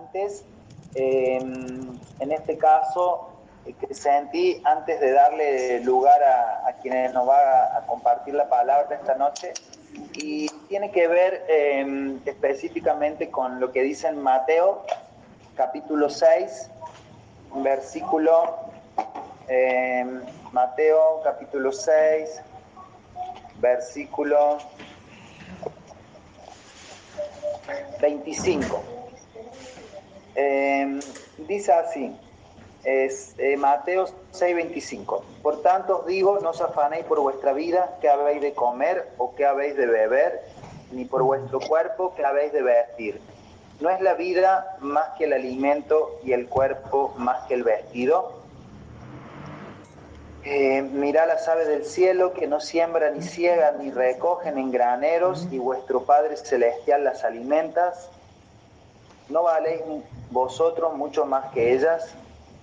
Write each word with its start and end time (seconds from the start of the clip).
antes, 0.00 0.44
em, 0.94 1.98
en 2.18 2.32
este 2.32 2.56
caso, 2.58 3.28
eh, 3.66 3.74
que 3.74 3.94
sentí 3.94 4.60
antes 4.64 5.00
de 5.00 5.12
darle 5.12 5.80
lugar 5.80 6.22
a, 6.22 6.72
quienes 6.80 7.12
nos 7.12 7.28
va 7.28 7.76
a, 7.76 7.86
compartir 7.86 8.34
la 8.34 8.48
palabra 8.48 8.96
esta 8.96 9.14
noche, 9.16 9.52
y 10.14 10.48
tiene 10.68 10.90
que 10.90 11.08
ver 11.08 11.44
em, 11.48 12.20
específicamente 12.24 13.30
con 13.30 13.60
lo 13.60 13.72
que 13.72 13.82
dice 13.82 14.08
en 14.08 14.22
Mateo, 14.22 14.84
capítulo 15.56 16.08
6, 16.08 16.70
versículo, 17.56 18.56
em, 19.48 20.22
Mateo 20.52 21.20
capítulo 21.22 21.72
6, 21.72 22.40
versículo 23.60 24.58
25. 28.00 28.99
Em, 30.42 31.00
dice 31.36 31.70
así, 31.70 32.16
es 32.84 33.34
eh, 33.36 33.58
Mateo 33.58 34.06
6:25. 34.32 35.22
Por 35.42 35.60
tanto 35.60 35.98
os 35.98 36.06
digo, 36.06 36.38
no 36.40 36.50
os 36.50 36.60
afanéis 36.62 37.04
por 37.04 37.20
vuestra 37.20 37.52
vida, 37.52 37.98
que 38.00 38.08
habéis 38.08 38.40
de 38.40 38.54
comer 38.54 39.06
o 39.18 39.34
que 39.34 39.44
habéis 39.44 39.76
de 39.76 39.84
beber, 39.84 40.40
ni 40.92 41.04
por 41.04 41.22
vuestro 41.22 41.60
cuerpo, 41.60 42.14
que 42.14 42.24
habéis 42.24 42.52
de 42.52 42.62
vestir. 42.62 43.20
¿No 43.80 43.90
es 43.90 44.00
la 44.00 44.14
vida 44.14 44.76
más 44.80 45.10
que 45.18 45.24
el 45.24 45.34
alimento 45.34 46.18
y 46.24 46.32
el 46.32 46.48
cuerpo 46.48 47.12
más 47.18 47.46
que 47.46 47.54
el 47.54 47.64
vestido? 47.64 48.40
Eh, 50.44 50.80
mirad 50.80 51.28
las 51.28 51.46
aves 51.48 51.68
del 51.68 51.84
cielo 51.84 52.32
que 52.32 52.46
no 52.46 52.60
siembran 52.60 53.18
ni 53.18 53.22
ciegan 53.22 53.78
ni 53.78 53.90
recogen 53.90 54.56
en 54.56 54.70
graneros 54.70 55.46
y 55.50 55.58
vuestro 55.58 56.04
Padre 56.04 56.38
Celestial 56.38 57.04
las 57.04 57.24
alimentas. 57.24 58.08
¿No 59.28 59.42
valéis 59.42 59.82
vosotros 60.30 60.94
mucho 60.94 61.24
más 61.24 61.50
que 61.52 61.74
ellas? 61.74 62.14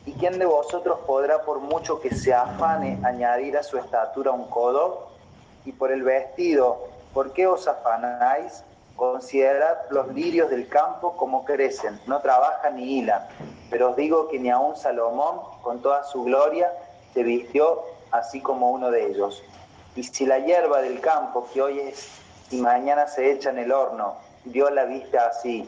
¿Y 0.06 0.14
quién 0.14 0.40
de 0.40 0.46
vosotros 0.46 1.00
podrá, 1.06 1.42
por 1.44 1.60
mucho 1.60 2.00
que 2.00 2.16
se 2.16 2.34
afane, 2.34 3.00
añadir 3.04 3.58
a 3.58 3.64
su 3.64 3.78
estatura 3.78 4.32
un 4.32 4.50
codo? 4.50 5.10
Y 5.66 5.74
por 5.74 5.92
el 5.92 6.04
vestido, 6.04 6.88
¿por 7.14 7.34
qué 7.34 7.46
os 7.46 7.68
afanáis? 7.68 8.64
Considerad 8.96 9.78
los 9.92 10.08
lirios 10.14 10.50
del 10.50 10.68
campo 10.70 11.16
como 11.18 11.46
crecen, 11.46 12.00
no 12.08 12.20
trabajan 12.22 12.78
ni 12.78 13.00
hilan. 13.00 13.22
Pero 13.70 13.92
os 13.92 13.96
digo 13.96 14.28
que 14.30 14.40
ni 14.40 14.50
aun 14.50 14.76
Salomón, 14.76 15.42
con 15.62 15.82
toda 15.82 16.04
su 16.06 16.24
gloria, 16.24 16.72
se 17.14 17.24
vistió 17.24 17.84
así 18.12 18.42
como 18.42 18.72
uno 18.72 18.90
de 18.90 19.08
ellos. 19.08 19.44
Y 19.96 20.04
si 20.04 20.26
la 20.26 20.40
hierba 20.40 20.82
del 20.82 21.02
campo 21.02 21.48
que 21.54 21.62
hoy 21.62 21.80
es 21.80 22.08
y 22.50 22.58
mañana 22.62 23.08
se 23.08 23.32
echa 23.32 23.50
en 23.50 23.60
el 23.60 23.72
horno, 23.72 24.16
Dios 24.46 24.72
la 24.72 24.86
vista 24.86 25.28
así, 25.28 25.68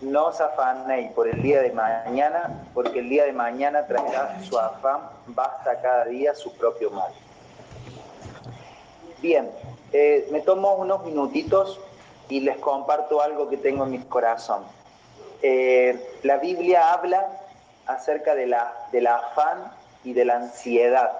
no 0.00 0.26
os 0.26 0.40
afanéis 0.40 1.12
por 1.12 1.28
el 1.28 1.42
día 1.42 1.60
de 1.60 1.72
mañana, 1.72 2.64
porque 2.72 3.00
el 3.00 3.08
día 3.08 3.24
de 3.24 3.32
mañana 3.32 3.86
traerá 3.86 4.38
su 4.42 4.58
afán, 4.58 5.00
basta 5.26 5.80
cada 5.80 6.06
día 6.06 6.34
su 6.34 6.52
propio 6.54 6.90
mal. 6.90 7.12
Bien, 9.20 9.50
eh, 9.92 10.26
me 10.30 10.40
tomo 10.40 10.74
unos 10.76 11.04
minutitos 11.04 11.78
y 12.30 12.40
les 12.40 12.56
comparto 12.58 13.20
algo 13.20 13.50
que 13.50 13.58
tengo 13.58 13.84
en 13.84 13.90
mi 13.90 13.98
corazón. 13.98 14.64
Eh, 15.42 16.18
la 16.22 16.38
Biblia 16.38 16.92
habla 16.92 17.26
acerca 17.86 18.34
de 18.34 18.46
la, 18.46 18.72
del 18.92 19.06
afán 19.06 19.72
y 20.04 20.14
de 20.14 20.24
la 20.24 20.36
ansiedad 20.36 21.12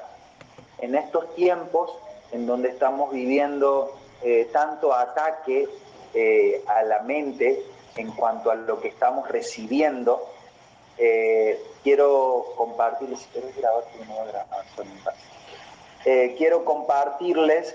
en 0.78 0.94
estos 0.94 1.34
tiempos 1.34 1.92
en 2.32 2.46
donde 2.46 2.70
estamos 2.70 3.12
viviendo 3.12 3.92
eh, 4.22 4.48
tanto 4.52 4.94
ataque 4.94 5.68
a 6.66 6.82
la 6.82 7.02
mente 7.02 7.62
en 7.96 8.10
cuanto 8.12 8.50
a 8.50 8.54
lo 8.54 8.80
que 8.80 8.88
estamos 8.88 9.28
recibiendo, 9.28 10.26
eh, 10.98 11.60
quiero 11.82 12.46
compartirles, 12.56 13.26
quiero 16.36 16.64
compartirles 16.64 17.74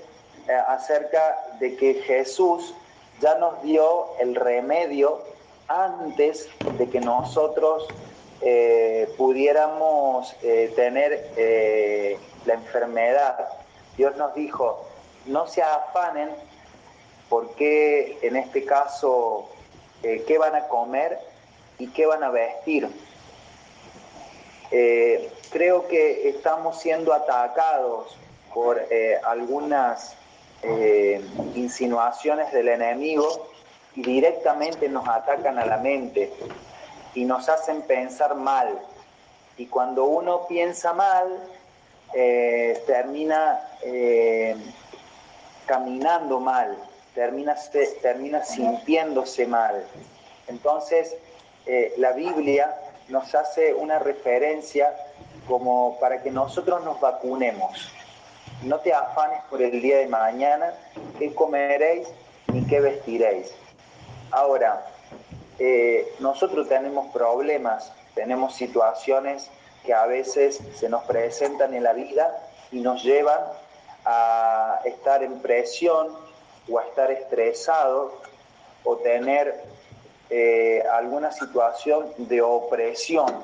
acerca 0.67 1.35
de 1.59 1.75
que 1.75 1.95
Jesús 1.95 2.73
ya 3.21 3.35
nos 3.35 3.61
dio 3.63 4.17
el 4.19 4.35
remedio 4.35 5.21
antes 5.67 6.47
de 6.77 6.89
que 6.89 7.01
nosotros 7.01 7.87
pudiéramos 9.17 10.35
tener 10.75 11.31
la 12.45 12.53
enfermedad. 12.53 13.47
Dios 13.97 14.15
nos 14.17 14.35
dijo, 14.35 14.85
no 15.25 15.47
se 15.47 15.63
afanen 15.63 16.29
porque 17.29 18.19
en 18.21 18.35
este 18.35 18.65
caso, 18.65 19.49
eh, 20.07 20.23
qué 20.27 20.37
van 20.37 20.53
a 20.53 20.67
comer 20.67 21.17
y 21.79 21.87
qué 21.87 22.05
van 22.05 22.23
a 22.23 22.29
vestir. 22.29 22.87
Eh, 24.69 25.31
creo 25.49 25.87
que 25.87 26.29
estamos 26.29 26.79
siendo 26.79 27.11
atacados 27.11 28.15
por 28.53 28.79
eh, 28.91 29.19
algunas 29.25 30.15
insinuaciones 31.53 32.51
del 32.51 32.69
enemigo 32.69 33.49
y 33.95 34.01
directamente 34.01 34.89
nos 34.89 35.07
atacan 35.07 35.59
a 35.59 35.65
la 35.65 35.77
mente 35.77 36.33
y 37.13 37.23
nos 37.23 37.49
hacen 37.49 37.83
pensar 37.83 38.33
mal. 38.35 38.79
Y 39.57 39.67
cuando 39.67 40.05
uno 40.05 40.47
piensa 40.47 40.93
mal, 40.93 41.39
termina 42.87 43.59
caminando 45.67 46.39
mal, 46.39 46.75
termina, 47.15 47.55
termina 48.01 48.43
sintiéndose 48.43 49.47
mal. 49.47 49.83
Entonces, 50.47 51.15
eh, 51.65 51.93
la 51.97 52.11
Biblia 52.11 52.75
nos 53.07 53.33
hace 53.33 53.73
una 53.73 53.97
referencia 53.97 54.93
como 55.47 55.99
para 55.99 56.21
que 56.21 56.29
nosotros 56.29 56.83
nos 56.83 56.99
vacunemos. 56.99 57.89
No 58.63 58.79
te 58.79 58.93
afanes 58.93 59.41
por 59.49 59.61
el 59.61 59.81
día 59.81 59.97
de 59.97 60.07
mañana, 60.07 60.73
qué 61.17 61.33
comeréis 61.33 62.07
ni 62.51 62.65
qué 62.65 62.79
vestiréis. 62.79 63.51
Ahora, 64.31 64.85
nosotros 66.19 66.67
tenemos 66.67 67.11
problemas, 67.13 67.91
tenemos 68.13 68.55
situaciones 68.55 69.49
que 69.85 69.93
a 69.93 70.05
veces 70.05 70.59
se 70.75 70.89
nos 70.89 71.03
presentan 71.03 71.73
en 71.73 71.83
la 71.83 71.93
vida 71.93 72.37
y 72.71 72.79
nos 72.79 73.03
llevan 73.03 73.39
a 74.05 74.81
estar 74.85 75.23
en 75.23 75.39
presión 75.39 76.07
o 76.69 76.79
estar 76.79 77.11
estresados 77.11 78.11
o 78.83 78.97
tener 78.97 79.63
eh, 80.29 80.83
alguna 80.91 81.31
situación 81.31 82.11
de 82.17 82.41
opresión. 82.41 83.43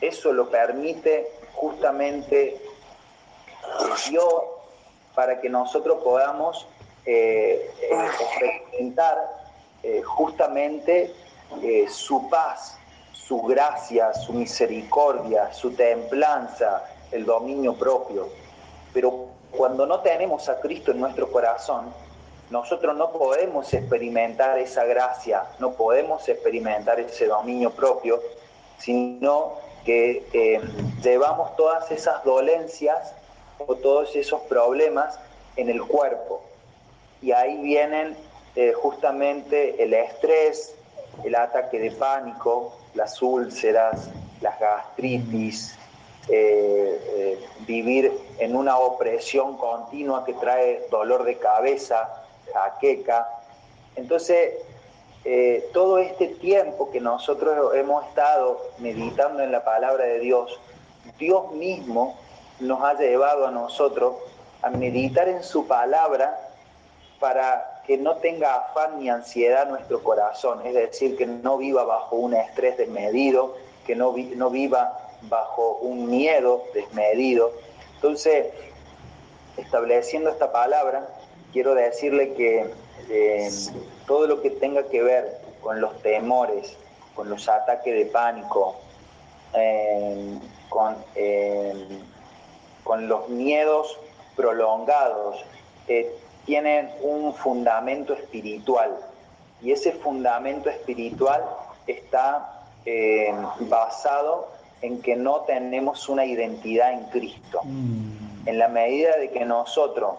Eso 0.00 0.32
lo 0.32 0.50
permite 0.50 1.30
justamente 1.54 2.60
Dios 4.08 4.34
para 5.14 5.40
que 5.40 5.48
nosotros 5.48 6.02
podamos 6.02 6.66
eh, 7.04 7.70
experimentar 7.80 9.18
eh, 9.82 10.02
justamente 10.02 11.14
su 11.88 12.28
paz, 12.30 12.78
su 13.12 13.42
gracia, 13.42 14.14
su 14.14 14.32
misericordia, 14.32 15.52
su 15.52 15.72
templanza, 15.72 16.84
el 17.10 17.26
dominio 17.26 17.74
propio. 17.74 18.28
Pero 18.92 19.26
cuando 19.50 19.86
no 19.86 20.00
tenemos 20.00 20.48
a 20.48 20.58
Cristo 20.60 20.92
en 20.92 21.00
nuestro 21.00 21.30
corazón, 21.30 21.92
nosotros 22.52 22.94
no 22.98 23.10
podemos 23.12 23.72
experimentar 23.72 24.58
esa 24.58 24.84
gracia, 24.84 25.44
no 25.58 25.72
podemos 25.72 26.28
experimentar 26.28 27.00
ese 27.00 27.26
dominio 27.26 27.70
propio, 27.70 28.20
sino 28.76 29.54
que 29.86 30.22
eh, 30.34 30.60
llevamos 31.02 31.56
todas 31.56 31.90
esas 31.90 32.22
dolencias 32.24 33.14
o 33.56 33.74
todos 33.76 34.14
esos 34.14 34.42
problemas 34.42 35.18
en 35.56 35.70
el 35.70 35.82
cuerpo. 35.82 36.42
Y 37.22 37.32
ahí 37.32 37.56
vienen 37.62 38.18
eh, 38.54 38.74
justamente 38.74 39.82
el 39.82 39.94
estrés, 39.94 40.74
el 41.24 41.34
ataque 41.34 41.78
de 41.78 41.92
pánico, 41.92 42.76
las 42.92 43.22
úlceras, 43.22 44.10
las 44.42 44.60
gastritis, 44.60 45.78
eh, 46.28 47.38
vivir 47.60 48.12
en 48.38 48.54
una 48.54 48.76
opresión 48.76 49.56
continua 49.56 50.26
que 50.26 50.34
trae 50.34 50.86
dolor 50.90 51.24
de 51.24 51.38
cabeza, 51.38 52.21
jaqueca. 52.52 53.28
Entonces, 53.96 54.54
eh, 55.24 55.68
todo 55.72 55.98
este 55.98 56.28
tiempo 56.28 56.90
que 56.90 57.00
nosotros 57.00 57.74
hemos 57.74 58.06
estado 58.06 58.60
meditando 58.78 59.42
en 59.42 59.52
la 59.52 59.64
palabra 59.64 60.04
de 60.04 60.18
Dios, 60.18 60.58
Dios 61.18 61.52
mismo 61.52 62.16
nos 62.60 62.82
ha 62.82 62.94
llevado 62.94 63.46
a 63.46 63.50
nosotros 63.50 64.14
a 64.62 64.70
meditar 64.70 65.28
en 65.28 65.42
su 65.42 65.66
palabra 65.66 66.38
para 67.18 67.82
que 67.86 67.98
no 67.98 68.16
tenga 68.16 68.54
afán 68.54 68.98
ni 68.98 69.10
ansiedad 69.10 69.68
nuestro 69.68 70.02
corazón, 70.02 70.64
es 70.64 70.74
decir, 70.74 71.16
que 71.16 71.26
no 71.26 71.56
viva 71.56 71.84
bajo 71.84 72.16
un 72.16 72.34
estrés 72.34 72.76
desmedido, 72.78 73.56
que 73.86 73.94
no, 73.94 74.14
no 74.36 74.50
viva 74.50 74.98
bajo 75.22 75.78
un 75.82 76.08
miedo 76.08 76.64
desmedido. 76.74 77.52
Entonces, 77.94 78.46
estableciendo 79.56 80.30
esta 80.30 80.50
palabra, 80.52 81.08
quiero 81.52 81.74
decirle 81.74 82.32
que 82.34 82.66
eh, 83.10 83.50
todo 84.06 84.26
lo 84.26 84.42
que 84.42 84.50
tenga 84.50 84.84
que 84.84 85.02
ver 85.02 85.40
con 85.60 85.80
los 85.80 86.00
temores, 86.02 86.76
con 87.14 87.28
los 87.28 87.48
ataques 87.48 87.94
de 87.94 88.06
pánico, 88.06 88.76
eh, 89.54 90.38
con, 90.68 90.96
eh, 91.14 92.00
con 92.82 93.06
los 93.06 93.28
miedos 93.28 93.98
prolongados, 94.34 95.44
tienen 96.46 96.90
un 97.02 97.34
fundamento 97.34 98.14
espiritual. 98.14 98.96
Y 99.60 99.72
ese 99.72 99.92
fundamento 99.92 100.70
espiritual 100.70 101.44
está 101.86 102.62
basado 103.60 104.48
en 104.80 105.00
que 105.02 105.14
no 105.14 105.40
tenemos 105.42 106.08
una 106.08 106.24
identidad 106.24 106.92
en 106.92 107.04
Cristo. 107.04 107.60
Mm. 107.62 108.48
En 108.48 108.58
la 108.58 108.68
medida 108.68 109.16
de 109.18 109.30
que 109.30 109.44
nosotros 109.44 110.14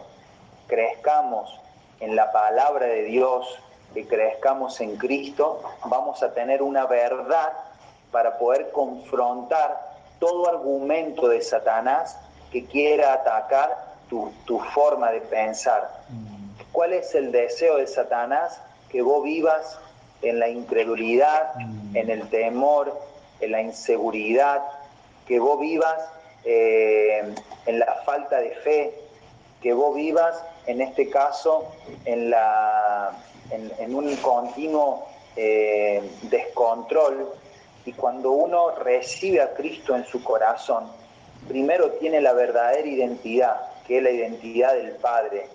crezcamos 0.67 1.59
en 1.99 2.15
la 2.15 2.31
palabra 2.31 2.87
de 2.87 3.03
Dios, 3.03 3.59
que 3.93 4.07
crezcamos 4.07 4.81
en 4.81 4.97
Cristo, 4.97 5.61
vamos 5.85 6.23
a 6.23 6.33
tener 6.33 6.61
una 6.61 6.85
verdad 6.85 7.53
para 8.11 8.37
poder 8.37 8.71
confrontar 8.71 9.93
todo 10.19 10.49
argumento 10.49 11.27
de 11.27 11.41
Satanás 11.41 12.17
que 12.51 12.65
quiera 12.65 13.13
atacar 13.13 13.93
tu, 14.09 14.59
forma 14.73 15.11
de 15.11 15.21
pensar. 15.21 15.89
¿Cuál 16.71 16.93
es 16.93 17.15
el 17.15 17.31
deseo 17.31 17.77
de 17.77 17.87
Satanás? 17.87 18.61
Que 18.89 19.01
vos 19.01 19.23
vivas 19.23 19.79
en 20.21 20.39
la 20.39 20.49
incredulidad, 20.49 21.55
mm. 21.55 21.97
en 21.97 22.09
el 22.09 22.29
temor, 22.29 22.99
en 23.39 23.51
la 23.51 23.61
inseguridad, 23.61 24.61
que 25.27 25.39
vos 25.39 25.59
vivas 25.59 25.99
eh, 26.45 27.33
en 27.65 27.79
la 27.79 28.01
falta 28.05 28.39
de 28.39 28.51
fe, 28.51 29.02
que 29.63 29.73
vos 29.73 29.95
vivas 29.95 30.35
en 30.67 30.81
este 30.81 31.09
caso 31.09 31.71
en, 32.03 32.29
la, 32.29 33.17
en, 33.49 33.95
un 33.95 34.13
continuo 34.17 35.07
eh, 35.37 36.03
descontrol 36.23 37.29
y 37.85 37.93
cuando 37.93 38.31
uno 38.31 38.71
recibe 38.75 39.41
a 39.41 39.53
Cristo 39.53 39.95
en 39.95 40.05
su 40.05 40.21
corazón, 40.21 40.91
primero 41.47 41.91
tiene 41.93 42.19
la 42.19 42.33
verdadera 42.33 42.87
identidad, 42.87 43.61
que 43.87 43.97
es 43.97 44.03
la 44.03 44.11
identidad 44.11 44.73
del 44.73 44.91
Padre. 44.91 45.47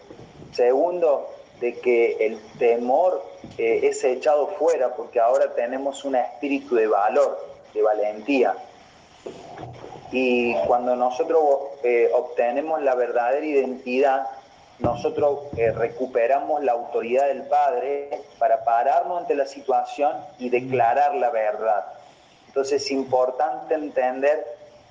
Segundo, 0.52 1.28
de 1.60 1.74
que 1.74 2.16
el 2.20 2.38
temor 2.58 3.22
eh, 3.58 3.80
es 3.82 4.02
echado 4.04 4.48
fuera 4.58 4.94
porque 4.94 5.20
ahora 5.20 5.54
tenemos 5.54 6.04
un 6.04 6.16
espíritu 6.16 6.76
de 6.76 6.86
valor, 6.86 7.38
de 7.74 7.82
valentía. 7.82 8.54
Y 10.10 10.54
cuando 10.66 10.96
nosotros 10.96 11.42
eh, 11.82 12.10
obtenemos 12.14 12.82
la 12.82 12.94
verdadera 12.94 13.44
identidad, 13.44 14.26
nosotros 14.78 15.40
eh, 15.56 15.72
recuperamos 15.72 16.62
la 16.62 16.72
autoridad 16.72 17.26
del 17.26 17.42
Padre 17.42 18.22
para 18.38 18.64
pararnos 18.64 19.20
ante 19.20 19.34
la 19.34 19.46
situación 19.46 20.12
y 20.38 20.48
declarar 20.48 21.14
la 21.14 21.30
verdad. 21.30 21.84
Entonces 22.46 22.82
es 22.82 22.90
importante 22.92 23.74
entender 23.74 24.46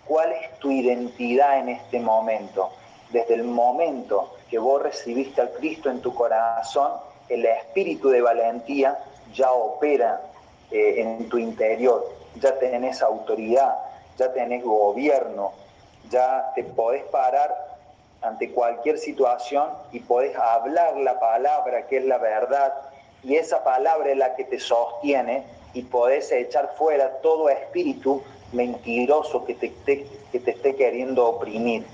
cuál 0.06 0.32
es 0.34 0.60
tu 0.60 0.72
identidad 0.72 1.60
en 1.60 1.70
este 1.70 2.00
momento. 2.00 2.70
Desde 3.12 3.36
el 3.36 3.44
momento 3.44 4.36
que 4.50 4.60
vos 4.60 4.82
recibiste 4.82 5.42
al 5.42 5.52
Cristo 5.52 5.90
en 5.90 6.02
tu 6.02 6.14
corazón, 6.14 6.92
el 7.30 7.46
espíritu 7.46 8.10
de 8.10 8.22
valentía 8.22 8.98
ya 9.34 9.52
opera 9.52 10.22
eh, 10.72 10.96
en 11.02 11.30
tu 11.30 11.38
interior, 11.38 12.08
ya 12.36 12.58
tenés 12.60 13.02
autoridad, 13.02 13.76
ya 14.18 14.34
tenés 14.34 14.64
gobierno, 14.64 15.54
ya 16.10 16.52
te 16.56 16.64
podés 16.64 17.04
parar 17.06 17.78
ante 18.22 18.52
cualquier 18.52 18.98
situación 18.98 19.70
y 19.92 20.00
podés 20.00 20.36
hablar 20.36 20.98
la 20.98 21.20
palabra 21.20 21.88
que 21.88 21.98
es 21.98 22.06
la 22.06 22.18
verdad 22.18 22.74
y 23.24 23.36
esa 23.36 23.64
palabra 23.64 24.12
es 24.12 24.18
la 24.18 24.36
que 24.36 24.44
te 24.44 24.60
sostiene 24.60 25.44
y 25.74 25.84
podés 25.84 26.32
echar 26.32 26.74
fuera 26.78 27.20
todo 27.22 27.50
espíritu 27.50 28.24
mentiroso 28.52 29.46
que 29.46 29.54
te, 29.54 29.72
que 29.74 30.40
te 30.40 30.52
esté 30.52 30.76
queriendo 30.76 31.28
oprimir. 31.28 31.86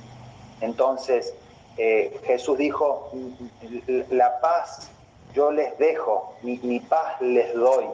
Entonces, 0.62 1.34
eh, 1.78 2.20
Jesús 2.26 2.58
dijo, 2.58 3.10
la 4.10 4.40
paz 4.40 4.92
yo 5.34 5.52
les 5.52 5.78
dejo, 5.80 6.36
mi, 6.44 6.80
paz 6.80 7.20
les 7.20 7.54
doy. 7.54 7.86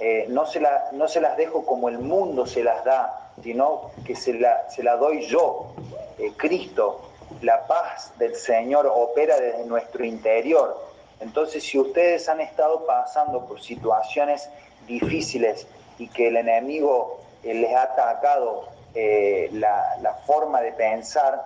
Eh, 0.00 0.26
no, 0.28 0.46
se 0.46 0.60
la, 0.60 0.88
no 0.92 1.06
se 1.08 1.20
las 1.20 1.36
dejo 1.36 1.64
como 1.64 1.88
el 1.88 1.98
mundo 1.98 2.46
se 2.46 2.64
las 2.64 2.84
da, 2.84 3.30
sino 3.42 3.90
que 4.04 4.14
se 4.14 4.34
la, 4.34 4.68
se 4.70 4.82
la 4.82 4.96
doy 4.96 5.22
yo, 5.26 5.72
eh, 6.18 6.32
Cristo, 6.36 7.00
la 7.40 7.66
paz 7.66 8.12
del 8.18 8.34
Señor 8.36 8.86
opera 8.86 9.38
desde 9.38 9.64
nuestro 9.66 10.04
interior. 10.04 10.80
Entonces, 11.20 11.64
si 11.64 11.78
ustedes 11.78 12.28
han 12.28 12.40
estado 12.40 12.86
pasando 12.86 13.46
por 13.46 13.60
situaciones 13.60 14.48
difíciles 14.86 15.66
y 15.98 16.08
que 16.08 16.28
el 16.28 16.36
enemigo 16.36 17.20
eh, 17.42 17.54
les 17.54 17.74
ha 17.74 17.82
atacado 17.82 18.68
eh, 18.94 19.48
la, 19.52 20.20
forma 20.26 20.60
de 20.60 20.72
pensar, 20.72 21.44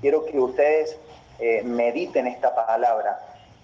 quiero 0.00 0.24
que 0.24 0.38
ustedes 0.38 0.98
mediten 1.64 2.26
esta 2.26 2.54
palabra, 2.54 3.18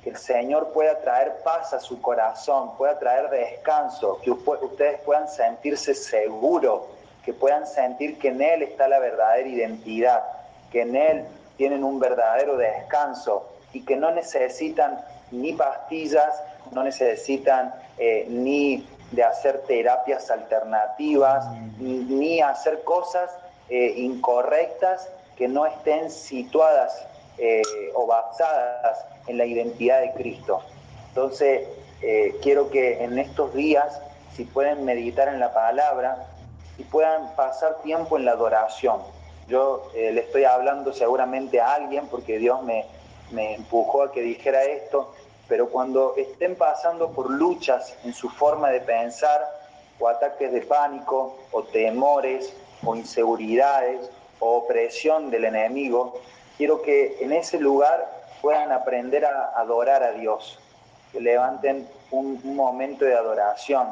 que 0.07 0.11
el 0.11 0.19
Señor 0.19 0.73
pueda 0.73 1.01
traer 1.01 1.39
paz 1.43 1.73
a 1.73 1.81
su 1.81 2.01
corazón, 2.01 2.77
pueda 2.77 2.97
traer 2.97 3.29
descanso, 3.29 4.21
que 4.23 4.31
ustedes 4.31 5.01
puedan 5.01 5.27
sentirse 5.27 5.95
seguros, 5.95 6.83
que 7.25 7.33
puedan 7.33 7.67
sentir 7.67 8.17
que 8.17 8.29
en 8.29 8.41
Él 8.41 8.63
está 8.63 8.87
la 8.87 9.01
verdadera 9.01 9.49
identidad, 9.49 10.23
que 10.71 10.83
en 10.83 10.95
Él 10.95 11.25
tienen 11.57 11.83
un 11.83 11.99
verdadero 11.99 12.57
descanso 12.57 13.49
y 13.73 13.85
que 13.85 13.97
no 13.97 14.13
necesitan 14.13 15.05
ni 15.33 15.55
pastillas, 15.55 16.41
no 16.71 16.85
necesitan 16.85 17.75
eh, 17.99 18.27
ni 18.29 18.89
de 19.11 19.25
hacer 19.25 19.63
terapias 19.63 20.31
alternativas, 20.31 21.49
ni, 21.81 22.41
hacer 22.41 22.85
cosas 22.85 23.29
eh, 23.69 23.95
incorrectas 23.97 25.09
que 25.35 25.49
no 25.49 25.67
estén 25.67 26.13
situadas 26.13 26.97
eh, 27.39 27.63
o 27.95 28.07
basadas 28.07 29.05
en 29.27 29.39
la 29.39 29.45
identidad 29.45 30.01
de 30.01 30.13
Cristo. 30.13 30.63
Entonces, 31.09 31.67
quiero 32.43 32.69
que 32.71 33.03
en 33.03 33.19
estos 33.19 33.55
días, 33.55 34.01
si 34.37 34.45
pueden 34.45 34.85
meditar 34.85 35.29
en 35.29 35.41
la 35.41 35.53
palabra 35.55 36.27
y 36.79 36.85
puedan 36.85 37.35
pasar 37.35 37.79
tiempo 37.83 38.19
en 38.19 38.27
la 38.27 38.33
adoración, 38.33 39.01
yo 39.49 39.91
eh, 39.95 40.11
le 40.13 40.23
estoy 40.23 40.45
hablando 40.45 40.93
seguramente 40.93 41.61
a 41.61 41.75
alguien 41.75 42.09
porque 42.09 42.39
Dios 42.39 42.63
me, 42.65 42.85
me 43.31 43.55
empujó 43.55 44.03
a 44.03 44.13
que 44.13 44.21
dijera 44.21 44.65
esto, 44.65 45.15
pero 45.49 45.69
cuando 45.69 46.15
estén 46.17 46.57
pasando 46.57 47.11
por 47.11 47.31
luchas 47.31 47.95
en 48.05 48.13
su 48.13 48.29
forma 48.29 48.71
de 48.71 48.81
pensar, 48.81 49.49
o 50.01 50.09
ataques 50.09 50.53
de 50.53 50.63
pánico, 50.63 51.37
o 51.53 51.63
temores, 51.63 52.53
o 52.85 52.97
inseguridades, 52.97 54.11
o 54.41 54.57
opresión 54.57 55.31
del 55.31 55.45
enemigo, 55.45 56.21
quiero 56.57 56.83
que 56.83 57.17
en 57.21 57.33
ese 57.33 57.59
lugar 57.59 58.09
puedan 58.43 58.73
aprender 58.73 59.25
a 59.25 59.53
adorar 59.57 60.03
a 60.03 60.13
Dios, 60.13 60.59
que 61.13 61.21
levanten 61.21 61.89
un, 62.11 62.41
momento 62.57 63.05
de 63.05 63.15
adoración, 63.15 63.89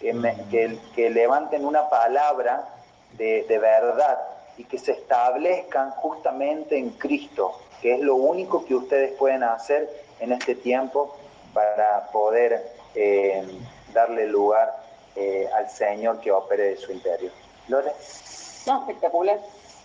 que, 0.00 0.78
que, 0.94 1.10
levanten 1.10 1.64
una 1.64 1.88
palabra 1.88 2.68
de, 3.12 3.44
de 3.48 3.58
verdad, 3.58 4.18
y 4.58 4.64
que 4.64 4.78
se 4.78 4.92
establezcan 4.92 5.90
justamente 5.92 6.78
en 6.78 6.90
Cristo, 6.90 7.60
que 7.80 7.94
es 7.94 8.00
lo 8.00 8.14
único 8.16 8.64
que 8.64 8.74
ustedes 8.74 9.12
pueden 9.12 9.42
hacer 9.42 9.88
en 10.20 10.32
este 10.32 10.54
tiempo 10.54 11.14
para 11.52 12.08
poder 12.08 12.72
eh, 12.94 13.44
darle 13.92 14.26
lugar 14.26 14.76
eh, 15.14 15.48
al 15.54 15.70
Señor 15.70 16.20
que 16.20 16.32
opere 16.32 16.70
de 16.70 16.76
su 16.76 16.92
interior. 16.92 17.32
¿Lore? 17.68 17.92
No, 18.66 18.80
espectacular. 18.80 19.38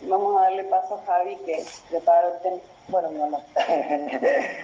Vamos 0.04 0.38
a 0.38 0.44
darle 0.44 0.64
paso 0.66 0.96
a 0.96 1.06
Javi 1.06 1.36
que 1.38 1.64
prepara 1.90 2.28
el 2.28 2.42
tema. 2.42 2.58
Bueno. 2.88 3.10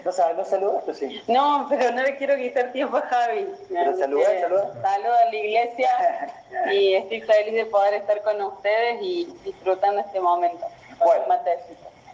¿No, 0.03 0.11
sabes, 0.11 0.37
¿No 0.37 0.45
saludas? 0.49 0.83
Pues 0.83 0.97
sí. 0.97 1.21
No, 1.27 1.65
pero 1.69 1.91
no 1.91 2.03
le 2.03 2.17
quiero 2.17 2.35
quitar 2.35 2.71
tiempo 2.71 2.97
a 2.97 3.01
Javi. 3.01 3.47
Pero 3.69 3.97
saluda, 3.97 4.25
saluda. 4.41 4.73
Saluda 4.81 5.19
a 5.21 5.31
la 5.31 5.35
iglesia 5.35 6.33
y 6.71 6.93
estoy 6.95 7.21
feliz 7.21 7.53
de 7.53 7.65
poder 7.65 7.93
estar 7.95 8.21
con 8.23 8.41
ustedes 8.41 9.01
y 9.01 9.25
disfrutando 9.43 10.01
este 10.01 10.19
momento. 10.19 10.65
Bueno, 10.99 11.25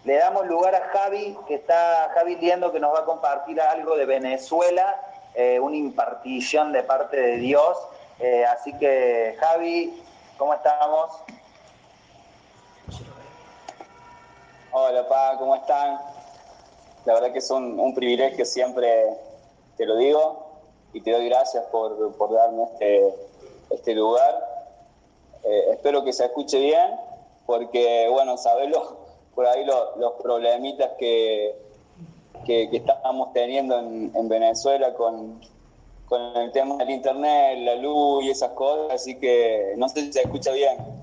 le 0.06 0.18
damos 0.18 0.46
lugar 0.48 0.76
a 0.76 0.90
Javi, 0.90 1.38
que 1.48 1.56
está 1.56 2.12
Javi 2.14 2.36
Liendo, 2.36 2.74
que 2.74 2.80
nos 2.80 2.94
va 2.94 3.00
a 3.00 3.06
compartir 3.06 3.62
algo 3.62 3.96
de 3.96 4.06
Venezuela, 4.06 5.00
eh, 5.34 5.62
una 5.62 5.78
impartición 5.78 6.74
de 6.74 6.84
parte 6.84 7.16
de 7.16 7.38
Dios. 7.38 7.78
Eh, 8.20 8.46
así 8.46 8.78
que, 8.78 9.38
Javi, 9.40 10.04
¿cómo 10.38 10.54
estamos? 10.54 11.24
Hola, 14.76 15.08
Pa, 15.08 15.38
¿cómo 15.38 15.56
están? 15.56 16.00
La 17.06 17.14
verdad 17.14 17.32
que 17.32 17.38
es 17.38 17.52
un, 17.52 17.94
privilegio 17.94 18.44
siempre, 18.44 19.06
te 19.78 19.86
lo 19.86 19.96
digo, 19.98 20.48
y 20.94 21.02
te 21.02 21.12
doy 21.12 21.30
gracias 21.30 21.64
por, 21.66 22.18
por 22.18 22.34
darme 22.34 22.64
este, 22.64 23.14
este 23.70 23.94
lugar. 23.94 24.34
Eh, 25.44 25.66
espero 25.74 26.04
que 26.04 26.12
se 26.12 26.26
escuche 26.26 26.60
bien, 26.60 26.90
porque, 27.46 28.08
bueno, 28.10 28.36
sabelo 28.36 28.98
por 29.36 29.46
ahí 29.46 29.64
los 29.64 30.14
problemitas 30.24 30.90
que, 30.98 31.56
que, 32.44 32.68
estamos 32.74 33.32
teniendo 33.32 33.78
en, 33.78 34.28
Venezuela 34.28 34.96
con, 34.96 35.40
con 36.08 36.36
el 36.36 36.52
tema 36.52 36.78
del 36.78 36.90
internet, 36.90 37.60
la 37.60 37.76
luz 37.76 38.24
y 38.24 38.32
esas 38.32 38.50
cosas, 38.54 38.96
así 38.96 39.20
que 39.20 39.76
no 39.78 39.88
sé 39.88 40.02
si 40.02 40.14
se 40.14 40.22
escucha 40.22 40.52
bien. 40.52 41.03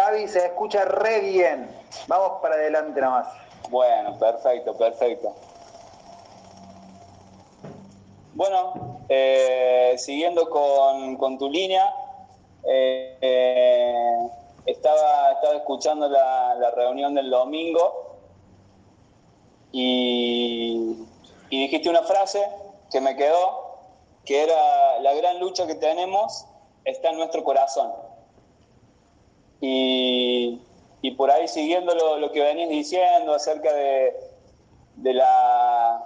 Javi, 0.00 0.28
se 0.28 0.46
escucha 0.46 0.86
re 0.86 1.20
bien. 1.20 1.70
Vamos 2.06 2.40
para 2.40 2.54
adelante 2.54 3.00
nada 3.00 3.20
más. 3.20 3.28
Bueno, 3.68 4.18
perfecto, 4.18 4.74
perfecto. 4.74 5.34
Bueno, 8.32 9.02
eh, 9.10 9.94
siguiendo 9.98 10.48
con, 10.48 11.36
tu 11.38 11.50
línea, 11.50 11.94
eh, 12.64 13.18
eh, 13.20 14.28
estaba, 14.64 15.32
estaba 15.32 15.54
escuchando 15.56 16.08
la, 16.08 16.70
reunión 16.74 17.14
del 17.14 17.28
domingo 17.28 18.16
y 19.70 20.96
dijiste 21.50 21.90
una 21.90 22.04
frase 22.04 22.42
que 22.90 23.02
me 23.02 23.16
quedó, 23.16 23.76
que 24.24 24.44
era 24.44 24.98
la 25.00 25.12
gran 25.12 25.40
lucha 25.40 25.66
que 25.66 25.74
tenemos 25.74 26.46
está 26.84 27.10
en 27.10 27.18
nuestro 27.18 27.44
corazón. 27.44 27.92
Y, 29.60 30.60
y 31.02 31.10
por 31.12 31.30
ahí 31.30 31.48
siguiendo 31.48 31.94
lo, 31.94 32.32
que 32.32 32.40
venís 32.40 32.68
diciendo 32.68 33.34
acerca 33.34 33.72
de, 33.72 34.14
de, 34.96 35.14
la, 35.14 36.02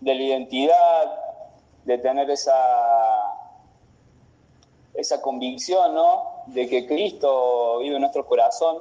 de 0.00 0.14
la 0.14 0.22
identidad, 0.22 1.20
de 1.84 1.98
tener 1.98 2.30
esa, 2.30 2.54
esa 4.94 5.22
convicción, 5.22 5.94
¿no? 5.94 6.30
de 6.46 6.68
que 6.68 6.86
Cristo 6.86 7.78
vive 7.78 7.96
en 7.96 8.00
nuestro 8.00 8.26
corazón. 8.26 8.78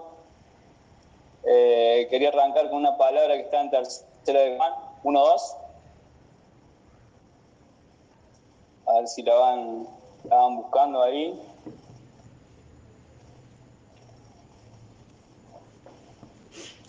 Eh, 1.43 2.07
quería 2.09 2.29
arrancar 2.29 2.69
con 2.69 2.79
una 2.79 2.97
palabra 2.97 3.35
que 3.35 3.41
está 3.41 3.61
en 3.61 3.69
tercera 3.69 4.39
de 4.41 4.57
Juan, 4.57 4.73
1-2. 5.03 5.55
A 8.87 8.93
ver 8.93 9.07
si 9.07 9.21
la 9.23 9.35
van, 9.35 9.87
la 10.25 10.35
van 10.35 10.57
buscando 10.57 11.01
ahí. 11.01 11.39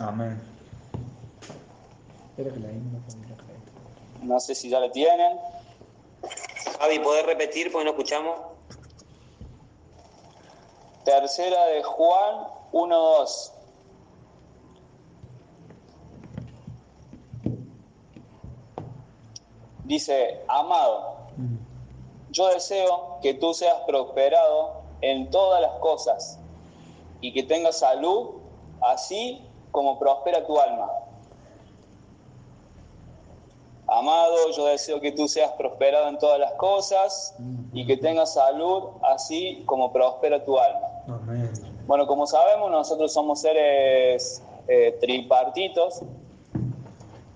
Amén. 0.01 0.41
No 4.23 4.41
sé 4.41 4.55
si 4.55 4.71
ya 4.71 4.81
la 4.81 4.91
tienen. 4.91 5.39
Javi, 6.79 6.99
¿podés 7.01 7.27
repetir 7.27 7.71
porque 7.71 7.85
no 7.85 7.91
escuchamos? 7.91 8.41
Tercera 11.05 11.67
de 11.67 11.83
Juan 11.83 12.47
1.2. 12.73 13.53
Dice, 19.85 20.41
amado, 20.49 21.17
yo 22.31 22.49
deseo 22.49 23.19
que 23.21 23.35
tú 23.35 23.53
seas 23.53 23.77
prosperado 23.87 24.83
en 25.01 25.31
todas 25.31 25.61
las 25.61 25.73
cosas 25.81 26.39
y 27.21 27.33
que 27.33 27.43
tengas 27.43 27.81
salud, 27.81 28.37
así 28.81 29.50
como 29.71 29.99
prospera 29.99 30.47
tu 30.47 30.59
alma. 30.59 30.91
Amado, 33.93 34.51
yo 34.57 34.67
deseo 34.67 35.01
que 35.01 35.11
tú 35.11 35.27
seas 35.27 35.51
prosperado 35.53 36.09
en 36.09 36.19
todas 36.19 36.39
las 36.39 36.53
cosas 36.53 37.35
y 37.73 37.85
que 37.87 37.97
tengas 37.97 38.35
salud, 38.35 38.85
así 39.03 39.65
como 39.67 39.93
prospera 39.93 40.45
tu 40.45 40.57
alma. 40.59 40.89
Bueno, 41.89 42.07
como 42.07 42.25
sabemos, 42.25 42.71
nosotros 42.71 43.13
somos 43.13 43.41
seres 43.41 44.45
eh, 44.69 44.97
tripartitos. 45.01 46.03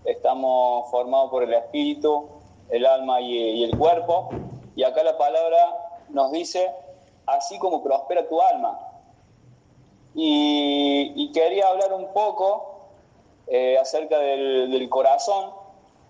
Estamos 0.05 0.89
formados 0.93 1.31
por 1.31 1.43
el 1.43 1.53
espíritu, 1.55 2.29
el 2.69 2.87
alma 2.87 3.21
y, 3.21 3.65
el 3.65 3.77
cuerpo. 3.77 4.29
Y 4.77 4.85
acá 4.85 5.03
la 5.03 5.19
palabra 5.19 5.59
nos 6.09 6.31
dice, 6.31 6.71
así 7.27 7.59
como 7.59 7.83
prospera 7.83 8.29
tu 8.29 8.41
alma. 8.41 8.79
Y, 10.15 11.33
quería 11.33 11.67
hablar 11.69 11.93
un 11.93 12.13
poco 12.13 12.87
eh, 13.49 13.77
acerca 13.79 14.19
del, 14.19 14.89
corazón, 14.89 15.51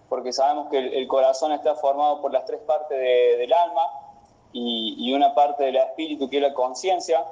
porque 0.09 0.33
sabemos 0.33 0.69
que 0.71 0.79
el, 0.79 1.09
corazón 1.09 1.53
está 1.53 1.75
formado 1.77 2.21
por 2.21 2.33
las 2.33 2.45
tres 2.45 2.61
partes 2.61 2.99
del 2.99 3.53
alma 3.53 3.83
y, 4.53 4.97
y, 4.99 5.15
una 5.15 5.35
parte 5.35 5.65
del 5.65 5.77
espíritu 5.77 6.29
que 6.29 6.37
es 6.37 6.43
la 6.43 6.53
conciencia 6.53 7.25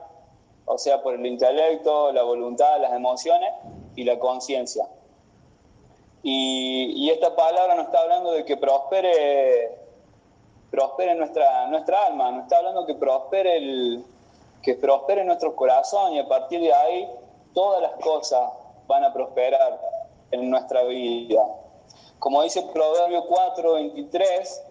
o 0.64 0.78
sea, 0.78 1.02
por 1.02 1.14
el 1.14 1.26
intelecto, 1.26 2.12
la 2.12 2.22
voluntad, 2.22 2.80
las 2.80 2.92
emociones 2.92 3.50
y 3.96 4.04
la 4.04 4.18
conciencia. 4.18 4.86
Y, 6.22 7.10
esta 7.10 7.34
palabra 7.34 7.74
nos 7.74 7.86
está 7.86 8.00
hablando 8.00 8.32
de 8.32 8.44
que 8.44 8.56
prospere, 8.56 9.76
prospere 10.70 11.14
nuestra, 11.14 11.66
nuestra 11.66 12.06
alma, 12.06 12.30
nos 12.30 12.44
está 12.44 12.58
hablando 12.58 12.86
que 12.86 12.94
prospere, 12.94 13.56
el, 13.56 14.04
que 14.62 14.74
prospere 14.74 15.24
nuestro 15.24 15.54
corazón 15.56 16.14
y 16.14 16.18
a 16.18 16.28
partir 16.28 16.60
de 16.60 16.72
ahí 16.72 17.08
todas 17.52 17.82
las 17.82 17.92
cosas 18.02 18.50
van 18.86 19.04
a 19.04 19.12
prosperar 19.12 19.80
en 20.30 20.50
nuestra 20.50 20.82
vida. 20.84 21.42
Como 22.18 22.42
dice 22.42 22.62
Proverbio 22.72 23.26
4, 23.26 23.72
23, 23.74 24.62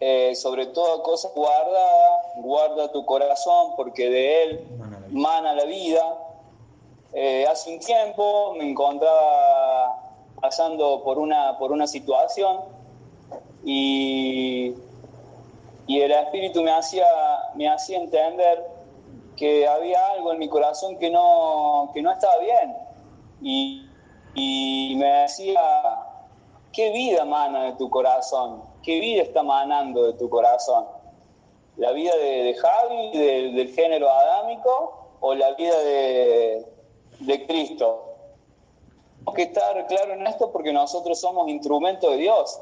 eh, 0.00 0.34
sobre 0.34 0.66
toda 0.66 1.02
cosa 1.02 1.30
guardada, 1.34 2.32
guarda 2.38 2.90
tu 2.90 3.04
corazón 3.06 3.74
porque 3.76 4.10
de 4.10 4.42
él 4.42 4.66
mana 5.10 5.54
la 5.54 5.64
vida. 5.64 6.02
Eh, 7.12 7.46
hace 7.46 7.72
un 7.72 7.78
tiempo 7.78 8.54
me 8.54 8.68
encontraba 8.68 10.16
pasando 10.40 11.02
por 11.04 11.18
una, 11.18 11.56
por 11.58 11.70
una 11.70 11.86
situación 11.86 12.62
y, 13.64 14.31
y 15.92 16.00
el 16.00 16.10
Espíritu 16.10 16.62
me 16.62 16.72
hacía, 16.72 17.04
me 17.54 17.68
hacía 17.68 17.98
entender 17.98 18.66
que 19.36 19.68
había 19.68 20.12
algo 20.12 20.32
en 20.32 20.38
mi 20.38 20.48
corazón 20.48 20.98
que 20.98 21.10
no, 21.10 21.90
que 21.92 22.00
no 22.00 22.10
estaba 22.10 22.38
bien. 22.38 22.74
Y, 23.42 23.86
y 24.34 24.94
me 24.96 25.04
decía, 25.04 25.60
¿qué 26.72 26.92
vida 26.92 27.26
mana 27.26 27.64
de 27.64 27.72
tu 27.72 27.90
corazón? 27.90 28.62
¿Qué 28.82 29.00
vida 29.00 29.22
está 29.22 29.42
manando 29.42 30.06
de 30.06 30.14
tu 30.14 30.30
corazón? 30.30 30.86
¿La 31.76 31.92
vida 31.92 32.16
de, 32.16 32.54
Javi, 32.54 33.10
del 33.18 33.68
género 33.74 34.10
adámico, 34.10 35.10
o 35.20 35.34
la 35.34 35.52
vida 35.52 35.78
de, 35.78 37.46
Cristo? 37.46 38.14
Tenemos 39.18 39.34
que 39.34 39.42
estar 39.42 39.86
claros 39.88 40.16
en 40.16 40.26
esto 40.26 40.50
porque 40.52 40.72
nosotros 40.72 41.20
somos 41.20 41.50
instrumentos 41.50 42.12
de 42.12 42.16
Dios 42.16 42.58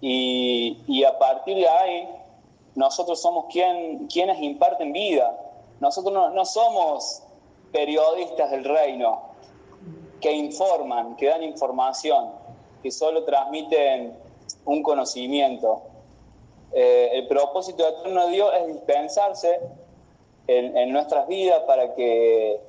y, 0.00 1.04
a 1.04 1.16
partir 1.16 1.58
de 1.58 1.68
ahí 1.68 2.25
nosotros 2.76 3.20
somos 3.20 3.46
quien, 3.46 4.06
quienes 4.06 4.40
imparten 4.40 4.92
vida. 4.92 5.36
Nosotros 5.80 6.14
no, 6.14 6.30
no 6.30 6.44
somos 6.44 7.22
periodistas 7.72 8.50
del 8.50 8.64
reino 8.64 9.22
que 10.20 10.32
informan, 10.32 11.16
que 11.16 11.26
dan 11.26 11.42
información, 11.42 12.32
que 12.82 12.90
solo 12.90 13.24
transmiten 13.24 14.16
un 14.64 14.82
conocimiento. 14.82 15.82
Eh, 16.72 17.10
el 17.14 17.26
propósito 17.26 17.86
eterno 17.88 18.26
de 18.26 18.32
Dios 18.32 18.50
es 18.60 18.66
dispensarse 18.66 19.60
en, 20.46 20.92
nuestras 20.92 21.26
vidas 21.26 21.62
para 21.66 21.94
que 21.94 22.60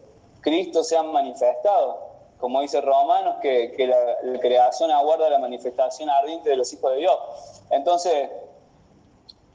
Cristo 0.42 0.84
sea 0.84 1.04
manifestado. 1.04 2.08
Como 2.40 2.62
dice 2.62 2.82
Romanos, 2.82 3.38
que, 3.42 3.76
la, 3.88 4.40
creación 4.40 4.92
aguarda 4.92 5.30
la 5.30 5.40
manifestación 5.40 6.10
ardiente 6.10 6.50
de 6.50 6.56
los 6.56 6.72
hijos 6.74 6.92
de 6.92 6.98
Dios. 7.00 7.18
Entonces, 7.70 8.30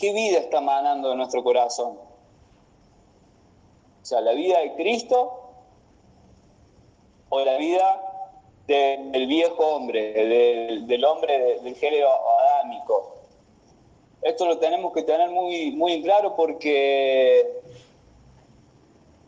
¿qué 0.02 0.12
vida 0.12 0.40
está 0.40 0.60
manando 0.60 1.12
en 1.12 1.18
nuestro 1.18 1.44
corazón? 1.44 1.96
O 4.02 4.04
sea, 4.04 4.20
la 4.20 4.32
vida 4.32 4.58
de 4.58 4.74
Cristo 4.74 5.54
o 7.28 7.40
la 7.40 7.56
vida 7.56 8.02
del 8.66 9.28
viejo 9.28 9.64
hombre, 9.64 10.12
del, 10.12 11.04
hombre 11.04 11.60
del 11.62 11.76
género 11.76 12.08
adámico. 12.40 13.14
Esto 14.22 14.46
lo 14.46 14.58
tenemos 14.58 14.92
que 14.92 15.04
tener 15.04 15.30
muy, 15.30 15.70
muy 15.70 16.02
claro 16.02 16.34
porque 16.34 17.60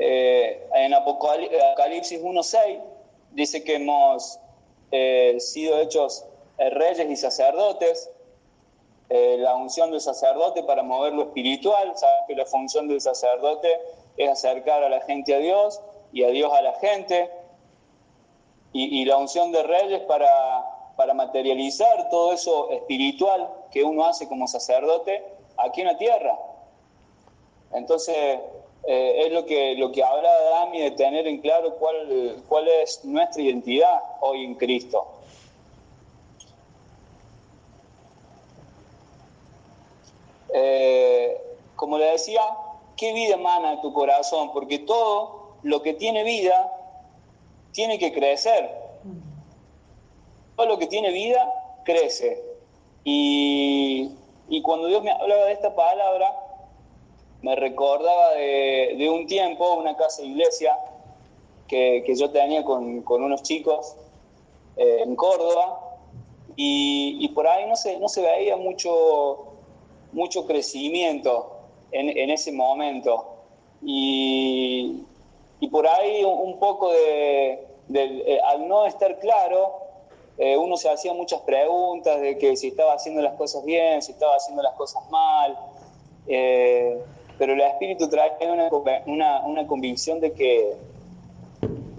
eh, 0.01 0.69
en 0.75 0.93
Apocalipsis 0.93 2.21
1.6 2.21 2.81
dice 3.31 3.63
que 3.63 3.77
hemos 3.77 4.41
eh, 4.91 5.37
sido 5.39 5.79
hechos 5.79 6.27
reyes 6.59 7.09
y 7.09 7.15
sacerdotes 7.15 8.11
eh, 9.11 9.37
la 9.39 9.55
unción 9.55 9.91
del 9.91 10.01
sacerdote 10.01 10.63
para 10.63 10.83
mover 10.83 11.13
lo 11.13 11.23
espiritual, 11.23 11.93
sabes 11.97 12.21
que 12.27 12.35
la 12.35 12.47
función 12.47 12.89
del 12.89 13.01
sacerdote 13.01 13.69
es 14.17 14.31
acercar 14.31 14.83
a 14.83 14.89
la 14.89 15.01
gente 15.03 15.35
a 15.35 15.39
Dios 15.39 15.81
y 16.13 16.25
a 16.25 16.29
Dios 16.29 16.53
a 16.53 16.63
la 16.63 16.73
gente, 16.75 17.31
y, 18.77 19.05
la 19.05 19.19
unción 19.19 19.53
de 19.53 19.63
reyes 19.63 20.01
para, 20.01 20.65
para 20.97 21.15
materializar 21.15 22.09
todo 22.11 22.33
eso 22.33 22.71
espiritual 22.71 23.49
que 23.71 23.85
uno 23.85 24.05
hace 24.05 24.27
como 24.27 24.49
sacerdote 24.49 25.23
aquí 25.57 25.83
en 25.83 25.87
la 25.87 25.97
tierra. 25.97 26.37
Entonces, 27.73 28.17
eh, 28.87 29.27
es 29.27 29.33
lo 29.33 29.47
que, 29.47 29.77
lo 29.77 29.93
que 29.93 30.03
habla 30.03 30.29
Dami 30.51 30.81
de 30.81 30.91
tener 30.91 31.27
en 31.29 31.39
claro 31.39 31.77
cuál, 31.77 32.43
cuál 32.49 32.67
es 32.67 33.05
nuestra 33.05 33.43
identidad 33.43 34.03
hoy 34.21 34.45
en 34.45 34.55
Cristo. 34.57 35.07
Eh, 40.57 41.37
como 41.75 41.99
le 41.99 42.13
decía, 42.13 42.43
¿qué 42.97 43.13
vida 43.13 43.35
emana 43.35 43.81
tu 43.81 43.93
corazón? 43.93 44.53
Porque 44.53 44.79
todo 44.79 45.57
lo 45.63 45.83
que 45.83 45.95
tiene 45.95 46.23
vida 46.23 46.73
tiene 47.73 47.99
que 47.99 48.13
crecer. 48.13 48.71
Todo 50.55 50.67
lo 50.67 50.79
que 50.79 50.87
tiene 50.87 51.11
vida 51.11 51.53
crece. 51.83 52.41
Y, 53.03 54.13
cuando 54.63 54.87
Dios 54.87 55.03
me 55.03 55.11
hablaba 55.11 55.47
de 55.47 55.53
esta 55.53 55.75
palabra, 55.75 56.33
me 57.43 57.57
recordaba 57.57 58.31
de, 58.35 59.11
un 59.13 59.27
tiempo, 59.27 59.75
una 59.75 59.97
casa 59.97 60.23
de 60.23 60.29
iglesia 60.29 60.79
que, 61.67 62.05
yo 62.17 62.31
tenía 62.31 62.63
con, 62.63 63.03
unos 63.07 63.43
chicos 63.43 63.97
eh, 64.77 65.01
en 65.03 65.17
Córdoba, 65.17 65.81
y, 66.55 67.29
por 67.31 67.49
ahí 67.49 67.67
no 67.67 67.75
se, 67.75 67.99
no 67.99 68.09
se 68.09 68.23
veía 68.23 68.57
mucho 68.57 69.54
mucho 70.15 70.47
crecimiento 70.47 71.59
en, 71.93 72.31
ese 72.31 72.53
momento. 72.53 73.27
Y, 73.83 75.03
por 75.71 75.87
ahí 75.87 76.23
un 76.25 76.59
poco 76.59 76.93
de, 76.93 77.67
eh, 77.93 78.41
al 78.45 78.69
no 78.69 78.87
estar 78.87 79.19
claro, 79.19 79.73
eh, 80.37 80.57
uno 80.57 80.77
se 80.77 80.89
hacía 80.89 81.13
muchas 81.15 81.41
preguntas 81.41 82.21
de 82.21 82.39
que 82.39 82.57
si 82.57 82.69
estaba 82.69 82.95
haciendo 82.95 83.23
las 83.23 83.35
cosas 83.35 83.65
bien, 83.65 84.03
si 84.03 84.13
estaba 84.13 84.37
haciendo 84.37 84.63
las 84.63 84.75
cosas 84.75 85.03
mal, 85.11 85.57
eh, 86.27 86.99
pero 87.39 87.55
el 87.55 87.61
Espíritu 87.61 88.09
trae 88.09 88.33
una, 89.07 89.45
una, 89.47 89.67
convicción 89.67 90.21
de 90.21 90.33
que, 90.33 90.77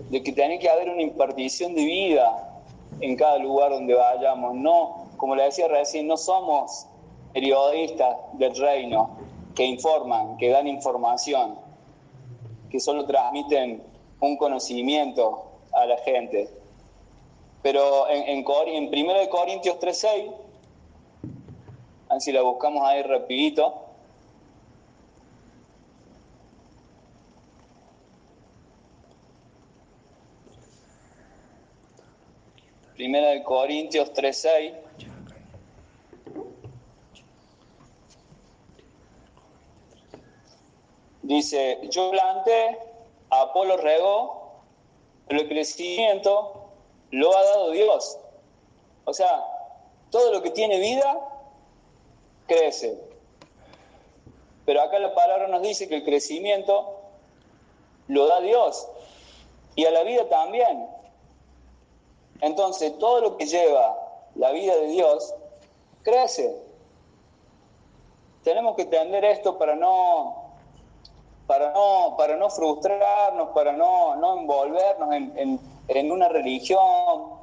de 0.10 0.24
que 0.24 0.32
tiene 0.32 0.60
que 0.60 0.70
haber 0.70 0.90
una 0.90 1.02
impartición 1.02 1.76
de 1.76 1.84
vida 1.84 2.62
en 3.02 3.16
cada 3.16 3.38
lugar 3.40 3.72
donde 3.72 3.94
vayamos. 3.94 4.56
No, 4.56 5.08
como 5.18 5.36
le 5.36 5.44
decía 5.44 5.68
recién, 5.68 6.08
no 6.08 6.18
somos 6.18 6.88
periodistas 7.36 8.16
del 8.32 8.56
reino 8.56 9.18
que 9.54 9.66
informan, 9.66 10.38
que 10.38 10.48
dan 10.48 10.68
información, 10.68 11.60
que 12.70 12.80
solo 12.80 13.06
transmiten 13.06 13.84
un 14.22 14.38
conocimiento 14.38 15.44
a 15.74 15.86
la 15.86 15.98
gente. 15.98 16.50
Pero 17.62 18.08
en, 18.08 18.24
en, 18.40 18.46
en 18.48 19.10
1 19.10 19.30
Corintios 19.30 19.78
3.6, 19.82 20.32
a 22.08 22.20
si 22.22 22.32
la 22.32 22.42
buscamos 22.42 22.88
ahí 22.88 23.04
rapidito, 23.04 23.82
Primera 32.96 33.32
de 33.32 33.44
Corintios 33.44 34.14
3.6 34.14 34.85
Dice, 41.26 41.80
yo 41.90 42.12
planté, 42.12 42.78
Apolo 43.32 43.78
regó, 43.78 44.62
pero 45.28 45.42
el 45.42 45.48
crecimiento 45.48 46.68
lo 47.10 47.36
ha 47.36 47.44
dado 47.44 47.72
Dios. 47.72 48.20
O 49.06 49.14
sea, 49.14 49.44
todo 50.12 50.32
lo 50.32 50.44
que 50.44 50.52
tiene 50.52 50.78
vida 50.78 51.20
crece. 52.46 53.00
Pero 54.66 54.84
acá 54.84 55.00
la 55.00 55.16
palabra 55.16 55.48
nos 55.48 55.64
dice 55.64 55.90
que 55.90 55.96
el 55.96 56.04
crecimiento 56.04 56.96
lo 58.08 58.28
da 58.28 58.40
Dios 58.42 58.88
y 59.76 59.86
a 59.86 59.92
la 59.92 60.04
vida 60.04 60.30
también. 60.30 60.88
Entonces, 62.42 63.00
todo 63.00 63.22
lo 63.22 63.38
que 63.38 63.48
lleva 63.48 63.98
la 64.36 64.52
vida 64.52 64.76
de 64.76 64.88
Dios 64.90 65.34
crece. 66.04 66.56
Tenemos 68.44 68.76
que 68.76 68.84
entender 68.84 69.26
esto 69.26 69.58
para 69.58 69.76
no 69.76 70.45
para 71.48 71.72
no, 71.72 72.16
para 72.18 72.36
no 72.36 72.50
frustrarnos, 72.50 73.50
para 73.50 73.72
no, 73.72 74.16
no 74.16 74.40
envolvernos 74.40 75.14
en, 75.14 75.60
en, 75.88 76.12
una 76.12 76.28
religión, 76.30 77.36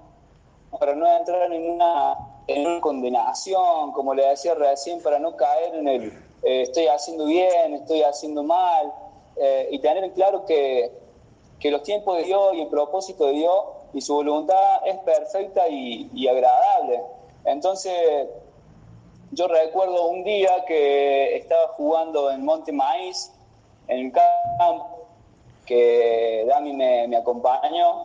para 0.79 0.95
no 0.95 1.07
entrar 1.07 1.53
en 1.53 1.71
una, 1.71 2.17
en 2.47 2.67
una 2.67 2.81
condenación, 2.81 3.93
como 3.93 4.15
le 4.15 4.27
decía 4.27 4.55
recién, 4.55 5.01
para 5.03 5.19
no 5.19 5.37
caer 5.37 5.75
en 5.77 5.89
el 5.89 6.13
eh, 6.43 6.63
estoy 6.63 6.89
haciendo 6.89 7.27
bien, 7.27 7.75
estoy 7.75 8.03
haciendo 8.03 8.43
mal, 8.43 8.93
eh, 9.37 9.69
y 9.71 9.79
tener 9.79 10.11
claro 10.13 10.45
que, 10.45 10.91
que, 11.61 11.71
los 11.71 11.85
tiempos 11.85 12.17
de 12.17 12.25
Dios 12.25 12.55
y 12.55 12.63
el 12.63 12.69
propósito 12.69 13.27
de 13.27 13.33
Dios 13.33 13.65
y 13.95 14.01
su 14.01 14.15
voluntad 14.15 14.85
es 14.85 14.99
perfecta 14.99 15.69
y, 15.69 16.11
y 16.13 16.27
agradable. 16.27 17.01
Entonces, 17.45 18.29
yo 19.31 19.47
recuerdo 19.47 20.09
un 20.09 20.25
día 20.25 20.65
que 20.67 21.37
estaba 21.37 21.69
jugando 21.69 22.31
en 22.31 22.45
Monte 22.45 22.73
Maíz, 22.73 23.33
en 23.93 24.07
el 24.07 24.13
campo, 24.13 25.07
que 25.67 26.45
Dami 26.49 26.73
me, 26.73 27.17
acompañó. 27.17 28.05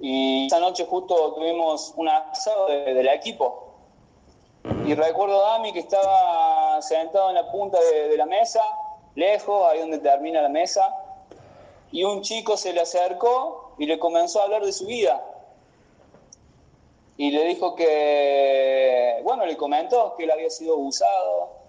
Y 0.00 0.46
esa 0.46 0.58
noche 0.58 0.84
justo 0.86 1.34
tuvimos 1.34 1.92
un 1.96 2.08
asado 2.08 2.66
del 2.66 3.08
equipo. 3.08 3.68
Y 4.86 4.94
recuerdo 4.94 5.44
a 5.44 5.52
Dami 5.52 5.72
que 5.72 5.80
estaba 5.80 6.80
sentado 6.82 7.28
en 7.30 7.36
la 7.36 7.50
punta 7.50 7.78
de, 7.80 8.16
la 8.16 8.26
mesa, 8.26 8.62
lejos, 9.14 9.66
ahí 9.68 9.80
donde 9.80 9.98
termina 9.98 10.42
la 10.42 10.48
mesa, 10.48 10.96
y 11.90 12.04
un 12.04 12.22
chico 12.22 12.56
se 12.56 12.72
le 12.72 12.80
acercó 12.80 13.74
y 13.78 13.86
le 13.86 13.98
comenzó 13.98 14.40
a 14.40 14.44
hablar 14.44 14.64
de 14.64 14.72
su 14.72 14.86
vida. 14.86 15.24
Y 17.16 17.30
le 17.30 17.44
dijo 17.44 17.74
que, 17.76 19.20
bueno, 19.22 19.46
le 19.46 19.56
comentó 19.56 20.14
que 20.16 20.24
él 20.24 20.30
había 20.30 20.50
sido 20.50 20.74
abusado, 20.74 21.61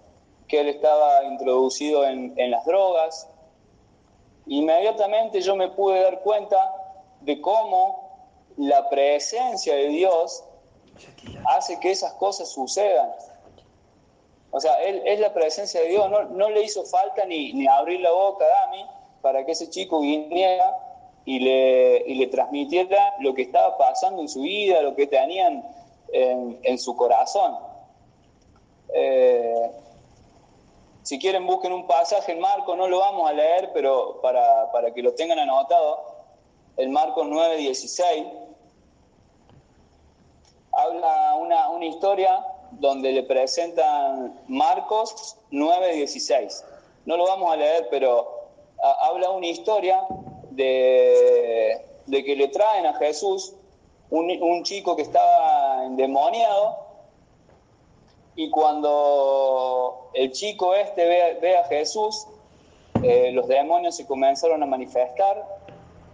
que 0.48 0.60
él 0.60 0.68
estaba 0.68 1.24
introducido 1.24 2.04
en, 2.04 2.50
las 2.50 2.64
drogas. 2.64 3.28
Inmediatamente 4.46 5.40
yo 5.40 5.56
me 5.56 5.68
pude 5.68 6.02
dar 6.02 6.20
cuenta 6.20 6.74
de 7.20 7.40
cómo 7.40 8.28
la 8.56 8.88
presencia 8.88 9.74
de 9.74 9.88
Dios 9.88 10.44
hace 11.46 11.80
que 11.80 11.90
esas 11.90 12.12
cosas 12.14 12.48
sucedan. 12.50 13.10
O 14.50 14.60
sea, 14.60 14.80
él 14.82 15.02
es 15.04 15.18
la 15.18 15.32
presencia 15.32 15.80
de 15.80 15.88
Dios, 15.88 16.08
no, 16.30 16.50
le 16.50 16.62
hizo 16.62 16.84
falta 16.84 17.24
ni, 17.24 17.52
ni, 17.54 17.66
abrir 17.66 18.00
la 18.00 18.12
boca 18.12 18.44
a 18.44 18.66
Dami 18.66 18.86
para 19.20 19.44
que 19.44 19.52
ese 19.52 19.68
chico 19.70 20.00
viniera 20.00 20.76
y 21.24 21.40
le, 21.40 22.04
y 22.06 22.14
le 22.14 22.26
transmitiera 22.28 23.14
lo 23.18 23.34
que 23.34 23.42
estaba 23.42 23.76
pasando 23.78 24.22
en 24.22 24.28
su 24.28 24.42
vida, 24.42 24.82
lo 24.82 24.94
que 24.94 25.06
tenían 25.06 25.66
en, 26.12 26.60
en 26.62 26.78
su 26.78 26.94
corazón. 26.94 27.56
Eh, 28.94 29.70
si 31.04 31.18
quieren, 31.18 31.46
busquen 31.46 31.72
un 31.72 31.86
pasaje. 31.86 32.32
En 32.32 32.40
Marcos, 32.40 32.76
no 32.78 32.88
lo 32.88 32.98
vamos 32.98 33.28
a 33.28 33.34
leer, 33.34 33.70
pero 33.74 34.20
para, 34.22 34.92
que 34.94 35.02
lo 35.02 35.12
tengan 35.12 35.38
anotado, 35.38 36.02
el 36.78 36.88
Marcos 36.88 37.26
9:16, 37.26 38.26
habla 40.72 41.34
una, 41.36 41.68
una 41.68 41.84
historia 41.84 42.44
donde 42.72 43.12
le 43.12 43.22
presentan 43.22 44.40
Marcos 44.48 45.36
9:16. 45.52 46.64
No 47.04 47.18
lo 47.18 47.26
vamos 47.26 47.52
a 47.52 47.56
leer, 47.56 47.88
pero 47.90 48.48
habla 49.00 49.30
una 49.30 49.46
historia 49.46 50.06
de, 50.52 51.84
de, 52.06 52.24
que 52.24 52.34
le 52.34 52.48
traen 52.48 52.86
a 52.86 52.94
Jesús 52.94 53.52
un, 54.08 54.30
un 54.42 54.62
chico 54.62 54.96
que 54.96 55.02
estaba 55.02 55.84
endemoniado 55.84 56.83
y 58.36 58.50
cuando 58.50 60.10
el 60.12 60.32
chico 60.32 60.74
este 60.74 61.04
ve, 61.40 61.56
a 61.56 61.64
Jesús, 61.64 62.26
eh, 63.02 63.30
los 63.32 63.46
demonios 63.46 63.96
se 63.96 64.06
comenzaron 64.06 64.62
a 64.62 64.66
manifestar, 64.66 65.46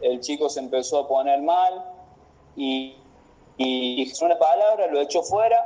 el 0.03 0.21
chico 0.21 0.49
se 0.49 0.61
empezó 0.61 0.99
a 0.99 1.09
poner 1.09 1.41
mal 1.41 1.85
y, 2.57 2.97
y, 3.57 4.13
una 4.23 4.39
palabra, 4.39 4.87
lo 4.89 5.01
echó 5.01 5.23
fuera 5.23 5.57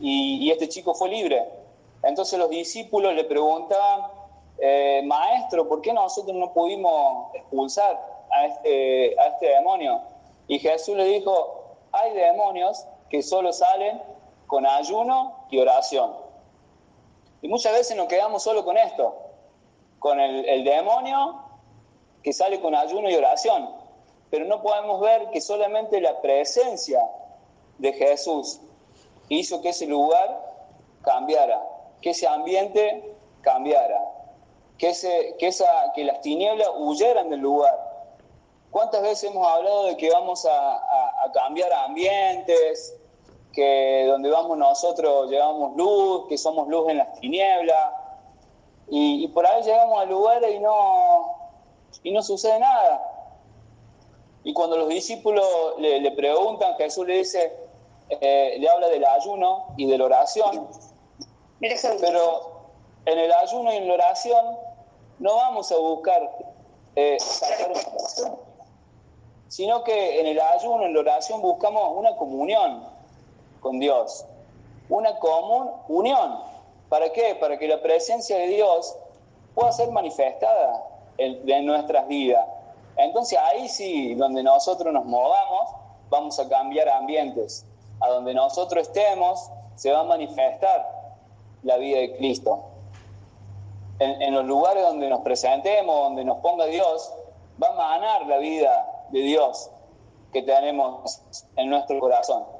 y, 0.00 0.50
este 0.50 0.68
chico 0.68 0.94
fue 0.94 1.08
libre. 1.08 1.44
Entonces 2.02 2.38
los 2.38 2.50
discípulos 2.50 3.14
le 3.14 3.24
preguntaban, 3.24 4.10
eh, 4.58 5.02
maestro, 5.04 5.68
¿por 5.68 5.80
qué 5.80 5.92
nosotros 5.92 6.36
no 6.36 6.52
pudimos 6.52 7.34
expulsar 7.34 8.00
a 8.30 8.46
este, 8.46 9.18
a 9.18 9.26
este 9.28 9.46
demonio? 9.48 10.00
Y 10.46 10.58
Jesús 10.58 10.96
le 10.96 11.04
dijo, 11.04 11.76
hay 11.92 12.12
demonios 12.12 12.86
que 13.08 13.22
solo 13.22 13.52
salen 13.52 14.00
con 14.50 14.66
ayuno 14.66 15.46
y 15.48 15.60
oración. 15.60 16.12
Y 17.40 17.46
muchas 17.46 17.72
veces 17.72 17.96
nos 17.96 18.08
quedamos 18.08 18.42
solo 18.42 18.64
con 18.64 18.76
esto, 18.76 19.14
con 20.00 20.18
el, 20.18 20.44
el 20.44 20.64
demonio 20.64 21.40
que 22.24 22.32
sale 22.32 22.60
con 22.60 22.74
ayuno 22.74 23.08
y 23.08 23.14
oración, 23.14 23.70
pero 24.28 24.44
no 24.46 24.60
podemos 24.60 25.00
ver 25.00 25.30
que 25.30 25.40
solamente 25.40 26.00
la 26.00 26.20
presencia 26.20 27.00
de 27.78 27.92
Jesús 27.92 28.60
hizo 29.28 29.62
que 29.62 29.68
ese 29.68 29.86
lugar 29.86 30.28
cambiara, 31.02 31.62
que 32.02 32.10
ese 32.10 32.26
ambiente 32.26 33.14
cambiara, 33.42 34.00
que, 34.78 34.88
ese, 34.88 35.36
que, 35.38 35.46
esa, 35.46 35.92
que 35.94 36.02
las 36.02 36.20
tinieblas 36.22 36.70
huyeran 36.76 37.30
del 37.30 37.38
lugar. 37.38 37.78
¿Cuántas 38.72 39.02
veces 39.02 39.30
hemos 39.30 39.46
hablado 39.46 39.84
de 39.84 39.96
que 39.96 40.10
vamos 40.10 40.44
a, 40.44 40.74
a 41.24 41.32
cambiar 41.32 41.72
ambientes, 41.72 42.99
que 43.60 44.06
donde 44.06 44.30
vamos 44.30 44.56
nosotros 44.56 45.30
llevamos 45.30 45.76
luz, 45.76 46.28
que 46.28 46.38
somos 46.38 46.66
luz 46.68 46.88
en 46.88 46.96
las 46.96 47.20
tinieblas, 47.20 47.92
y, 48.88 49.28
por 49.28 49.46
ahí 49.46 49.62
llegamos 49.62 50.00
a 50.00 50.04
lugares 50.06 50.52
y 50.52 50.58
no, 50.58 51.36
y 52.02 52.10
no 52.10 52.22
sucede 52.22 52.58
nada. 52.58 53.06
Y 54.42 54.52
cuando 54.52 54.78
los 54.78 54.88
discípulos 54.88 55.46
le, 55.78 56.10
preguntan, 56.12 56.74
Jesús 56.76 57.06
le 57.06 57.18
dice, 57.18 57.52
eh, 58.08 58.56
le 58.58 58.68
habla 58.68 58.88
del 58.88 59.04
ayuno 59.04 59.66
y 59.76 59.86
de 59.86 59.98
la 59.98 60.06
oración, 60.06 60.66
pero 62.00 62.50
en 63.04 63.18
el 63.18 63.32
ayuno 63.32 63.72
y 63.72 63.76
en 63.76 63.88
la 63.88 63.94
oración 63.94 64.58
no 65.18 65.36
vamos 65.36 65.70
a 65.70 65.76
buscar 65.76 66.30
eh, 66.96 67.18
sino 69.48 69.84
que 69.84 70.20
en 70.20 70.26
el 70.26 70.40
ayuno, 70.40 70.84
en 70.86 70.94
la 70.94 71.00
oración 71.00 71.42
buscamos 71.42 71.96
una 71.96 72.16
comunión 72.16 72.99
con 73.60 73.78
Dios, 73.78 74.24
una 74.88 75.18
común 75.18 75.70
unión. 75.88 76.40
¿Para 76.88 77.12
qué? 77.12 77.36
Para 77.36 77.58
que 77.58 77.68
la 77.68 77.80
presencia 77.80 78.36
de 78.36 78.48
Dios 78.48 78.96
pueda 79.54 79.72
ser 79.72 79.90
manifestada 79.90 80.84
en, 81.18 81.66
nuestras 81.66 82.08
vidas. 82.08 82.44
Entonces 82.96 83.38
ahí 83.38 83.68
sí, 83.68 84.14
donde 84.14 84.42
nosotros 84.42 84.92
nos 84.92 85.04
movamos, 85.04 85.70
vamos 86.08 86.38
a 86.38 86.48
cambiar 86.48 86.88
ambientes. 86.88 87.64
A 88.00 88.08
donde 88.08 88.34
nosotros 88.34 88.88
estemos, 88.88 89.50
se 89.76 89.92
va 89.92 90.00
a 90.00 90.04
manifestar 90.04 90.86
la 91.62 91.76
vida 91.76 91.98
de 91.98 92.16
Cristo. 92.16 92.64
En, 93.98 94.20
en 94.22 94.34
los 94.34 94.44
lugares 94.46 94.82
donde 94.82 95.08
nos 95.08 95.20
presentemos, 95.20 95.94
donde 95.94 96.24
nos 96.24 96.38
ponga 96.38 96.64
Dios, 96.66 97.12
va 97.62 97.68
a 97.68 97.72
manar 97.74 98.26
la 98.26 98.38
vida 98.38 99.06
de 99.10 99.20
Dios 99.20 99.70
que 100.32 100.42
tenemos 100.42 101.20
en 101.56 101.68
nuestro 101.68 102.00
corazón. 102.00 102.59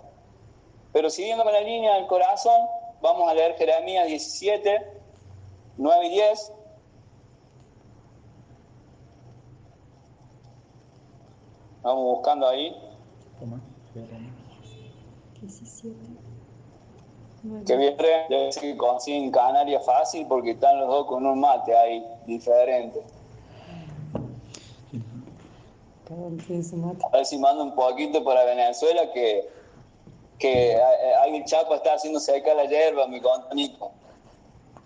Pero 0.93 1.11
siguiendo 1.11 1.45
con 1.45 1.53
la 1.53 1.61
línea 1.61 1.95
del 1.95 2.07
corazón, 2.07 2.61
vamos 3.01 3.31
a 3.31 3.35
leer 3.35 3.57
Jeremías 3.57 4.07
17, 4.07 4.87
9 5.77 6.07
y 6.07 6.11
10. 6.11 6.53
Vamos 11.83 12.17
buscando 12.17 12.49
ahí. 12.49 12.77
17. 15.41 15.97
Que 17.67 17.77
bien, 17.77 17.97
debe 18.29 18.51
que 18.51 18.77
consiguen 18.77 19.31
Canarias 19.31 19.87
fácil 19.87 20.27
porque 20.27 20.51
están 20.51 20.79
los 20.79 20.89
dos 20.89 21.07
con 21.07 21.25
un 21.25 21.41
mate 21.41 21.75
ahí, 21.75 22.07
diferente. 22.27 23.03
A 27.03 27.09
ver 27.09 27.25
si 27.25 27.39
mando 27.39 27.63
un 27.63 27.75
poquito 27.75 28.23
para 28.25 28.45
Venezuela 28.45 29.11
que 29.13 29.49
que 30.41 30.77
alguien 31.23 31.45
Chapo 31.45 31.75
está 31.75 31.93
haciendo 31.95 32.19
seca 32.19 32.53
la 32.55 32.65
hierba, 32.65 33.07
mi 33.07 33.21
contonito. 33.21 33.93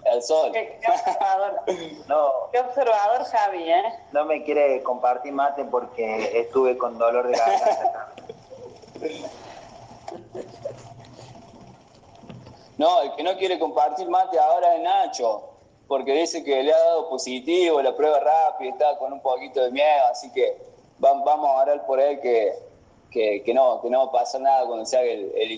El 0.04 0.22
sol. 0.22 0.52
Qué, 0.52 0.78
observador. 0.86 1.62
no. 2.08 2.32
Qué 2.52 2.60
observador, 2.60 3.24
Xavi, 3.24 3.70
¿eh? 3.70 3.82
No 4.12 4.26
me 4.26 4.42
quiere 4.42 4.82
compartir 4.82 5.32
mate 5.32 5.64
porque 5.64 6.38
estuve 6.38 6.76
con 6.76 6.98
dolor 6.98 7.28
de 7.28 7.38
garganta. 7.38 8.12
no, 12.76 13.00
el 13.00 13.14
que 13.14 13.22
no 13.22 13.34
quiere 13.38 13.58
compartir 13.58 14.06
mate 14.10 14.38
ahora 14.38 14.74
es 14.74 14.82
Nacho, 14.82 15.54
porque 15.88 16.12
dice 16.12 16.44
que 16.44 16.62
le 16.62 16.74
ha 16.74 16.78
dado 16.78 17.08
positivo 17.08 17.80
la 17.80 17.96
prueba 17.96 18.20
rápida, 18.20 18.70
está 18.70 18.98
con 18.98 19.10
un 19.10 19.20
poquito 19.22 19.62
de 19.62 19.70
miedo, 19.70 20.04
así 20.10 20.30
que 20.32 20.58
vamos 20.98 21.48
a 21.48 21.62
orar 21.62 21.86
por 21.86 21.98
él 21.98 22.20
que, 22.20 22.52
que, 23.14 23.54
no, 23.54 23.80
que 23.80 23.88
no 23.88 24.10
pasa 24.10 24.38
nada 24.40 24.66
cuando 24.66 24.84
se 24.84 24.96
haga 24.96 25.10
el, 25.10 25.32
el. 25.36 25.56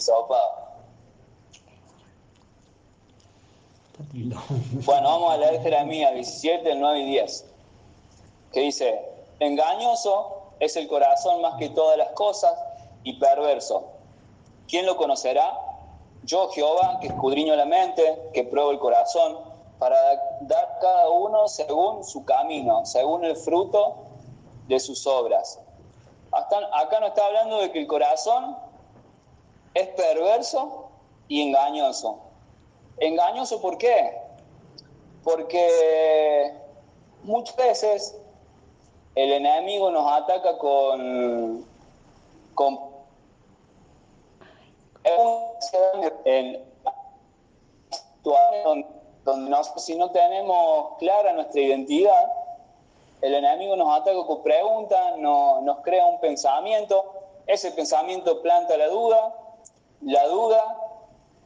Bueno, 4.85 5.09
vamos 5.09 5.33
a 5.33 5.39
leer 5.39 5.63
Jeremías 5.63 6.13
17, 6.13 6.75
9 6.75 6.99
y 7.01 7.07
10, 7.07 7.45
que 8.53 8.61
dice, 8.61 9.01
engañoso 9.41 10.53
es 10.61 10.77
el 10.77 10.87
corazón 10.87 11.41
más 11.41 11.57
que 11.59 11.71
todas 11.71 11.97
las 11.97 12.11
cosas 12.11 12.55
y 13.05 13.15
perverso. 13.15 13.85
¿Quién 14.69 14.85
lo 14.85 14.99
conocerá? 14.99 15.59
Yo, 16.25 16.49
Jehová, 16.51 16.99
que 17.01 17.07
escudriño 17.07 17.57
la 17.57 17.65
mente, 17.65 18.31
que 18.35 18.45
pruebo 18.45 18.71
el 18.71 18.79
corazón, 18.79 19.39
para 19.79 19.97
dar 20.43 20.79
cada 20.81 21.09
uno 21.09 21.49
según 21.49 22.05
su 22.05 22.25
camino, 22.25 22.85
según 22.85 23.25
el 23.25 23.37
fruto 23.37 23.97
de 24.69 24.79
sus 24.79 25.07
obras 25.07 25.61
acá 26.37 27.01
no 27.01 27.07
está 27.07 27.27
hablando 27.27 27.61
de 27.61 27.73
que 27.73 27.81
el 27.81 27.87
corazón 27.87 28.57
es 29.75 29.89
perverso 29.89 30.91
y 31.29 31.43
engañoso. 31.43 32.21
¿Engañoso 32.99 33.61
por 33.61 33.79
qué? 33.79 34.17
Porque 35.23 36.53
muchas 37.23 37.57
veces 37.57 38.19
el 39.15 39.33
enemigo 39.33 39.91
nos 39.91 40.11
ataca 40.13 40.57
con, 40.59 41.67
con 42.55 42.79
en, 46.25 46.65
donde 49.25 49.57
si 49.77 49.97
no 49.97 50.11
tenemos 50.11 50.99
clara 50.99 51.33
nuestra 51.33 51.61
identidad, 51.61 52.33
el 53.27 53.35
enemigo 53.35 53.75
nos 53.75 54.01
ataca 54.01 54.25
con 54.25 54.41
preguntas, 54.45 55.19
nos 55.19 55.79
crea 55.83 56.07
un 56.07 56.21
pensamiento, 56.21 57.05
ese 57.49 57.73
pensamiento 57.73 58.41
planta 58.41 58.77
la 58.77 58.87
duda, 58.87 59.35
la 60.03 60.29
duda 60.29 60.77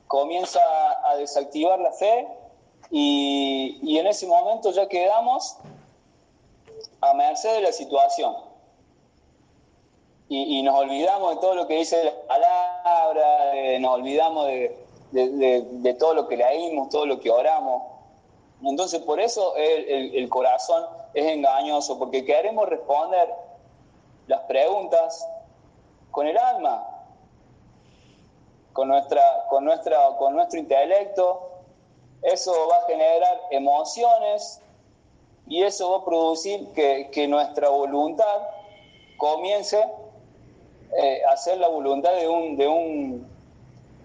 comienza 0.06 0.60
a 1.04 1.16
desactivar 1.16 1.78
la 1.80 1.92
fe 1.92 2.28
y, 2.90 3.96
en 3.98 4.06
ese 4.06 4.26
momento 4.26 4.72
ya 4.72 4.88
quedamos 4.88 5.56
a 7.00 7.14
merced 7.14 7.54
de 7.54 7.62
la 7.62 7.72
situación. 7.72 8.36
Y, 10.28 10.62
nos 10.62 10.78
olvidamos 10.78 11.34
de 11.34 11.40
todo 11.40 11.54
lo 11.54 11.66
que 11.66 11.76
dice 11.76 12.04
la 12.04 12.14
palabra, 12.28 13.54
nos 13.80 13.94
olvidamos 13.94 14.48
de, 14.48 15.96
todo 15.98 16.12
lo 16.12 16.28
que 16.28 16.36
leímos, 16.36 16.90
todo 16.90 17.06
lo 17.06 17.20
que 17.20 17.30
oramos. 17.30 17.84
Entonces 18.62 19.00
por 19.00 19.18
eso 19.18 19.56
el 19.56 20.28
corazón 20.28 20.84
es 21.14 21.26
engañoso, 21.26 21.98
porque 21.98 22.24
queremos 22.24 22.68
responder 22.68 23.28
las 24.26 24.40
preguntas 24.42 25.26
con 26.10 26.26
el 26.26 26.38
alma, 26.38 26.86
con, 28.72 28.88
nuestra, 28.88 29.22
con, 29.48 29.64
nuestra, 29.64 30.16
con 30.18 30.34
nuestro 30.34 30.58
intelecto. 30.58 31.48
Eso 32.22 32.52
va 32.68 32.76
a 32.76 32.86
generar 32.86 33.40
emociones 33.50 34.60
y 35.46 35.62
eso 35.62 35.90
va 35.90 35.98
a 35.98 36.04
producir 36.04 36.68
que, 36.74 37.26
nuestra 37.28 37.68
voluntad 37.70 38.48
comience 39.16 39.84
eh, 40.96 41.22
a 41.28 41.36
ser 41.36 41.58
la 41.58 41.68
voluntad 41.68 42.14
de 42.14 42.28
un, 42.28 42.56
de, 42.56 42.68
un, 42.68 43.28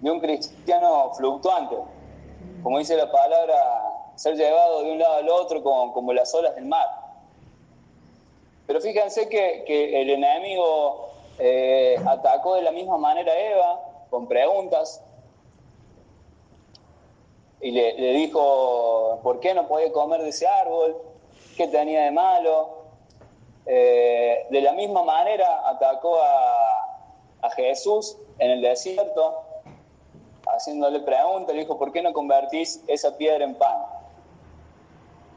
de 0.01 0.11
un 0.11 0.19
cristiano 0.19 1.13
fluctuante. 1.13 1.75
Como 2.63 2.79
dice 2.79 2.95
la 2.95 3.11
palabra, 3.11 3.84
ser 4.15 4.35
llevado 4.35 4.83
de 4.83 4.91
un 4.91 4.99
lado 4.99 5.15
al 5.15 5.29
otro 5.29 5.61
como, 5.63 5.93
como 5.93 6.13
las 6.13 6.33
olas 6.33 6.55
del 6.55 6.65
mar. 6.65 6.87
Pero 8.67 8.81
fíjense 8.81 9.29
que, 9.29 10.01
el 10.01 10.09
enemigo 10.09 11.09
eh, 11.37 11.97
atacó 12.05 12.55
de 12.55 12.63
la 12.63 12.71
misma 12.71 12.97
manera 12.97 13.31
a 13.31 13.39
Eva, 13.39 13.81
con 14.09 14.27
preguntas, 14.27 15.01
y 17.61 17.71
le, 17.71 17.93
dijo, 18.13 19.19
¿por 19.23 19.39
qué 19.39 19.53
no 19.53 19.67
podía 19.67 19.91
comer 19.91 20.21
de 20.21 20.29
ese 20.29 20.47
árbol? 20.47 20.97
¿Qué 21.57 21.67
tenía 21.67 22.03
de 22.03 22.11
malo? 22.11 22.85
Eh, 23.65 24.45
de 24.49 24.61
la 24.61 24.73
misma 24.73 25.03
manera 25.03 25.67
atacó 25.67 26.19
a, 26.21 26.85
a 27.41 27.49
Jesús 27.51 28.17
en 28.37 28.51
el 28.51 28.61
desierto, 28.61 29.41
haciéndole 30.47 30.99
preguntas, 30.99 31.55
le 31.55 31.61
dijo, 31.61 31.77
¿por 31.77 31.91
qué 31.91 32.01
no 32.01 32.13
convertís 32.13 32.83
esa 32.87 33.17
piedra 33.17 33.43
en 33.43 33.55
pan? 33.55 33.94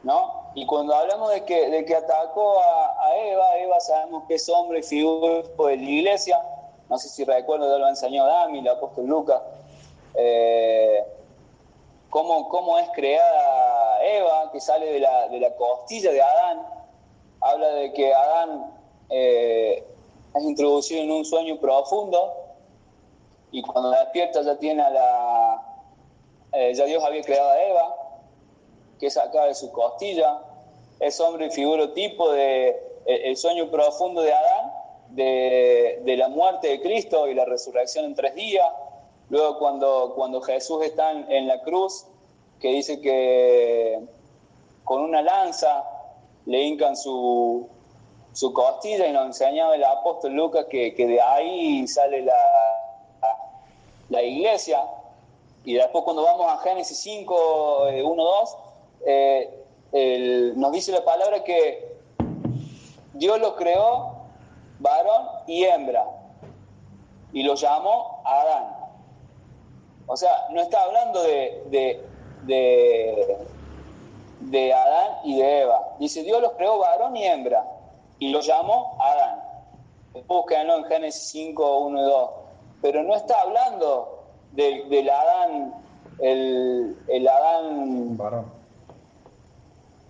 ¿No? 0.03 0.51
Y 0.55 0.65
cuando 0.65 0.95
hablamos 0.95 1.31
de 1.31 1.43
que, 1.45 1.69
de 1.69 1.85
que 1.85 1.95
atacó 1.95 2.59
a, 2.59 3.15
Eva, 3.17 3.57
Eva 3.57 3.79
sabemos 3.79 4.23
que 4.27 4.35
es 4.35 4.49
hombre 4.49 4.79
y 4.79 4.83
figura 4.83 5.43
de 5.43 5.77
la 5.77 5.83
iglesia, 5.83 6.41
no 6.89 6.97
sé 6.97 7.09
si 7.09 7.23
recuerdo, 7.23 7.69
ya 7.69 7.77
lo 7.77 7.87
enseñó 7.87 8.25
Dami, 8.25 8.59
el 8.59 8.67
apóstol 8.67 9.05
Lucas, 9.05 9.41
eh, 10.15 11.03
cómo, 12.09 12.49
cómo, 12.49 12.79
es 12.79 12.89
creada 12.91 14.03
Eva, 14.03 14.51
que 14.51 14.59
sale 14.59 14.85
de 14.93 14.99
la, 14.99 15.27
de 15.27 15.39
la, 15.39 15.55
costilla 15.55 16.11
de 16.11 16.21
Adán. 16.21 16.65
Habla 17.41 17.67
de 17.69 17.93
que 17.93 18.13
Adán 18.13 18.73
eh, 19.09 19.83
es 20.35 20.43
introducido 20.43 21.01
en 21.01 21.11
un 21.11 21.25
sueño 21.25 21.59
profundo 21.59 22.33
y 23.51 23.61
cuando 23.61 23.91
despierta 23.91 24.41
ya 24.41 24.57
tiene 24.57 24.81
a 24.81 24.89
la... 24.89 25.65
Eh, 26.53 26.73
ya 26.73 26.85
Dios 26.85 27.03
había 27.03 27.21
creado 27.21 27.51
a 27.51 27.61
Eva, 27.61 27.95
que 28.99 29.07
es 29.07 29.15
de 29.15 29.55
su 29.55 29.71
costilla. 29.71 30.41
Es 30.99 31.19
hombre 31.19 31.47
y 31.47 31.51
figuro 31.51 31.91
tipo 31.93 32.31
de 32.31 32.89
el 33.05 33.37
sueño 33.37 33.71
profundo 33.71 34.21
de 34.21 34.33
Adán, 34.33 34.71
de, 35.09 36.15
la 36.17 36.27
muerte 36.27 36.67
de 36.67 36.81
Cristo 36.81 37.27
y 37.27 37.33
la 37.33 37.45
resurrección 37.45 38.05
en 38.05 38.13
tres 38.13 38.35
días 38.35 38.69
Luego 39.29 39.59
cuando, 39.59 40.13
cuando 40.15 40.41
Jesús 40.41 40.83
está 40.83 41.11
en, 41.11 41.47
la 41.47 41.61
cruz, 41.61 42.05
que 42.59 42.69
dice 42.69 42.99
que 42.99 43.99
con 44.83 45.01
una 45.01 45.21
lanza 45.21 45.83
le 46.47 46.63
hincan 46.63 46.97
su, 46.97 47.69
su 48.33 48.51
costilla 48.53 49.05
y 49.05 49.11
nos 49.11 49.27
enseñaba 49.27 49.75
el 49.75 49.83
apóstol 49.83 50.33
Lucas 50.33 50.65
que, 50.67 50.91
de 50.97 51.21
ahí 51.21 51.87
sale 51.87 52.23
la, 52.23 52.33
la, 54.09 54.23
iglesia. 54.23 54.83
Y 55.63 55.75
después 55.75 56.03
cuando 56.03 56.23
vamos 56.23 56.47
a 56.51 56.57
Génesis 56.63 56.97
5, 56.97 57.83
1, 58.03 58.23
2, 58.23 58.57
nos 60.55 60.71
dice 60.71 60.91
la 60.91 61.03
palabra 61.03 61.43
que 61.43 61.97
Dios 63.13 63.39
los 63.39 63.53
creó 63.53 64.19
varón 64.79 65.27
y 65.47 65.63
hembra 65.65 66.05
y 67.33 67.43
los 67.43 67.61
llamó 67.61 68.21
Adán. 68.25 68.75
O 70.07 70.17
sea, 70.17 70.47
no 70.51 70.61
está 70.61 70.83
hablando 70.83 71.21
de, 71.21 72.01
de, 74.41 74.73
Adán 74.73 75.17
y 75.23 75.37
de 75.37 75.61
Eva. 75.61 75.95
Dice, 75.99 76.23
Dios 76.23 76.41
los 76.41 76.53
creó 76.53 76.79
varón 76.79 77.15
y 77.15 77.25
hembra 77.25 77.63
y 78.17 78.29
los 78.29 78.47
llamó 78.47 78.97
Adán. 78.99 79.43
Búsquenlo 80.27 80.77
en 80.77 80.85
Génesis 80.85 81.29
5, 81.29 81.77
1 81.79 81.99
y 81.99 82.03
2. 82.09 82.29
Pero 82.81 83.03
no 83.03 83.15
está 83.15 83.41
hablando 83.41 84.23
del, 84.53 85.09
Adán, 85.09 85.75
el, 86.19 86.97
el 87.07 87.27
Adán 87.27 88.17
varón. 88.17 88.58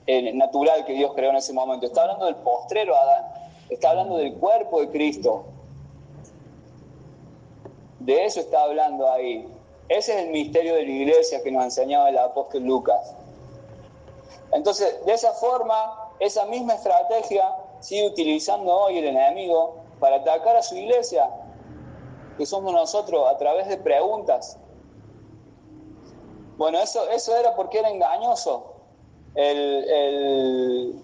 El 0.09 0.35
natural 0.39 0.85
que 0.85 0.93
Dios 0.93 1.11
creó 1.13 1.29
en 1.29 1.35
ese 1.35 1.53
momento. 1.53 1.85
Está 1.85 2.01
hablando 2.01 2.25
del 2.25 2.37
postrero 2.37 2.95
Adán. 2.95 3.25
Está 3.69 3.91
hablando 3.91 4.17
del 4.17 4.33
cuerpo 4.37 4.81
de 4.81 4.89
Cristo. 4.89 5.43
De 7.99 8.25
eso 8.25 8.39
está 8.39 8.63
hablando 8.63 9.07
ahí. 9.11 9.47
Ese 9.87 10.13
es 10.13 10.25
el 10.25 10.31
misterio 10.31 10.73
de 10.73 10.81
la 10.81 10.89
iglesia 10.89 11.43
que 11.43 11.51
nos 11.51 11.63
enseñaba 11.63 12.09
el 12.09 12.17
apóstol 12.17 12.63
Lucas. 12.63 13.13
Entonces, 14.51 15.05
de 15.05 15.13
esa 15.13 15.31
forma, 15.33 16.09
esa 16.19 16.43
misma 16.45 16.73
estrategia 16.73 17.55
sigue 17.79 18.07
utilizando 18.07 18.75
hoy 18.75 18.97
el 18.97 19.05
enemigo 19.05 19.75
para 19.99 20.15
atacar 20.15 20.55
a 20.55 20.63
su 20.63 20.75
iglesia, 20.75 21.29
que 22.35 22.47
somos 22.47 22.73
nosotros, 22.73 23.29
a 23.29 23.37
través 23.37 23.67
de 23.67 23.77
preguntas. 23.77 24.57
Bueno, 26.57 26.79
eso, 26.79 27.07
eso 27.11 27.37
era 27.37 27.55
porque 27.55 27.77
era 27.77 27.91
engañoso 27.91 28.68
el, 29.47 31.03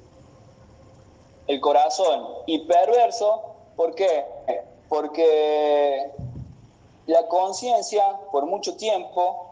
el 1.48 1.62
corazón 1.62 2.28
y 2.45 2.60
perverso, 2.60 3.56
¿por 3.76 3.95
qué? 3.95 4.26
Porque 4.89 6.12
la 7.08 7.28
conciencia, 7.28 8.04
por 8.32 8.45
mucho 8.45 8.76
tiempo, 8.78 9.48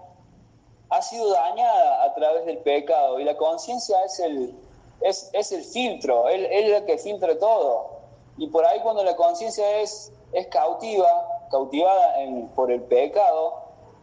ha 0.89 1.01
sido 1.01 1.31
dañada 1.31 2.03
a 2.03 2.13
través 2.13 2.45
del 2.45 2.59
pecado 2.59 3.19
y 3.19 3.23
la 3.23 3.35
conciencia 3.37 4.03
es 4.05 4.19
el, 4.19 4.53
es, 5.01 5.51
el 5.51 5.63
filtro, 5.63 6.29
es, 6.29 6.47
es 6.51 6.69
la 6.69 6.85
que 6.85 6.97
filtra 6.97 7.37
todo. 7.37 7.93
Y 8.37 8.47
por 8.47 8.65
ahí 8.65 8.79
cuando 8.81 9.03
la 9.03 9.15
conciencia 9.15 9.81
es, 9.81 10.11
es 10.31 10.47
cautiva, 10.47 11.45
cautivada 11.51 12.15
por 12.55 12.71
el 12.71 12.81
pecado, 12.81 13.55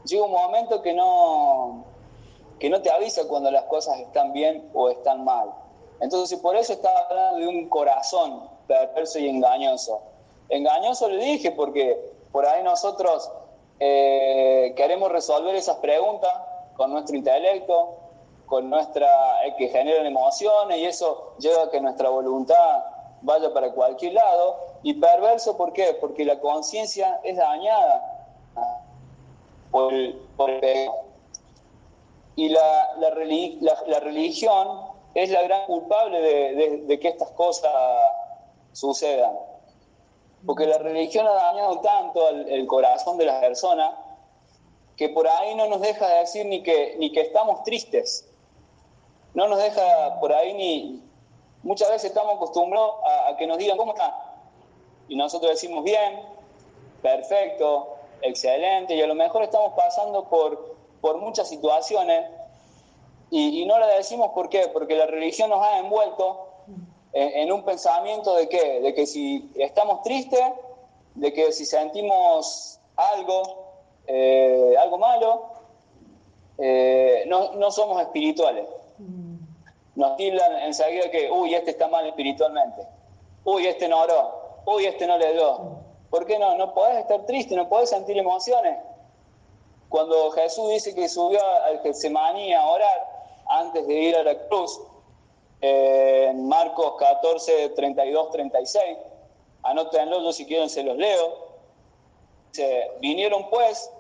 llega 0.05 0.25
un 0.25 0.33
momento 0.33 0.83
que 0.83 0.93
no, 0.93 1.85
que 2.61 2.71
no 2.71 2.81
te 2.83 2.91
avisa 2.91 3.27
cuando 3.27 3.51
las 3.51 3.65
cosas 3.65 3.99
están 3.99 4.33
bien 4.33 4.71
o 4.75 4.91
están 4.91 5.25
mal. 5.25 5.51
Entonces 6.01 6.39
por 6.39 6.55
eso 6.55 6.75
estaba 6.75 7.01
hablando 7.09 7.39
de 7.41 7.49
un 7.49 7.69
corazón 7.69 8.49
perverso 8.69 9.19
y 9.19 9.29
engañoso. 9.29 10.01
Engañoso 10.49 11.09
le 11.09 11.25
dije 11.25 11.51
porque 11.51 11.99
por 12.31 12.47
ahí 12.47 12.63
nosotros 12.63 13.31
eh, 13.81 14.75
queremos 14.77 15.11
resolver 15.11 15.55
esas 15.57 15.77
preguntas 15.79 16.31
con 16.77 16.93
nuestro 16.93 17.17
intelecto, 17.17 17.97
con 18.47 18.69
nuestra, 18.69 19.47
eh, 19.47 19.55
que 19.57 19.69
generan 19.69 20.07
emociones 20.07 20.79
y 20.79 20.85
eso 20.85 21.35
lleva 21.39 21.65
a 21.65 21.71
que 21.71 21.81
nuestra 21.81 22.11
voluntad 22.11 22.85
vaya 23.23 23.53
para 23.53 23.73
cualquier 23.73 24.15
lado. 24.15 24.57
Y 24.83 24.95
perverso, 24.95 25.57
¿por 25.57 25.73
qué? 25.73 25.97
Porque 26.01 26.25
la 26.25 26.41
conciencia 26.41 27.21
es 27.23 27.37
dañada 27.37 28.29
por 29.71 29.93
el, 29.93 30.21
por 30.37 30.51
Y 32.41 32.49
la, 32.49 32.95
la, 32.97 33.11
la, 33.87 34.01
religión 34.01 34.67
es 35.13 35.29
la 35.29 35.43
gran 35.43 35.67
culpable 35.67 36.23
de, 36.23 36.77
de 36.87 36.99
que 36.99 37.09
estas 37.09 37.31
cosas 37.33 37.71
sucedan. 38.73 39.37
Porque 40.47 40.65
la 40.65 40.79
religión 40.79 41.27
ha 41.27 41.35
dañado 41.35 41.81
tanto 41.81 42.31
el, 42.31 42.67
corazón 42.67 43.19
de 43.19 43.27
las 43.27 43.43
personas 43.43 43.91
que 44.97 45.11
por 45.11 45.29
ahí 45.29 45.55
no 45.55 45.67
nos 45.67 45.83
deja 45.83 46.09
de 46.09 46.21
decir 46.21 46.47
ni 46.47 46.63
que, 46.63 46.97
ni 46.99 47.13
que 47.13 47.21
estamos 47.21 47.63
tristes. 47.65 48.27
No 49.35 49.47
nos 49.47 49.63
deja 49.63 50.19
por 50.19 50.33
ahí 50.33 50.55
ni... 50.55 51.05
Muchas 51.63 51.91
veces 51.91 52.07
estamos 52.09 52.37
acostumbrados 52.37 52.95
a, 53.05 53.37
que 53.37 53.47
nos 53.47 53.59
digan, 53.59 53.77
¿cómo 53.77 53.93
está? 53.93 54.17
Y 55.09 55.17
nosotros 55.17 55.51
decimos, 55.51 55.85
bien, 55.85 56.23
perfecto, 57.03 57.97
excelente, 58.23 58.95
y 58.95 59.03
a 59.03 59.07
lo 59.07 59.15
mejor 59.15 59.43
estamos 59.43 59.75
pasando 59.75 60.25
por, 60.25 60.70
por 61.01 61.19
muchas 61.19 61.49
situaciones 61.49 62.27
y, 63.31 63.65
no 63.65 63.79
le 63.79 63.87
decimos 63.95 64.33
por 64.33 64.49
qué, 64.49 64.69
porque 64.73 64.97
la 64.97 65.07
religión 65.07 65.51
nos 65.51 65.63
ha 65.63 65.79
envuelto 65.79 66.49
en, 67.13 67.53
un 67.53 67.65
pensamiento 67.65 68.35
de 68.35 68.49
qué, 68.49 68.81
de 68.81 68.93
que 68.93 69.07
si 69.07 69.51
estamos 69.57 70.03
tristes, 70.03 70.41
de 71.15 71.33
que 71.33 71.53
si 71.53 71.65
sentimos 71.65 72.81
algo, 72.97 73.43
eh, 74.07 74.75
algo 74.81 74.99
malo, 74.99 75.45
eh, 76.59 77.25
no, 77.29 77.53
no, 77.53 77.71
somos 77.71 78.03
espirituales. 78.03 78.67
Nos 79.95 80.17
tildan 80.17 80.63
enseguida 80.63 81.11
que, 81.11 81.31
uy, 81.31 81.55
este 81.55 81.71
está 81.71 81.89
mal 81.89 82.07
espiritualmente, 82.07 82.83
uy, 83.45 83.67
este 83.67 83.89
no 83.89 84.01
oró, 84.01 84.63
uy, 84.67 84.87
este 84.87 85.07
no 85.07 85.17
le 85.19 85.33
dio. 85.35 85.79
¿Por 86.11 86.27
qué 86.27 86.39
no? 86.39 86.57
No 86.57 86.75
podés 86.75 86.99
estar 86.99 87.25
triste, 87.27 87.55
no 87.55 87.69
podés 87.69 87.91
sentir 87.91 88.19
emociones. 88.19 88.77
Cuando 89.91 90.31
Jesús 90.31 90.71
dice 90.71 90.95
que 90.95 91.09
subió 91.09 91.45
al 91.65 91.81
Getsemaní 91.83 92.55
a 92.55 92.65
orar 92.65 93.07
antes 93.47 93.87
de 93.87 93.95
ir 93.95 94.17
a 94.17 94.23
la 94.23 94.35
cruz, 94.49 94.81
en 95.61 96.49
Marcos 96.49 96.95
14, 96.99 97.71
32, 97.71 98.31
36. 98.31 98.97
Anótenlo, 99.63 100.23
yo 100.23 100.33
si 100.33 100.47
quieren 100.47 100.71
se 100.71 100.83
los 100.83 100.97
leo. 100.97 101.51
Se 102.53 102.91
vinieron 103.01 103.51
pues 103.51 103.91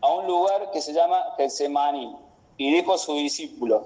a 0.00 0.12
un 0.12 0.26
lugar 0.26 0.70
que 0.72 0.80
se 0.80 0.92
llama 0.92 1.34
Getsemani 1.36 2.16
y 2.56 2.72
dijo 2.72 2.94
a 2.94 2.98
sus 2.98 3.16
discípulos, 3.16 3.82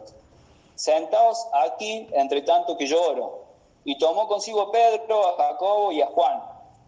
sentaos 0.75 1.47
aquí 1.53 2.09
entre 2.13 2.43
tanto 2.43 2.77
que 2.77 2.87
lloro. 2.87 3.43
Y 3.85 3.99
tomó 3.99 4.29
consigo 4.29 4.63
a 4.63 4.73
Pedro, 4.73 5.27
a 5.27 5.37
Jacobo 5.37 5.93
y 5.93 6.01
a 6.01 6.07
Juan 6.07 6.41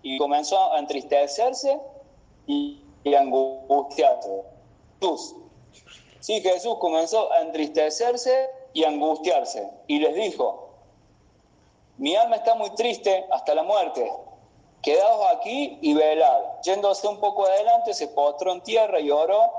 y 0.03 0.19
comenzó 0.19 0.73
a 0.73 0.79
entristecerse 0.79 1.81
y, 2.47 2.84
y 3.05 3.15
angustiarse. 3.15 4.43
Jesús. 5.01 5.37
Sí, 6.21 6.41
Jesús 6.41 6.77
comenzó 6.81 7.31
a 7.33 7.43
entristecerse 7.43 8.51
y 8.73 8.85
angustiarse. 8.85 9.71
Y 9.87 9.99
les 9.99 10.15
dijo, 10.15 10.71
mi 11.99 12.17
alma 12.17 12.37
está 12.37 12.55
muy 12.55 12.71
triste 12.71 13.27
hasta 13.31 13.55
la 13.55 13.63
muerte. 13.63 14.11
Quedaos 14.83 15.37
aquí 15.37 15.79
y 15.81 15.95
velad. 15.95 16.43
Yéndose 16.63 17.07
un 17.07 17.21
poco 17.21 17.47
adelante, 17.47 17.95
se 17.95 18.09
postró 18.09 18.53
en 18.53 18.63
tierra 18.63 19.01
y 19.01 19.11
oró 19.11 19.53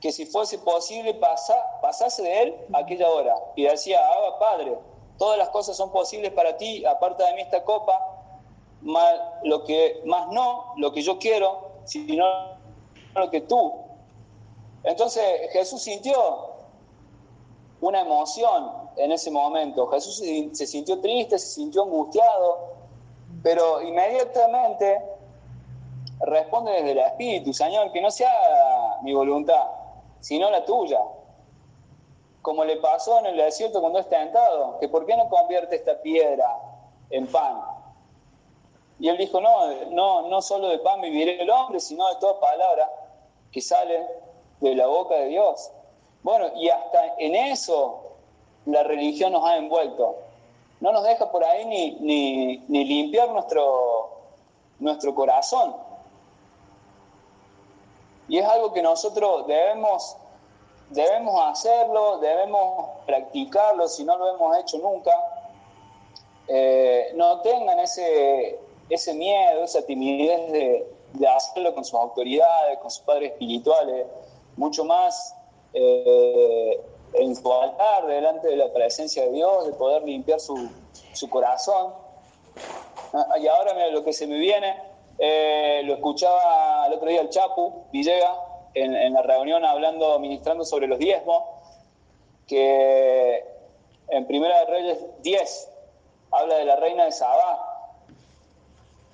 que 0.00 0.12
si 0.12 0.26
fuese 0.26 0.58
posible 0.58 1.14
pasa, 1.14 1.54
pasase 1.82 2.22
de 2.22 2.42
él 2.42 2.56
aquella 2.72 3.08
hora. 3.10 3.34
Y 3.54 3.64
decía, 3.64 4.00
Abba 4.00 4.38
Padre, 4.38 4.78
todas 5.18 5.38
las 5.38 5.50
cosas 5.50 5.76
son 5.76 5.92
posibles 5.92 6.32
para 6.32 6.56
ti, 6.56 6.84
aparta 6.84 7.26
de 7.26 7.34
mí 7.34 7.42
esta 7.42 7.62
copa, 7.64 8.00
lo 9.44 9.64
que, 9.64 10.00
más 10.06 10.28
no 10.28 10.72
lo 10.78 10.92
que 10.92 11.02
yo 11.02 11.18
quiero, 11.18 11.72
sino 11.84 12.59
que 13.30 13.40
tú. 13.42 13.72
Entonces 14.82 15.22
Jesús 15.52 15.82
sintió 15.82 16.50
una 17.80 18.00
emoción 18.00 18.70
en 18.96 19.12
ese 19.12 19.30
momento. 19.30 19.86
Jesús 19.88 20.16
se 20.16 20.66
sintió 20.66 21.00
triste, 21.00 21.38
se 21.38 21.48
sintió 21.48 21.82
angustiado, 21.84 22.74
pero 23.42 23.82
inmediatamente 23.82 25.02
responde 26.20 26.72
desde 26.72 26.92
el 26.92 26.98
Espíritu, 26.98 27.52
Señor, 27.52 27.92
que 27.92 28.00
no 28.00 28.10
sea 28.10 28.30
mi 29.02 29.14
voluntad, 29.14 29.68
sino 30.20 30.50
la 30.50 30.64
tuya. 30.64 31.00
Como 32.42 32.64
le 32.64 32.76
pasó 32.76 33.18
en 33.18 33.26
el 33.26 33.36
desierto 33.36 33.80
cuando 33.80 33.98
es 33.98 34.08
tentado, 34.08 34.78
que 34.78 34.88
por 34.88 35.04
qué 35.06 35.16
no 35.16 35.28
convierte 35.28 35.76
esta 35.76 36.00
piedra 36.00 36.58
en 37.10 37.26
pan. 37.26 37.60
Y 38.98 39.08
él 39.08 39.16
dijo, 39.16 39.40
no, 39.40 39.72
no, 39.90 40.28
no 40.28 40.42
solo 40.42 40.68
de 40.68 40.78
pan 40.78 41.00
viviré 41.00 41.40
el 41.40 41.50
hombre, 41.50 41.80
sino 41.80 42.06
de 42.08 42.16
toda 42.16 42.38
palabra 42.38 42.90
que 43.52 43.60
sale 43.60 44.06
de 44.60 44.74
la 44.74 44.86
boca 44.86 45.16
de 45.16 45.26
Dios. 45.26 45.70
Bueno, 46.22 46.50
y 46.56 46.68
hasta 46.68 47.14
en 47.18 47.34
eso 47.34 48.00
la 48.66 48.82
religión 48.82 49.32
nos 49.32 49.44
ha 49.44 49.56
envuelto. 49.56 50.16
No 50.80 50.92
nos 50.92 51.04
deja 51.04 51.30
por 51.30 51.44
ahí 51.44 51.64
ni, 51.66 52.58
ni, 52.68 52.84
limpiar 52.84 53.30
nuestro, 53.30 54.10
nuestro 54.78 55.14
corazón. 55.14 55.76
Y 58.28 58.38
es 58.38 58.46
algo 58.46 58.72
que 58.72 58.80
nosotros 58.80 59.46
debemos, 59.46 60.16
debemos 60.90 61.40
hacerlo, 61.48 62.18
debemos 62.18 62.88
practicarlo, 63.06 63.88
si 63.88 64.04
no 64.04 64.16
lo 64.16 64.34
hemos 64.34 64.56
hecho 64.58 64.78
nunca. 64.78 65.12
Eh, 66.48 67.12
no 67.14 67.40
tengan 67.40 67.78
ese, 67.80 68.58
ese 68.88 69.14
miedo, 69.14 69.64
esa 69.64 69.84
timidez 69.84 70.52
de, 70.52 70.99
de 71.12 71.26
hacerlo 71.26 71.74
con 71.74 71.84
sus 71.84 71.94
autoridades, 71.94 72.78
con 72.78 72.90
sus 72.90 73.02
padres 73.02 73.32
espirituales, 73.32 74.06
mucho 74.56 74.84
más 74.84 75.34
eh, 75.72 76.80
en 77.14 77.34
su 77.34 77.52
altar, 77.52 78.06
delante 78.06 78.48
de 78.48 78.56
la 78.56 78.72
presencia 78.72 79.24
de 79.24 79.32
Dios, 79.32 79.66
de 79.66 79.72
poder 79.72 80.02
limpiar 80.04 80.40
su, 80.40 80.68
corazón. 81.28 81.92
Ah, 83.12 83.38
y 83.40 83.46
ahora 83.48 83.74
mira, 83.74 83.88
lo 83.88 84.04
que 84.04 84.12
se 84.12 84.26
me 84.26 84.38
viene, 84.38 84.76
eh, 85.18 85.82
lo 85.84 85.94
escuchaba 85.94 86.86
el 86.86 86.94
otro 86.94 87.08
día 87.08 87.20
el 87.20 87.30
Chapu 87.30 87.84
Villega 87.92 88.32
en, 88.74 88.94
en, 88.94 89.12
la 89.12 89.22
reunión 89.22 89.64
hablando, 89.64 90.18
ministrando 90.18 90.64
sobre 90.64 90.86
los 90.86 90.98
diezmos, 90.98 91.42
que 92.46 93.44
en 94.08 94.26
Primera 94.26 94.60
de 94.60 94.66
Reyes 94.66 94.98
10 95.22 95.70
habla 96.32 96.56
de 96.56 96.64
la 96.64 96.76
reina 96.76 97.04
de 97.04 97.12
Sabá. 97.12 97.66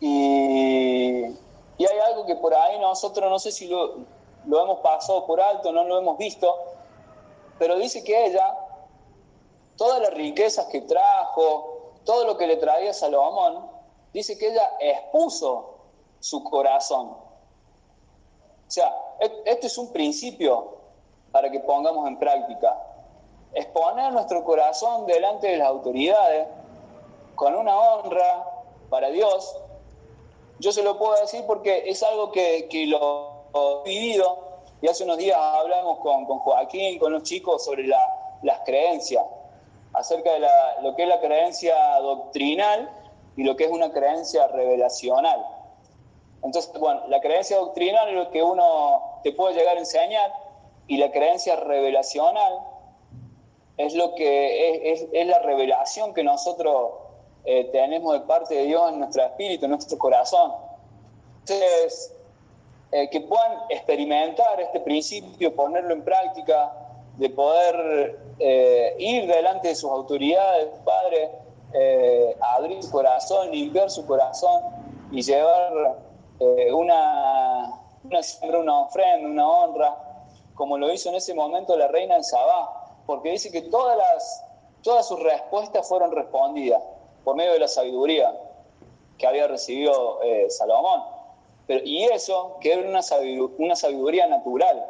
Y, 0.00 1.24
y 1.78 1.86
hay 1.86 1.98
algo 1.98 2.26
que 2.26 2.36
por 2.36 2.54
ahí 2.54 2.78
nosotros 2.78 3.30
no 3.30 3.38
sé 3.38 3.52
si 3.52 3.68
lo, 3.68 3.96
hemos 4.46 4.80
pasado 4.80 5.26
por 5.26 5.40
alto, 5.40 5.72
no 5.72 5.84
lo 5.84 5.98
hemos 5.98 6.16
visto, 6.16 6.54
pero 7.58 7.76
dice 7.76 8.02
que 8.02 8.26
ella, 8.26 8.56
todas 9.76 10.00
las 10.00 10.14
riquezas 10.14 10.66
que 10.66 10.82
trajo, 10.82 11.92
todo 12.04 12.24
lo 12.24 12.36
que 12.36 12.46
le 12.46 12.56
traía 12.56 12.92
Salomón, 12.92 13.70
dice 14.12 14.38
que 14.38 14.48
ella 14.48 14.72
expuso 14.80 15.76
su 16.20 16.42
corazón. 16.44 17.08
O 17.08 18.70
sea, 18.70 18.94
este 19.44 19.66
es 19.66 19.78
un 19.78 19.92
principio 19.92 20.76
para 21.30 21.50
que 21.50 21.60
pongamos 21.60 22.08
en 22.08 22.18
práctica. 22.18 22.82
Exponer 23.52 24.12
nuestro 24.12 24.44
corazón 24.44 25.06
delante 25.06 25.48
de 25.48 25.58
las 25.58 25.68
autoridades 25.68 26.48
con 27.34 27.54
una 27.54 27.78
honra 27.78 28.46
para 28.88 29.08
Dios. 29.08 29.56
Yo 30.58 30.72
se 30.72 30.82
lo 30.82 30.98
puedo 30.98 31.20
decir 31.20 31.44
porque 31.46 31.84
es 31.86 32.02
algo 32.02 32.32
que, 32.32 32.68
que 32.68 32.86
lo 32.86 33.82
vivido, 33.84 34.46
y 34.80 34.88
hace 34.88 35.04
unos 35.04 35.18
días 35.18 35.38
hablamos 35.38 35.98
con, 35.98 36.26
con 36.26 36.38
Joaquín, 36.40 36.98
con 36.98 37.12
los 37.12 37.22
chicos, 37.22 37.64
sobre 37.64 37.86
las 37.86 38.60
creencias, 38.64 39.24
acerca 39.92 40.32
de 40.32 40.46
lo 40.82 40.94
que 40.94 41.04
es 41.04 41.08
la 41.08 41.20
creencia 41.20 41.74
doctrinal 42.00 42.90
y 43.36 43.44
lo 43.44 43.56
que 43.56 43.64
es 43.64 43.70
una 43.70 43.92
creencia 43.92 44.46
revelacional. 44.48 45.44
Entonces, 46.42 46.70
bueno, 46.78 47.02
la 47.08 47.20
creencia 47.20 47.56
doctrinal 47.56 48.08
es 48.08 48.14
lo 48.14 48.30
que 48.30 48.42
uno 48.42 49.20
te 49.22 49.32
puede 49.32 49.54
llegar 49.54 49.76
a 49.76 49.80
enseñar 49.80 50.32
y 50.86 50.98
la 50.98 51.10
creencia 51.10 51.56
revelacional 51.56 52.60
es 53.76 53.94
lo 53.94 54.14
que 54.14 54.92
es, 54.92 55.06
es, 55.12 55.26
la 55.26 55.38
revelación 55.40 56.14
que 56.14 56.22
nosotros 56.22 56.92
eh, 57.46 57.70
tenemos 57.72 58.12
de 58.12 58.20
parte 58.20 58.54
de 58.54 58.64
Dios 58.64 58.92
en 58.92 58.98
nuestro 58.98 59.22
espíritu, 59.22 59.64
en 59.64 59.70
nuestro 59.70 59.96
corazón. 59.96 60.52
Entonces, 61.40 62.12
eh, 62.92 63.10
que 63.10 63.20
puedan 63.20 63.52
experimentar 63.68 64.60
este 64.60 64.80
principio, 64.80 65.54
ponerlo 65.54 65.92
en 65.92 66.02
práctica, 66.02 66.72
de 67.16 67.30
poder 67.30 68.18
eh, 68.38 68.94
ir 68.98 69.26
delante 69.26 69.68
de 69.68 69.74
sus 69.74 69.90
autoridades, 69.90 70.68
Padre, 70.84 71.30
eh, 71.72 72.36
abrir 72.40 72.82
su 72.82 72.90
corazón, 72.90 73.50
limpiar 73.50 73.90
su 73.90 74.06
corazón 74.06 74.62
y 75.10 75.20
llevar 75.22 75.96
una, 76.72 77.80
una, 78.04 78.20
una 78.58 78.80
ofrenda, 78.80 79.28
una 79.28 79.48
honra, 79.48 79.96
como 80.54 80.78
lo 80.78 80.92
hizo 80.92 81.08
en 81.08 81.16
ese 81.16 81.34
momento 81.34 81.76
la 81.76 81.88
reina 81.88 82.16
de 82.16 82.22
Sabá, 82.22 82.94
porque 83.04 83.30
dice 83.30 83.50
que 83.50 83.62
todas, 83.62 83.96
las, 83.96 84.44
todas 84.82 85.08
sus 85.08 85.22
respuestas 85.22 85.88
fueron 85.88 86.12
respondidas 86.12 86.82
por 87.26 87.34
medio 87.34 87.52
de 87.52 87.58
la 87.58 87.68
sabiduría 87.68 88.32
que 89.18 89.26
había 89.26 89.48
recibido 89.48 90.20
Salomón 90.48 91.16
y 91.68 92.04
eso, 92.04 92.58
que 92.60 92.72
era 92.72 92.88
una 93.58 93.76
sabiduría, 93.76 94.26
natural. 94.26 94.86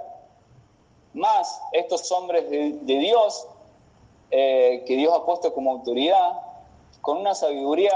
Más 1.15 1.61
estos 1.73 2.11
hombres 2.13 2.51
de, 2.51 2.79
Dios, 2.85 3.47
eh, 4.31 4.85
que 4.87 4.97
Dios 4.97 5.15
ha 5.15 5.25
puesto 5.25 5.55
como 5.55 5.71
autoridad, 5.71 6.41
con 7.01 7.19
una 7.19 7.35
sabiduría 7.35 7.95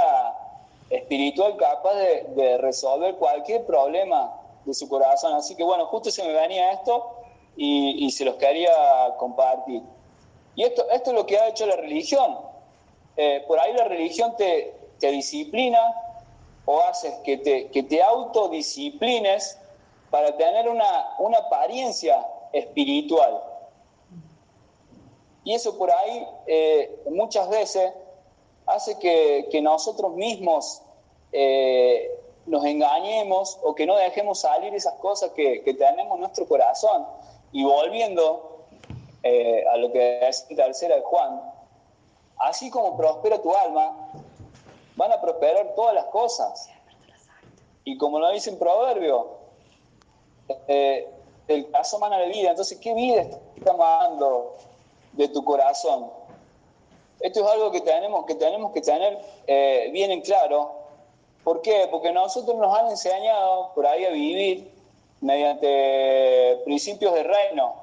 espiritual 0.88 1.56
capaz 1.56 1.94
de, 1.94 2.58
resolver 2.58 3.16
cualquier 3.16 3.66
problema 3.66 4.34
de 4.64 4.72
su 4.72 4.88
corazón. 4.88 5.34
Así 5.34 5.54
que 5.54 5.62
bueno, 5.62 5.86
justo 5.86 6.10
se 6.10 6.24
me 6.24 6.32
venía 6.32 6.72
esto 6.72 7.16
y, 7.56 8.10
se 8.10 8.24
los 8.24 8.36
quería 8.36 9.14
compartir. 9.18 9.82
Y 10.54 10.62
esto 10.64 10.86
es 10.90 11.06
lo 11.12 11.26
que 11.26 11.38
ha 11.38 11.48
hecho 11.48 11.66
la 11.66 11.76
religión. 11.76 12.38
Eh, 13.22 13.44
por 13.46 13.60
ahí 13.60 13.74
la 13.74 13.84
religión 13.84 14.34
te, 14.38 14.74
te 14.98 15.10
disciplina, 15.10 15.78
o 16.64 16.80
haces 16.80 17.12
que 17.16 17.36
te, 17.36 17.68
que 17.68 17.82
te 17.82 18.02
autodisciplines 18.02 19.58
para 20.08 20.38
tener 20.38 20.70
una, 20.70 21.16
una 21.18 21.36
apariencia 21.36 22.26
espiritual. 22.50 23.42
Y 25.44 25.52
eso 25.52 25.76
por 25.76 25.90
ahí 25.90 26.26
eh, 26.46 27.02
muchas 27.10 27.50
veces 27.50 27.92
hace 28.64 28.98
que, 28.98 29.60
nosotros 29.60 30.14
mismos 30.14 30.80
eh, 31.32 32.10
nos 32.46 32.64
engañemos 32.64 33.58
o 33.62 33.74
que 33.74 33.84
no 33.84 33.96
dejemos 33.96 34.40
salir 34.40 34.74
esas 34.74 34.94
cosas 34.94 35.32
que, 35.32 35.60
tenemos 35.78 36.14
en 36.14 36.20
nuestro 36.20 36.48
corazón. 36.48 37.04
Y 37.52 37.64
volviendo 37.64 38.64
a 39.70 39.76
lo 39.76 39.92
que 39.92 40.26
es 40.26 40.48
tercera 40.48 40.96
de 40.96 41.02
Juan, 41.02 41.59
así 42.40 42.70
como 42.70 42.96
prospera 42.96 43.40
tu 43.40 43.54
alma, 43.54 44.10
van 44.96 45.12
a 45.12 45.20
prosperar 45.20 45.74
todas 45.74 45.94
las 45.94 46.06
cosas. 46.06 46.68
Y 47.84 47.96
como 47.96 48.18
lo 48.18 48.30
dice 48.30 48.50
en 48.50 48.58
Proverbio, 48.58 49.28
eh, 50.68 51.08
el 51.48 51.70
caso 51.70 51.98
mana 51.98 52.18
de 52.18 52.28
vida. 52.28 52.50
Entonces, 52.50 52.78
¿qué 52.78 52.94
vida 52.94 53.26
estamos 53.56 53.86
dando 53.86 54.56
de 55.12 55.28
tu 55.28 55.44
corazón? 55.44 56.10
Esto 57.20 57.40
es 57.40 57.46
algo 57.52 57.70
que 57.70 57.80
tenemos 57.80 58.24
que, 58.24 58.34
tenemos 58.34 58.72
que 58.72 58.80
tener 58.80 59.18
eh, 59.46 59.90
bien 59.92 60.10
en 60.10 60.22
claro. 60.22 60.72
¿Por 61.44 61.60
qué? 61.62 61.88
Porque 61.90 62.12
nosotros 62.12 62.56
nos 62.56 62.76
han 62.76 62.90
enseñado 62.90 63.72
por 63.74 63.86
ahí 63.86 64.04
a 64.04 64.10
vivir 64.10 64.70
mediante 65.20 66.60
principios 66.64 67.14
de 67.14 67.22
reino, 67.22 67.74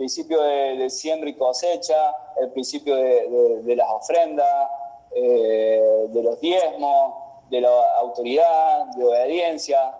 principio 0.00 0.40
de, 0.40 0.88
siembra 0.88 1.28
y 1.28 1.34
cosecha, 1.34 2.16
el 2.40 2.50
principio 2.52 2.96
de, 2.96 3.60
de 3.64 3.76
las 3.76 3.86
ofrendas, 3.90 4.70
eh, 5.14 6.06
de 6.08 6.22
los 6.22 6.40
diezmos, 6.40 7.14
de 7.50 7.60
la 7.60 7.68
autoridad, 7.98 8.86
de 8.96 9.04
obediencia, 9.04 9.94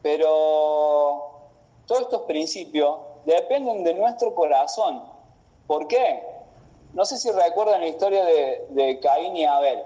pero 0.00 1.28
todos 1.86 2.02
estos 2.02 2.22
principios 2.22 2.98
dependen 3.24 3.82
de 3.82 3.94
nuestro 3.94 4.32
corazón. 4.32 5.02
¿Por 5.66 5.88
qué? 5.88 6.22
No 6.92 7.04
sé 7.04 7.18
si 7.18 7.32
recuerdan 7.32 7.80
la 7.80 7.88
historia 7.88 8.24
de, 8.24 8.64
de 8.70 9.00
Caín 9.00 9.36
y 9.36 9.44
Abel. 9.44 9.82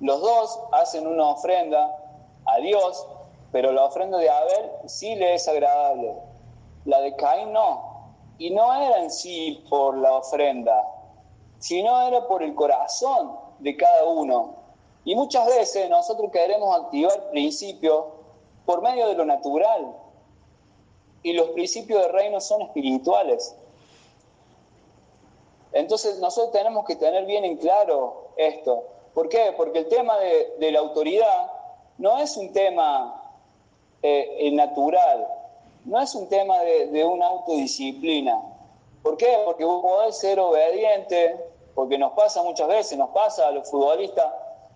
Los 0.00 0.20
dos 0.20 0.60
hacen 0.72 1.06
una 1.06 1.28
ofrenda 1.28 1.96
a 2.44 2.56
Dios, 2.58 3.06
pero 3.52 3.70
la 3.70 3.84
ofrenda 3.84 4.18
de 4.18 4.30
Abel 4.30 4.70
sí 4.86 5.14
le 5.14 5.34
es 5.34 5.46
agradable. 5.46 6.25
La 6.86 7.00
de 7.00 7.14
Caín 7.16 7.52
no. 7.52 8.14
Y 8.38 8.50
no 8.50 8.72
era 8.74 9.00
en 9.00 9.10
sí 9.10 9.64
por 9.68 9.96
la 9.98 10.14
ofrenda, 10.14 10.82
sino 11.58 12.06
era 12.06 12.26
por 12.26 12.42
el 12.42 12.54
corazón 12.54 13.32
de 13.58 13.76
cada 13.76 14.04
uno. 14.04 14.54
Y 15.04 15.14
muchas 15.14 15.46
veces 15.46 15.88
nosotros 15.90 16.30
queremos 16.32 16.78
activar 16.78 17.30
principios 17.30 18.04
por 18.64 18.82
medio 18.82 19.08
de 19.08 19.14
lo 19.14 19.24
natural. 19.24 19.94
Y 21.22 21.32
los 21.32 21.48
principios 21.50 22.02
del 22.02 22.12
reino 22.12 22.40
son 22.40 22.62
espirituales. 22.62 23.56
Entonces 25.72 26.18
nosotros 26.20 26.52
tenemos 26.52 26.84
que 26.86 26.96
tener 26.96 27.24
bien 27.26 27.44
en 27.44 27.56
claro 27.56 28.30
esto. 28.36 28.84
¿Por 29.12 29.28
qué? 29.28 29.52
Porque 29.56 29.80
el 29.80 29.88
tema 29.88 30.18
de, 30.18 30.70
la 30.70 30.78
autoridad 30.78 31.50
no 31.98 32.18
es 32.18 32.36
un 32.36 32.52
tema 32.52 33.32
eh, 34.02 34.50
natural, 34.52 35.26
no 35.86 36.00
es 36.00 36.14
un 36.14 36.28
tema 36.28 36.58
de, 36.60 37.04
una 37.04 37.26
autodisciplina. 37.26 38.42
¿Por 39.02 39.16
qué? 39.16 39.38
Porque 39.44 39.64
vos 39.64 39.82
podés 39.82 40.18
ser 40.18 40.38
obediente, 40.40 41.36
porque 41.74 41.96
nos 41.96 42.12
pasa 42.12 42.42
muchas 42.42 42.66
veces, 42.66 42.98
nos 42.98 43.10
pasa 43.10 43.48
a 43.48 43.52
los 43.52 43.70
futbolistas, 43.70 44.26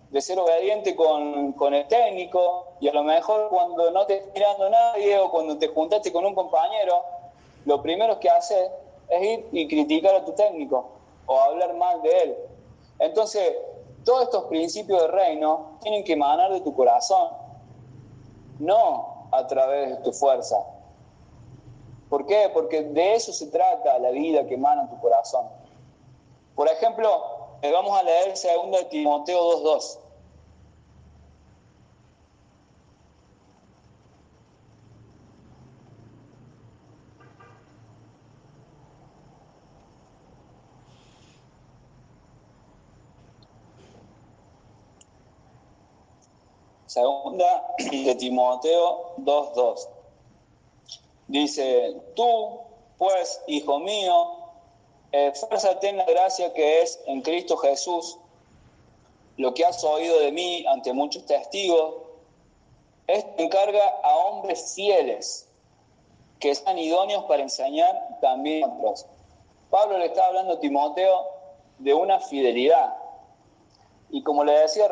de 0.09 0.21
ser 0.21 0.39
obediente 0.39 0.95
con, 0.95 1.53
con, 1.53 1.73
el 1.73 1.87
técnico 1.87 2.67
y 2.81 2.87
a 2.89 2.93
lo 2.93 3.03
mejor 3.03 3.47
cuando 3.49 3.91
no 3.91 4.05
te 4.05 4.17
está 4.17 4.31
mirando 4.33 4.69
nadie 4.69 5.17
o 5.17 5.31
cuando 5.31 5.57
te 5.57 5.69
juntaste 5.69 6.11
con 6.11 6.25
un 6.25 6.35
compañero, 6.35 7.01
lo 7.65 7.81
primero 7.81 8.19
que 8.19 8.29
haces 8.29 8.71
es 9.07 9.21
ir 9.21 9.47
y 9.53 9.67
criticar 9.67 10.15
a 10.15 10.25
tu 10.25 10.33
técnico 10.33 10.89
o 11.25 11.39
hablar 11.39 11.73
mal 11.75 12.01
de 12.01 12.23
él. 12.23 12.37
Entonces, 12.99 13.53
todos 14.03 14.23
estos 14.23 14.45
principios 14.45 15.01
de 15.01 15.07
reino 15.07 15.77
tienen 15.81 16.03
que 16.03 16.13
emanar 16.13 16.51
de 16.51 16.61
tu 16.61 16.73
corazón, 16.73 17.29
no 18.59 19.27
a 19.31 19.47
través 19.47 19.89
de 19.91 19.95
tu 19.97 20.11
fuerza. 20.11 20.57
¿Por 22.11 22.25
qué? 22.25 22.51
Porque 22.53 22.81
de 22.81 23.13
eso 23.13 23.31
se 23.31 23.47
trata 23.47 23.97
la 23.97 24.11
vida 24.11 24.45
que 24.45 24.55
emana 24.55 24.81
en 24.81 24.89
tu 24.89 24.99
corazón. 24.99 25.47
Por 26.55 26.67
ejemplo, 26.67 27.07
vamos 27.63 27.97
a 27.97 28.03
leer 28.03 28.33
2 28.33 28.89
Timoteo 28.89 29.63
2.2. 29.63 29.97
Segunda 46.87 47.73
de 47.79 48.15
Timoteo 48.15 49.15
2.2. 49.19 50.00
Dice, 51.31 51.95
tú, 52.13 52.59
pues, 52.97 53.41
hijo 53.47 53.79
mío, 53.79 54.51
esfuérzate 55.13 55.87
en 55.87 55.95
la 55.95 56.03
gracia 56.03 56.51
que 56.51 56.81
es 56.81 56.99
en 57.05 57.21
Cristo 57.21 57.55
Jesús. 57.55 58.17
Lo 59.37 59.53
que 59.53 59.63
has 59.63 59.81
oído 59.81 60.19
de 60.19 60.33
mí 60.33 60.65
ante 60.67 60.91
muchos 60.91 61.25
testigos, 61.25 61.95
esto 63.07 63.31
encarga 63.37 63.81
a 64.03 64.17
hombres 64.17 64.73
fieles 64.75 65.47
que 66.41 66.53
sean 66.53 66.77
idóneos 66.77 67.23
para 67.23 67.43
enseñar 67.43 68.19
también 68.19 68.65
a 68.65 68.67
otros. 68.67 69.05
Pablo 69.69 69.99
le 69.99 70.07
está 70.07 70.25
hablando 70.25 70.55
a 70.55 70.59
Timoteo 70.59 71.27
de 71.79 71.93
una 71.93 72.19
fidelidad. 72.19 72.93
Y 74.09 74.21
como 74.21 74.43
le 74.43 74.51
decía 74.51 74.89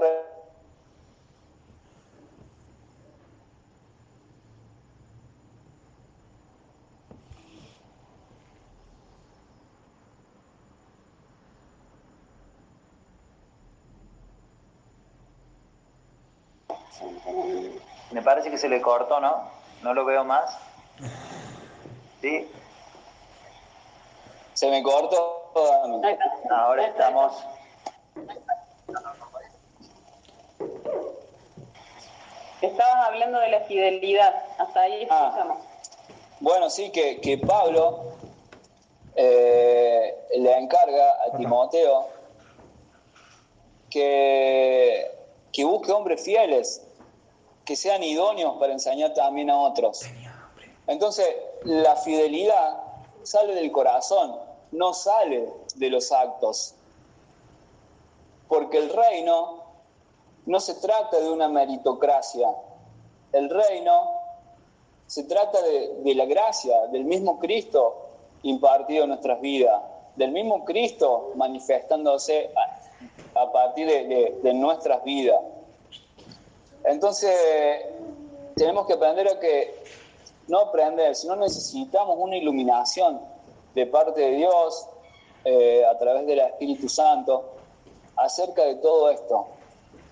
Me 18.11 18.21
parece 18.21 18.49
que 18.49 18.57
se 18.57 18.69
le 18.69 18.81
cortó, 18.81 19.19
¿no? 19.19 19.49
No 19.83 19.93
lo 19.93 20.05
veo 20.05 20.23
más. 20.23 20.57
¿Sí? 22.21 22.51
Se 24.53 24.69
me 24.69 24.83
cortó. 24.83 25.51
Ahora 26.49 26.87
estamos. 26.87 27.33
Estabas 32.61 33.07
hablando 33.07 33.39
de 33.39 33.49
la 33.49 33.61
fidelidad, 33.61 34.43
hasta 34.57 34.81
ahí 34.81 35.07
Ah. 35.09 35.27
escuchamos. 35.29 35.57
Bueno, 36.41 36.69
sí, 36.69 36.91
que, 36.91 37.19
que 37.21 37.37
Pablo 37.37 37.99
eh, 39.15 40.15
le 40.37 40.57
encarga 40.57 41.05
a 41.25 41.37
Timoteo 41.37 42.07
que, 43.89 45.09
que 45.51 45.63
busque 45.65 45.91
hombres 45.91 46.23
fieles, 46.23 46.81
que 47.69 47.75
sean 47.75 48.01
idóneos 48.01 48.57
para 48.57 48.73
enseñar 48.73 49.13
también 49.13 49.51
a 49.51 49.59
otros. 49.59 50.01
Entonces, 50.87 51.27
la 51.65 51.95
fidelidad 51.97 52.81
sale 53.21 53.53
del 53.53 53.71
corazón, 53.71 54.37
no 54.71 54.91
sale 54.95 55.53
de 55.75 55.89
los 55.91 56.11
actos. 56.11 56.73
Porque 58.47 58.79
el 58.79 58.89
reino 58.89 59.65
no 60.47 60.59
se 60.59 60.73
trata 60.81 61.19
de 61.19 61.29
una 61.29 61.47
meritocracia. 61.47 62.47
El 63.33 63.51
reino 63.51 64.13
se 65.05 65.25
trata 65.25 65.61
de, 65.61 65.99
de 65.99 66.15
la 66.15 66.25
gracia, 66.25 66.87
del 66.87 67.05
mismo 67.05 67.37
Cristo 67.37 68.07
impartido 68.41 69.03
en 69.03 69.09
nuestras 69.09 69.39
vidas, 69.41 69.79
del 70.15 70.31
mismo 70.31 70.65
Cristo 70.65 71.33
manifestándose 71.35 72.49
a, 73.35 73.43
a 73.43 73.51
partir 73.51 73.85
de, 73.85 74.05
de, 74.05 74.39
de 74.41 74.53
nuestras 74.55 75.03
vidas. 75.03 75.39
Entonces, 76.83 77.35
tenemos 78.55 78.87
que 78.87 78.93
aprender 78.93 79.27
a 79.27 79.39
que, 79.39 79.83
no 80.47 80.59
aprender, 80.59 81.15
sino 81.15 81.35
necesitamos 81.35 82.17
una 82.19 82.35
iluminación 82.35 83.21
de 83.75 83.85
parte 83.85 84.19
de 84.19 84.31
Dios 84.31 84.87
eh, 85.45 85.85
a 85.85 85.97
través 85.97 86.25
del 86.25 86.39
Espíritu 86.39 86.89
Santo 86.89 87.45
acerca 88.17 88.65
de 88.65 88.75
todo 88.75 89.09
esto. 89.09 89.47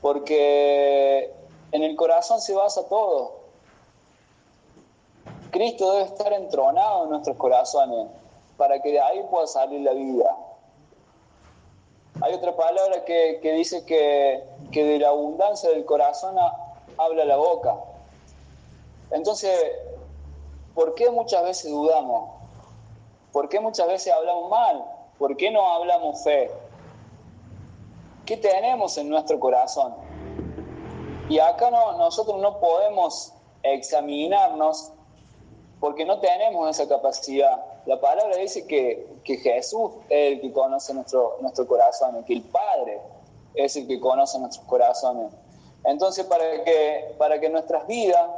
Porque 0.01 1.33
en 1.71 1.83
el 1.83 1.95
corazón 1.95 2.39
se 2.39 2.53
basa 2.53 2.87
todo. 2.87 3.37
Cristo 5.51 5.91
debe 5.93 6.05
estar 6.05 6.31
entronado 6.33 7.05
en 7.05 7.09
nuestros 7.09 7.35
corazones 7.37 8.07
para 8.57 8.81
que 8.81 8.91
de 8.91 8.99
ahí 8.99 9.23
pueda 9.29 9.47
salir 9.47 9.81
la 9.81 9.93
vida. 9.93 10.35
Hay 12.21 12.33
otra 12.33 12.55
palabra 12.55 13.05
que, 13.05 13.39
dice 13.55 13.85
que, 13.85 14.43
que, 14.71 14.83
de 14.83 14.99
la 14.99 15.09
abundancia 15.09 15.69
del 15.69 15.85
corazón 15.85 16.35
habla 16.97 17.25
la 17.25 17.37
boca. 17.37 17.75
Entonces, 19.11 19.51
¿por 20.73 20.95
qué 20.95 21.09
muchas 21.09 21.43
veces 21.43 21.71
dudamos? 21.71 22.31
¿Por 23.31 23.49
qué 23.49 23.59
muchas 23.59 23.87
veces 23.87 24.11
hablamos 24.13 24.49
mal? 24.49 24.83
¿Por 25.19 25.37
qué 25.37 25.51
no 25.51 25.73
hablamos 25.73 26.23
fe? 26.23 26.49
¿Qué 28.25 28.37
tenemos 28.37 28.97
en 28.97 29.09
nuestro 29.09 29.39
corazón? 29.39 29.93
Y 31.29 31.39
acá 31.39 31.69
no, 31.71 31.97
nosotros 31.97 32.39
no 32.41 32.59
podemos 32.59 33.33
examinarnos 33.63 34.91
porque 35.79 36.05
no 36.05 36.19
tenemos 36.19 36.69
esa 36.69 36.87
capacidad. 36.87 37.63
La 37.87 38.01
palabra 38.01 38.35
dice 38.35 38.67
que, 38.67 39.07
que 39.23 39.37
Jesús 39.37 39.91
es 40.09 40.33
el 40.33 40.41
que 40.41 40.51
conoce 40.51 40.93
nuestro, 40.93 41.37
nuestro 41.39 41.65
corazón, 41.65 42.21
que 42.25 42.33
el 42.33 42.41
Padre 42.41 42.99
es 43.55 43.77
el 43.77 43.87
que 43.87 43.97
conoce 43.97 44.37
nuestros 44.39 44.65
corazones. 44.65 45.31
Entonces, 45.85 46.25
para 46.25 46.65
que, 46.65 47.15
para 47.17 47.39
que 47.39 47.49
nuestras 47.49 47.87
vidas 47.87 48.29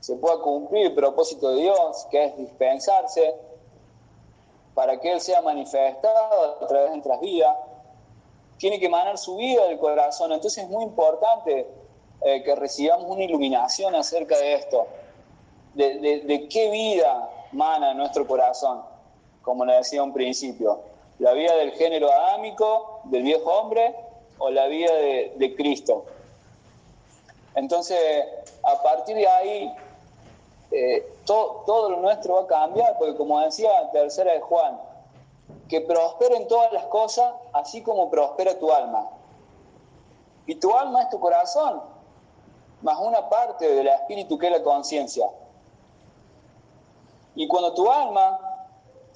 se 0.00 0.14
pueda 0.16 0.40
cumplir 0.40 0.88
el 0.88 0.94
propósito 0.94 1.52
de 1.52 1.62
Dios, 1.62 2.06
que 2.10 2.22
es 2.22 2.36
dispensarse, 2.36 3.34
para 4.74 5.00
que 5.00 5.10
Él 5.10 5.22
sea 5.22 5.40
manifestado 5.40 6.58
a 6.60 6.66
través 6.66 6.90
de 6.90 6.96
nuestras 6.98 7.20
vidas, 7.20 7.56
tiene 8.58 8.78
que 8.78 8.86
emanar 8.86 9.16
su 9.16 9.36
vida 9.36 9.68
del 9.68 9.78
corazón. 9.78 10.32
Entonces 10.32 10.64
es 10.64 10.68
muy 10.68 10.84
importante 10.84 11.66
eh, 12.20 12.42
que 12.42 12.54
recibamos 12.54 13.06
una 13.08 13.24
iluminación 13.24 13.94
acerca 13.94 14.36
de 14.36 14.52
esto, 14.52 14.86
de, 15.72 15.98
de, 15.98 16.20
de 16.20 16.48
qué 16.48 16.70
vida 16.70 17.30
mana 17.52 17.94
nuestro 17.94 18.26
corazón, 18.26 18.82
como 19.48 19.64
le 19.64 19.76
decía 19.76 20.02
un 20.02 20.12
principio, 20.12 20.80
la 21.20 21.32
vida 21.32 21.56
del 21.56 21.72
género 21.72 22.12
adámico, 22.12 23.00
del 23.04 23.22
viejo 23.22 23.50
hombre, 23.50 23.96
o 24.36 24.50
la 24.50 24.66
vida 24.66 24.92
de, 24.92 25.54
Cristo. 25.56 26.04
Entonces, 27.54 27.98
a 28.62 28.82
partir 28.82 29.16
de 29.16 29.26
ahí, 29.26 29.74
eh, 30.70 31.14
to, 31.24 31.62
todo 31.64 31.88
lo 31.88 32.00
nuestro 32.00 32.34
va 32.34 32.42
a 32.42 32.46
cambiar, 32.46 32.98
porque 32.98 33.16
como 33.16 33.40
decía 33.40 33.70
tercera 33.90 34.34
de 34.34 34.40
Juan, 34.40 34.78
que 35.66 35.80
prosperen 35.80 36.46
todas 36.46 36.70
las 36.74 36.84
cosas, 36.84 37.32
así 37.54 37.80
como 37.82 38.10
prospera 38.10 38.58
tu 38.58 38.70
alma. 38.70 39.08
Y 40.44 40.56
tu 40.56 40.76
alma 40.76 41.04
es 41.04 41.08
tu 41.08 41.18
corazón, 41.18 41.80
más 42.82 42.98
una 42.98 43.30
parte 43.30 43.66
del 43.66 43.88
espíritu 43.88 44.36
que 44.36 44.48
es 44.48 44.52
la 44.52 44.62
conciencia. 44.62 45.26
Y 47.34 47.48
cuando 47.48 47.72
tu 47.72 47.90
alma 47.90 48.47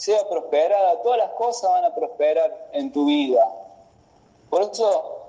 sea 0.03 0.29
prosperada, 0.29 1.01
todas 1.03 1.17
las 1.17 1.31
cosas 1.35 1.71
van 1.71 1.85
a 1.85 1.95
prosperar 1.95 2.71
en 2.73 2.91
tu 2.91 3.07
vida. 3.07 3.49
Por 4.51 4.63
eso 4.63 5.29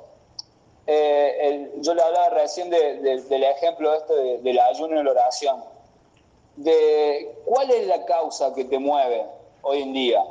eh, 0.88 1.72
yo 1.78 1.94
le 1.94 2.02
hablaba 2.02 2.30
recién 2.30 2.72
de, 2.72 3.22
del 3.22 3.44
ejemplo 3.44 3.94
este 3.94 4.16
de, 4.16 4.38
del 4.40 4.58
ayuno 4.58 5.00
y 5.00 5.04
la 5.04 5.12
oración. 5.12 5.64
De 6.56 7.36
cuál 7.46 7.70
es 7.70 7.86
la 7.86 8.04
causa 8.06 8.52
que 8.56 8.66
te 8.66 8.80
mueve 8.80 9.24
hoy 9.62 9.84
en 9.84 9.94
día. 9.94 10.24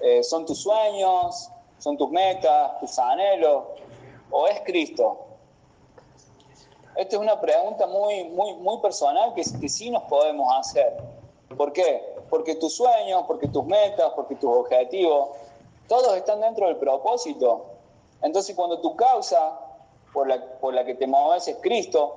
Eh, 0.00 0.24
¿Son 0.24 0.44
tus 0.44 0.58
sueños? 0.58 1.48
¿Son 1.78 1.96
tus 1.96 2.10
metas? 2.10 2.80
¿Tus 2.80 2.98
anhelos? 2.98 3.66
¿O 4.32 4.48
es 4.48 4.60
Cristo? 4.62 5.22
esta 6.96 7.16
es 7.16 7.22
una 7.22 7.40
pregunta 7.40 7.86
muy, 7.86 8.24
muy, 8.24 8.54
muy 8.54 8.80
personal 8.80 9.32
que, 9.34 9.42
que 9.60 9.68
sí 9.68 9.90
nos 9.90 10.02
podemos 10.04 10.52
hacer. 10.58 10.96
¿Por 11.56 11.72
qué? 11.72 12.15
Porque 12.28 12.56
tus 12.56 12.74
sueños, 12.74 13.24
porque 13.26 13.48
tus 13.48 13.64
metas, 13.64 14.12
porque 14.14 14.34
tus 14.36 14.50
objetivos, 14.50 15.28
todos 15.88 16.16
están 16.16 16.40
dentro 16.40 16.66
del 16.66 16.76
propósito. 16.76 17.66
Entonces 18.22 18.56
cuando 18.56 18.80
tu 18.80 18.96
causa 18.96 19.60
por 20.12 20.26
la, 20.74 20.84
que 20.84 20.94
te 20.94 21.06
mueves 21.06 21.46
es 21.46 21.56
Cristo, 21.60 22.14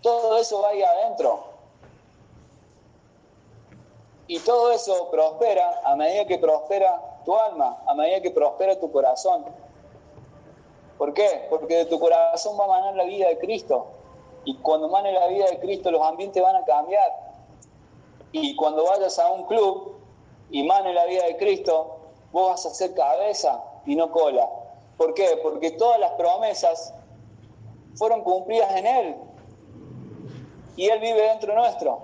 todo 0.00 0.38
eso 0.38 0.62
va 0.62 0.68
ahí 0.68 0.82
adentro. 0.82 1.44
Y 4.26 4.38
todo 4.38 4.72
eso 4.72 5.10
prospera 5.10 5.82
a 5.84 5.96
medida 5.96 6.24
que 6.26 6.38
prospera 6.38 7.20
tu 7.24 7.36
alma, 7.36 7.82
a 7.86 7.94
medida 7.94 8.22
que 8.22 8.30
prospera 8.30 8.80
tu 8.80 8.90
corazón. 8.90 9.44
¿Por 10.96 11.12
qué? 11.12 11.46
Porque 11.50 11.76
de 11.76 11.84
tu 11.86 12.00
corazón 12.00 12.58
va 12.58 12.64
a 12.64 12.68
manar 12.68 12.94
la 12.94 13.04
vida 13.04 13.28
de 13.28 13.38
Cristo. 13.38 13.86
Y 14.44 14.56
cuando 14.58 14.88
mane 14.88 15.12
la 15.12 15.26
vida 15.26 15.46
de 15.46 15.58
Cristo, 15.58 15.90
los 15.90 16.02
ambientes 16.02 16.42
van 16.42 16.56
a 16.56 16.64
cambiar. 16.64 17.23
Y 18.36 18.56
cuando 18.56 18.84
vayas 18.84 19.16
a 19.20 19.30
un 19.30 19.44
club 19.44 19.94
y 20.50 20.64
mane 20.64 20.92
la 20.92 21.06
vida 21.06 21.24
de 21.24 21.36
Cristo, 21.36 22.00
vos 22.32 22.48
vas 22.48 22.66
a 22.66 22.70
ser 22.70 22.92
cabeza 22.92 23.62
y 23.86 23.94
no 23.94 24.10
cola. 24.10 24.50
¿Por 24.96 25.14
qué? 25.14 25.38
Porque 25.40 25.70
todas 25.70 26.00
las 26.00 26.10
promesas 26.14 26.92
fueron 27.94 28.22
cumplidas 28.22 28.74
en 28.74 28.86
Él. 28.88 29.16
Y 30.74 30.86
Él 30.88 30.98
vive 30.98 31.28
dentro 31.28 31.54
nuestro. 31.54 32.00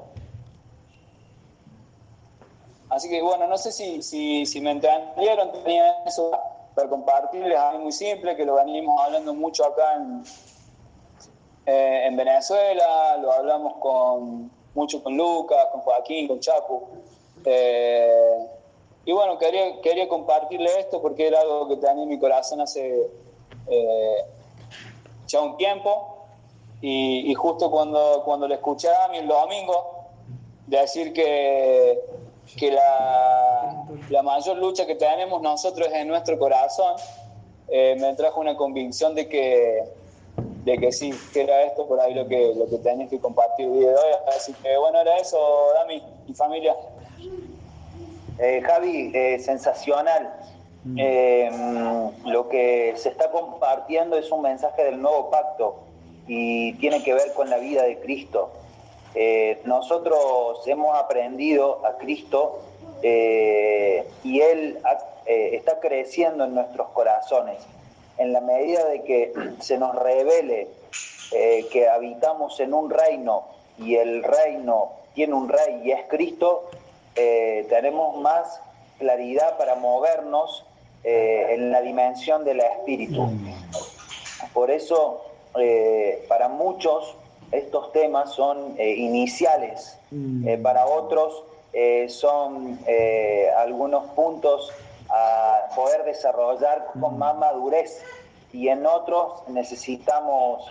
Así 2.90 3.08
que 3.08 3.20
bueno, 3.22 3.48
no 3.48 3.58
sé 3.58 3.72
si, 3.72 4.00
si, 4.00 4.46
si 4.46 4.60
me 4.60 4.70
entendieron, 4.70 5.50
tenía 5.64 6.04
eso 6.06 6.30
para 6.76 6.88
compartirles 6.88 7.58
algo 7.58 7.82
muy 7.82 7.92
simple, 7.92 8.36
que 8.36 8.44
lo 8.44 8.54
venimos 8.54 9.02
hablando 9.02 9.34
mucho 9.34 9.64
acá 9.64 9.94
en, 9.96 10.22
eh, 11.66 12.06
en 12.06 12.16
Venezuela, 12.16 13.16
lo 13.16 13.32
hablamos 13.32 13.74
con 13.78 14.59
mucho 14.74 15.02
con 15.02 15.16
Lucas, 15.16 15.66
con 15.72 15.80
Joaquín, 15.80 16.28
con 16.28 16.40
Chapo. 16.40 16.88
Eh, 17.44 18.46
y 19.04 19.12
bueno, 19.12 19.38
quería, 19.38 19.80
quería 19.80 20.08
compartirle 20.08 20.78
esto 20.78 21.00
porque 21.00 21.26
era 21.26 21.40
algo 21.40 21.68
que 21.68 21.76
tenía 21.76 22.02
en 22.02 22.08
mi 22.08 22.18
corazón 22.18 22.60
hace 22.60 23.08
eh, 23.66 24.16
ya 25.26 25.40
un 25.40 25.56
tiempo. 25.56 26.16
Y, 26.82 27.30
y, 27.30 27.34
justo 27.34 27.70
cuando, 27.70 28.22
cuando 28.24 28.48
le 28.48 28.54
escuché 28.54 28.88
a 28.88 29.08
mí 29.08 29.18
el 29.18 29.28
domingo 29.28 30.06
decir 30.66 31.12
que, 31.12 32.00
que 32.56 32.70
la, 32.70 33.84
la, 34.08 34.22
mayor 34.22 34.56
lucha 34.56 34.86
que 34.86 34.94
tenemos 34.94 35.42
nosotros 35.42 35.88
es 35.88 35.94
en 35.94 36.08
nuestro 36.08 36.38
corazón, 36.38 36.94
eh, 37.68 37.96
me 38.00 38.14
trajo 38.14 38.40
una 38.40 38.56
convicción 38.56 39.14
de 39.14 39.28
que, 39.28 39.84
de 40.64 40.78
que 40.78 40.92
sí, 40.92 41.12
que 41.32 41.42
era 41.42 41.62
esto 41.62 41.86
por 41.86 42.00
ahí 42.00 42.14
lo 42.14 42.26
que, 42.28 42.54
lo 42.54 42.68
que 42.68 42.78
tenías 42.78 43.08
que 43.08 43.18
compartir 43.18 43.66
el 43.66 43.80
día 43.80 43.88
de 43.90 43.94
hoy. 43.94 44.12
Así 44.36 44.52
que 44.54 44.76
bueno, 44.76 45.00
era 45.00 45.16
eso, 45.18 45.38
Dami 45.74 46.02
y 46.26 46.34
familia. 46.34 46.76
Eh, 48.38 48.62
Javi, 48.62 49.10
eh, 49.14 49.38
sensacional. 49.38 50.32
Mm. 50.84 50.96
Eh, 50.98 51.50
lo 52.24 52.48
que 52.48 52.94
se 52.96 53.10
está 53.10 53.30
compartiendo 53.30 54.16
es 54.16 54.30
un 54.30 54.42
mensaje 54.42 54.84
del 54.84 55.00
nuevo 55.00 55.30
pacto 55.30 55.80
y 56.26 56.74
tiene 56.74 57.02
que 57.02 57.12
ver 57.14 57.32
con 57.34 57.50
la 57.50 57.58
vida 57.58 57.82
de 57.82 57.98
Cristo. 57.98 58.50
Eh, 59.14 59.60
nosotros 59.64 60.66
hemos 60.66 60.96
aprendido 60.96 61.84
a 61.84 61.96
Cristo 61.96 62.60
y 63.02 64.40
Él 64.40 64.78
está 65.26 65.80
creciendo 65.80 66.44
en 66.44 66.54
nuestros 66.54 66.88
corazones. 66.90 67.66
En 68.20 68.32
la 68.32 68.40
medida 68.40 68.84
de 68.84 69.02
que 69.02 69.32
se 69.60 69.78
nos 69.78 69.96
revele 69.96 70.68
que 71.72 71.88
habitamos 71.88 72.58
en 72.58 72.74
un 72.74 72.90
reino 72.90 73.44
y 73.78 73.94
el 73.94 74.24
reino 74.24 74.90
tiene 75.14 75.34
un 75.34 75.48
rey 75.48 75.82
y 75.84 75.92
es 75.92 76.04
Cristo, 76.08 76.70
eh, 77.16 77.66
tenemos 77.68 78.16
más 78.20 78.60
claridad 78.98 79.58
para 79.58 79.74
movernos 79.74 80.64
eh, 81.02 81.46
en 81.50 81.72
la 81.72 81.80
dimensión 81.80 82.44
del 82.44 82.60
espíritu. 82.60 83.28
Por 84.52 84.70
eso, 84.70 85.22
eh, 85.58 86.24
para 86.28 86.48
muchos, 86.48 87.14
estos 87.52 87.92
temas 87.92 88.32
son 88.32 88.76
iniciales, 88.78 89.98
mm. 90.10 90.62
para 90.62 90.86
otros 90.86 91.42
son 92.08 92.78
algunos 93.56 94.04
puntos 94.12 94.72
a 95.10 95.68
poder 95.74 96.04
desarrollar 96.04 96.86
con 97.00 97.18
más 97.18 97.36
madurez 97.36 98.02
y 98.52 98.68
en 98.68 98.86
otros 98.86 99.46
necesitamos 99.48 100.66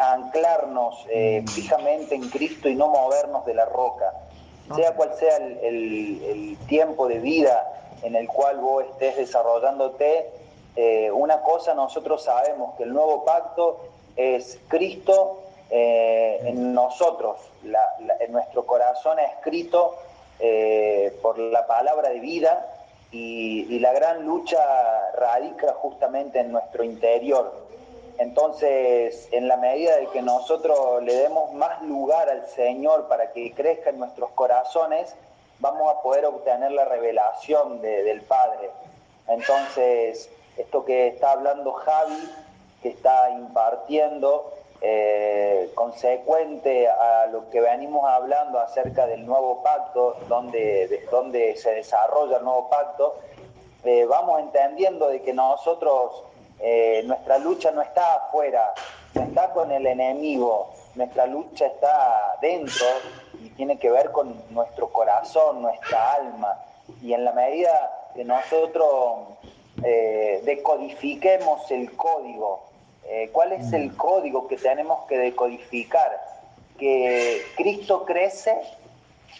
anclarnos 0.00 1.06
mm. 1.06 1.46
fijamente 1.48 2.14
en 2.14 2.28
Cristo 2.28 2.68
y 2.68 2.74
no 2.74 2.88
movernos 2.88 3.44
de 3.46 3.54
la 3.54 3.64
roca 3.64 4.12
sea 4.74 4.94
cual 4.94 5.14
sea 5.18 5.36
el, 5.36 6.56
tiempo 6.68 7.08
de 7.08 7.18
vida 7.18 7.72
en 8.02 8.16
el 8.16 8.26
cual 8.28 8.58
vos 8.58 8.84
estés 8.84 9.16
desarrollándote, 9.16 10.30
eh, 10.76 11.10
una 11.10 11.42
cosa 11.42 11.74
nosotros 11.74 12.24
sabemos 12.24 12.74
que 12.76 12.84
el 12.84 12.92
nuevo 12.92 13.24
pacto 13.24 13.80
es 14.16 14.58
Cristo 14.68 15.42
eh, 15.70 16.40
en 16.44 16.72
nosotros, 16.74 17.38
en 18.20 18.32
nuestro 18.32 18.66
corazón 18.66 19.18
escrito 19.18 19.96
eh, 20.40 21.16
por 21.22 21.38
la 21.38 21.66
palabra 21.66 22.10
de 22.10 22.20
vida 22.20 22.71
y, 23.12 23.78
la 23.78 23.92
gran 23.92 24.24
lucha 24.24 24.58
radica 25.14 25.74
justamente 25.74 26.40
en 26.40 26.50
nuestro 26.50 26.82
interior, 26.82 27.52
entonces, 28.18 29.28
en 29.32 29.48
la 29.48 29.56
medida 29.56 29.96
de 29.96 30.06
que 30.08 30.22
nosotros 30.22 31.02
le 31.02 31.14
demos 31.14 31.52
más 31.54 31.82
lugar 31.82 32.28
al 32.28 32.46
Señor 32.48 33.08
para 33.08 33.32
que 33.32 33.52
crezca 33.52 33.90
en 33.90 33.98
nuestros 33.98 34.30
corazones, 34.30 35.14
vamos 35.58 35.92
a 35.92 36.02
poder 36.02 36.26
obtener 36.26 36.72
la 36.72 36.84
revelación 36.84 37.80
del 37.80 38.20
Padre. 38.22 38.70
Entonces, 39.28 40.28
esto 40.56 40.84
que 40.84 41.08
está 41.08 41.32
hablando 41.32 41.72
Javi, 41.72 42.30
que 42.82 42.90
está 42.90 43.30
impartiendo, 43.30 44.52
eh, 44.84 45.70
consecuente 45.76 46.88
a 46.88 47.26
lo 47.26 47.48
que 47.50 47.60
venimos 47.60 48.04
hablando 48.04 48.58
acerca 48.58 49.06
del 49.06 49.24
nuevo 49.24 49.62
pacto, 49.62 50.16
donde, 50.28 51.06
donde 51.08 51.54
se 51.56 51.74
desarrolla 51.74 52.38
el 52.38 52.44
nuevo 52.44 52.68
pacto, 52.68 53.14
eh, 53.84 54.04
vamos 54.06 54.40
entendiendo 54.40 55.06
de 55.06 55.22
que 55.22 55.32
nosotros 55.32 56.24
eh, 56.58 57.04
nuestra 57.04 57.38
lucha 57.38 57.70
no 57.70 57.80
está 57.80 58.14
afuera, 58.14 58.74
no 59.14 59.22
está 59.22 59.52
con 59.52 59.70
el 59.70 59.86
enemigo, 59.86 60.72
nuestra 60.96 61.26
lucha 61.26 61.66
está 61.66 62.38
dentro 62.40 62.86
y 63.40 63.50
tiene 63.50 63.78
que 63.78 63.88
ver 63.88 64.10
con 64.10 64.34
nuestro 64.50 64.88
corazón, 64.88 65.62
nuestra 65.62 66.14
alma. 66.14 66.58
Y 67.00 67.12
en 67.12 67.24
la 67.24 67.30
medida 67.30 68.10
que 68.16 68.24
nosotros 68.24 69.28
decodifiquemos 69.76 71.70
el 71.70 71.96
código, 71.96 72.71
eh, 73.14 73.28
¿cuál 73.30 73.52
es 73.52 73.70
el 73.74 73.94
código 73.94 74.48
que 74.48 74.56
tenemos 74.56 75.04
que 75.06 75.18
decodificar? 75.18 76.18
Que 76.78 77.42
Cristo 77.58 78.06
crece 78.06 78.58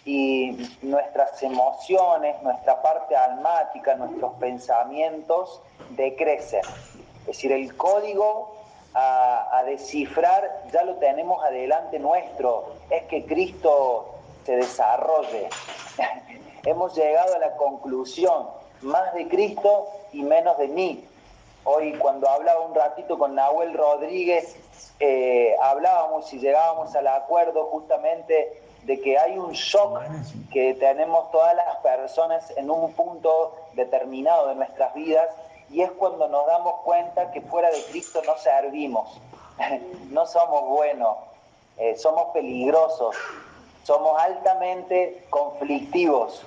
y 0.05 0.69
nuestras 0.83 1.41
emociones, 1.41 2.39
nuestra 2.43 2.83
parte 2.83 3.15
almática, 3.15 3.95
nuestros 3.95 4.33
pensamientos 4.35 5.59
decrecen. 5.89 6.61
Es 7.21 7.25
decir, 7.25 7.51
el 7.51 7.75
código 7.75 8.55
a, 8.93 9.63
descifrar 9.65 10.65
ya 10.71 10.83
lo 10.83 10.97
tenemos 10.97 11.43
adelante 11.43 11.97
nuestro, 11.97 12.75
es 12.91 13.01
que 13.05 13.25
Cristo 13.25 14.19
se 14.45 14.55
desarrolle. 14.55 15.49
Hemos 16.63 16.95
llegado 16.95 17.33
a 17.33 17.39
la 17.39 17.55
conclusión, 17.55 18.49
más 18.81 19.15
de 19.15 19.27
Cristo 19.27 19.87
y 20.11 20.21
menos 20.21 20.59
de 20.59 20.67
mí. 20.67 21.07
Hoy 21.65 21.93
cuando 21.93 22.29
hablaba 22.29 22.59
un 22.61 22.75
ratito 22.75 23.17
con 23.17 23.35
Nahuel 23.35 23.73
Rodríguez, 23.73 24.55
eh, 24.99 25.55
hablábamos 25.61 26.31
y 26.33 26.39
llegábamos 26.39 26.93
al 26.95 27.07
acuerdo 27.07 27.67
justamente 27.67 28.61
de 28.83 28.99
que 28.99 29.17
hay 29.17 29.37
un 29.37 29.53
shock 29.53 30.01
que 30.51 30.73
tenemos 30.73 31.31
todas 31.31 31.55
las 31.55 31.77
personas 31.77 32.51
en 32.57 32.69
un 32.69 32.91
punto 32.91 33.55
determinado 33.75 34.49
de 34.49 34.55
nuestras 34.55 34.93
vidas 34.93 35.29
y 35.69 35.81
es 35.81 35.91
cuando 35.91 36.27
nos 36.27 36.45
damos 36.47 36.81
cuenta 36.81 37.31
que 37.31 37.39
fuera 37.39 37.71
de 37.71 37.81
Cristo 37.91 38.21
no 38.25 38.37
servimos, 38.37 39.21
no 40.09 40.25
somos 40.25 40.67
buenos, 40.67 41.17
eh, 41.77 41.95
somos 41.97 42.33
peligrosos, 42.33 43.15
somos 43.83 44.21
altamente 44.21 45.25
conflictivos, 45.29 46.43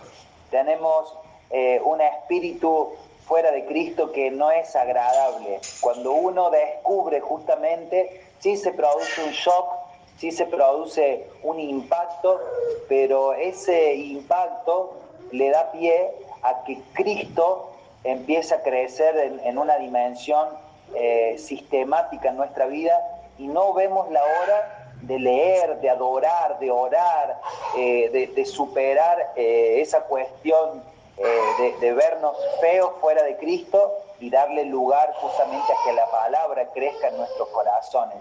tenemos 0.50 1.16
eh, 1.48 1.80
un 1.82 2.02
espíritu 2.02 2.92
fuera 3.26 3.50
de 3.50 3.66
Cristo 3.66 4.12
que 4.12 4.30
no 4.30 4.50
es 4.50 4.74
agradable. 4.76 5.60
Cuando 5.80 6.12
uno 6.12 6.50
descubre 6.50 7.20
justamente, 7.20 8.22
sí 8.38 8.56
se 8.56 8.72
produce 8.72 9.24
un 9.24 9.32
shock, 9.32 9.74
sí 10.18 10.30
se 10.30 10.46
produce 10.46 11.26
un 11.42 11.60
impacto, 11.60 12.40
pero 12.88 13.32
ese 13.34 13.94
impacto 13.94 14.94
le 15.32 15.50
da 15.50 15.72
pie 15.72 16.12
a 16.42 16.62
que 16.64 16.80
Cristo 16.94 17.70
empieza 18.04 18.56
a 18.56 18.62
crecer 18.62 19.38
en, 19.44 19.58
una 19.58 19.76
dimensión 19.78 20.48
eh, 20.94 21.36
sistemática 21.38 22.28
en 22.28 22.36
nuestra 22.36 22.66
vida 22.66 22.96
y 23.38 23.48
no 23.48 23.72
vemos 23.74 24.08
la 24.12 24.22
hora 24.22 24.92
de 25.02 25.18
leer, 25.18 25.80
de 25.80 25.90
adorar, 25.90 26.58
de 26.60 26.70
orar, 26.70 27.40
eh, 27.76 28.30
de, 28.34 28.44
superar 28.46 29.32
eh, 29.36 29.80
esa 29.80 30.02
cuestión 30.02 30.82
eh, 31.18 31.74
de, 31.80 31.92
vernos 31.92 32.36
feos 32.60 32.92
fuera 33.00 33.22
de 33.22 33.36
Cristo 33.36 33.98
y 34.20 34.30
darle 34.30 34.64
lugar 34.64 35.12
justamente 35.20 35.72
a 35.72 35.84
que 35.84 35.92
la 35.92 36.06
palabra 36.10 36.68
crezca 36.72 37.08
en 37.08 37.16
nuestros 37.16 37.48
corazones. 37.48 38.18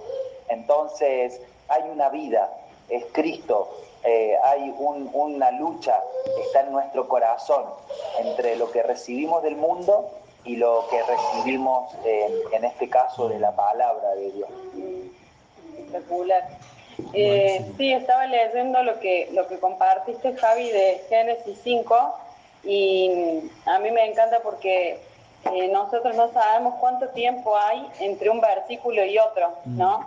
Entonces 0.49 1.41
hay 1.67 1.83
una 1.83 2.09
vida, 2.09 2.49
es 2.89 3.05
Cristo, 3.11 3.69
hay 4.43 4.75
una 4.77 5.49
lucha, 5.51 5.99
está 6.45 6.61
en 6.61 6.71
nuestro 6.71 7.07
corazón 7.07 7.65
entre 8.19 8.55
lo 8.55 8.71
que 8.71 8.83
recibimos 8.83 9.41
del 9.41 9.55
mundo 9.55 10.11
y 10.43 10.57
lo 10.57 10.85
que 10.91 11.01
recibimos 11.01 11.91
en 12.03 12.63
este 12.65 12.87
caso 12.87 13.27
de 13.27 13.39
la 13.39 13.55
palabra 13.55 14.13
de 14.13 14.31
Dios. 14.31 14.49
Espectacular. 15.95 16.47
Eh, 17.13 17.65
sí, 17.77 17.91
estaba 17.91 18.25
leyendo 18.27 18.81
lo 18.83 18.99
que, 18.99 19.29
lo 19.33 19.47
que 19.47 19.59
compartiste, 19.59 20.35
Javi, 20.35 20.69
de 20.69 21.01
Génesis 21.09 21.59
5, 21.63 22.13
y 22.65 23.51
a 23.65 23.79
mí 23.79 23.91
me 23.91 24.05
encanta 24.05 24.39
porque 24.41 24.99
eh, 25.53 25.67
nosotros 25.69 26.15
no 26.15 26.31
sabemos 26.33 26.75
cuánto 26.79 27.09
tiempo 27.09 27.55
hay 27.57 27.87
entre 27.99 28.29
un 28.29 28.41
versículo 28.41 29.05
y 29.05 29.17
otro, 29.17 29.53
¿no? 29.65 29.99
Mm. 29.99 30.05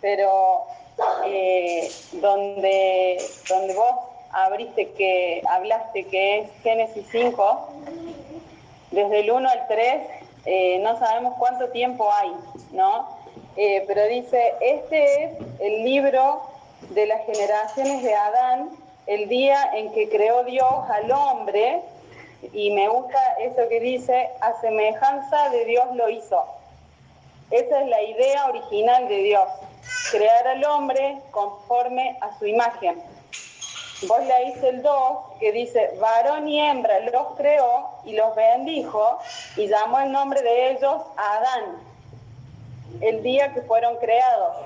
Pero 0.00 0.64
eh, 1.26 1.90
donde, 2.12 3.18
donde 3.48 3.74
vos 3.74 3.94
abriste 4.32 4.90
que, 4.92 5.42
hablaste 5.48 6.04
que 6.04 6.38
es 6.40 6.50
Génesis 6.62 7.06
5, 7.10 7.68
desde 8.90 9.20
el 9.20 9.30
1 9.30 9.48
al 9.48 9.66
3, 9.68 10.80
no 10.80 10.98
sabemos 10.98 11.34
cuánto 11.38 11.68
tiempo 11.68 12.10
hay, 12.12 12.32
¿no? 12.72 13.20
Eh, 13.56 13.84
pero 13.86 14.06
dice, 14.06 14.54
este 14.60 15.24
es 15.24 15.32
el 15.58 15.84
libro 15.84 16.40
de 16.90 17.06
las 17.06 17.24
generaciones 17.26 18.02
de 18.02 18.14
Adán, 18.14 18.70
el 19.06 19.28
día 19.28 19.70
en 19.74 19.92
que 19.92 20.08
creó 20.08 20.44
Dios 20.44 20.72
al 20.88 21.10
hombre, 21.10 21.82
y 22.52 22.70
me 22.70 22.88
gusta 22.88 23.18
eso 23.40 23.68
que 23.68 23.80
dice, 23.80 24.30
a 24.40 24.60
semejanza 24.60 25.50
de 25.50 25.64
Dios 25.64 25.84
lo 25.94 26.08
hizo. 26.08 26.44
Esa 27.50 27.80
es 27.80 27.88
la 27.88 28.02
idea 28.02 28.46
original 28.46 29.08
de 29.08 29.16
Dios, 29.16 29.48
crear 30.10 30.46
al 30.48 30.64
hombre 30.64 31.18
conforme 31.30 32.16
a 32.20 32.38
su 32.38 32.46
imagen. 32.46 33.02
Vos 34.08 34.20
hice 34.46 34.68
el 34.68 34.82
2, 34.82 35.18
que 35.40 35.52
dice, 35.52 35.90
varón 36.00 36.48
y 36.48 36.58
hembra 36.58 37.00
los 37.00 37.36
creó 37.36 37.90
y 38.04 38.12
los 38.12 38.34
bendijo 38.34 39.18
y 39.56 39.66
llamó 39.68 40.00
el 40.00 40.10
nombre 40.10 40.40
de 40.40 40.70
ellos 40.70 41.02
Adán 41.16 41.90
el 43.00 43.22
día 43.22 43.52
que 43.52 43.62
fueron 43.62 43.96
creados. 43.96 44.56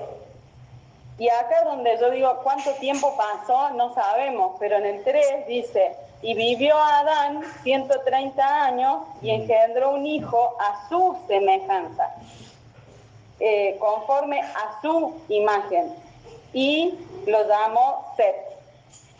Y 1.17 1.29
acá 1.29 1.63
donde 1.63 1.97
yo 1.99 2.11
digo 2.11 2.39
cuánto 2.43 2.71
tiempo 2.73 3.15
pasó, 3.15 3.69
no 3.71 3.93
sabemos, 3.93 4.57
pero 4.59 4.77
en 4.77 4.85
el 4.85 5.03
3 5.03 5.47
dice, 5.47 5.95
y 6.21 6.33
vivió 6.33 6.77
Adán 6.77 7.41
130 7.63 8.63
años 8.65 9.03
y 9.21 9.31
engendró 9.31 9.91
un 9.91 10.05
hijo 10.05 10.55
a 10.59 10.87
su 10.89 11.17
semejanza, 11.27 12.15
eh, 13.39 13.77
conforme 13.79 14.41
a 14.41 14.81
su 14.81 15.21
imagen, 15.29 15.93
y 16.53 16.97
lo 17.27 17.47
llamó 17.47 18.13
Seth. 18.15 18.35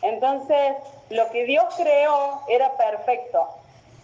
Entonces, 0.01 0.77
lo 1.09 1.29
que 1.29 1.45
Dios 1.45 1.65
creó 1.75 2.41
era 2.47 2.71
perfecto, 2.77 3.49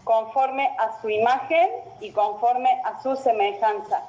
conforme 0.04 0.76
a 0.78 1.02
su 1.02 1.10
imagen 1.10 1.70
y 2.00 2.12
conforme 2.12 2.82
a 2.84 3.02
su 3.02 3.16
semejanza. 3.16 4.04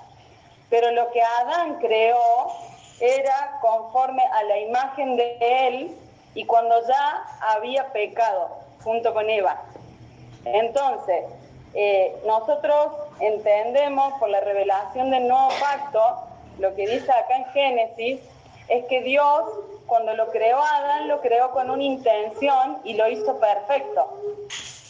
Pero 0.68 0.90
lo 0.90 1.10
que 1.12 1.22
Adán 1.22 1.78
creó 1.80 2.52
era 3.00 3.58
conforme 3.60 4.22
a 4.24 4.42
la 4.44 4.58
imagen 4.58 5.16
de 5.16 5.36
él 5.40 5.96
y 6.34 6.44
cuando 6.46 6.86
ya 6.86 7.24
había 7.40 7.92
pecado 7.92 8.61
junto 8.82 9.12
con 9.14 9.28
Eva. 9.28 9.62
Entonces, 10.44 11.24
eh, 11.74 12.16
nosotros 12.26 12.92
entendemos 13.20 14.12
por 14.14 14.28
la 14.28 14.40
revelación 14.40 15.10
del 15.10 15.28
nuevo 15.28 15.48
pacto, 15.60 16.18
lo 16.58 16.74
que 16.74 16.86
dice 16.86 17.10
acá 17.10 17.36
en 17.36 17.44
Génesis, 17.46 18.20
es 18.68 18.84
que 18.86 19.02
Dios 19.02 19.44
cuando 19.86 20.14
lo 20.14 20.30
creó 20.30 20.58
Adán 20.58 21.08
lo 21.08 21.20
creó 21.20 21.50
con 21.50 21.70
una 21.70 21.82
intención 21.82 22.78
y 22.84 22.94
lo 22.94 23.08
hizo 23.08 23.38
perfecto. 23.38 24.18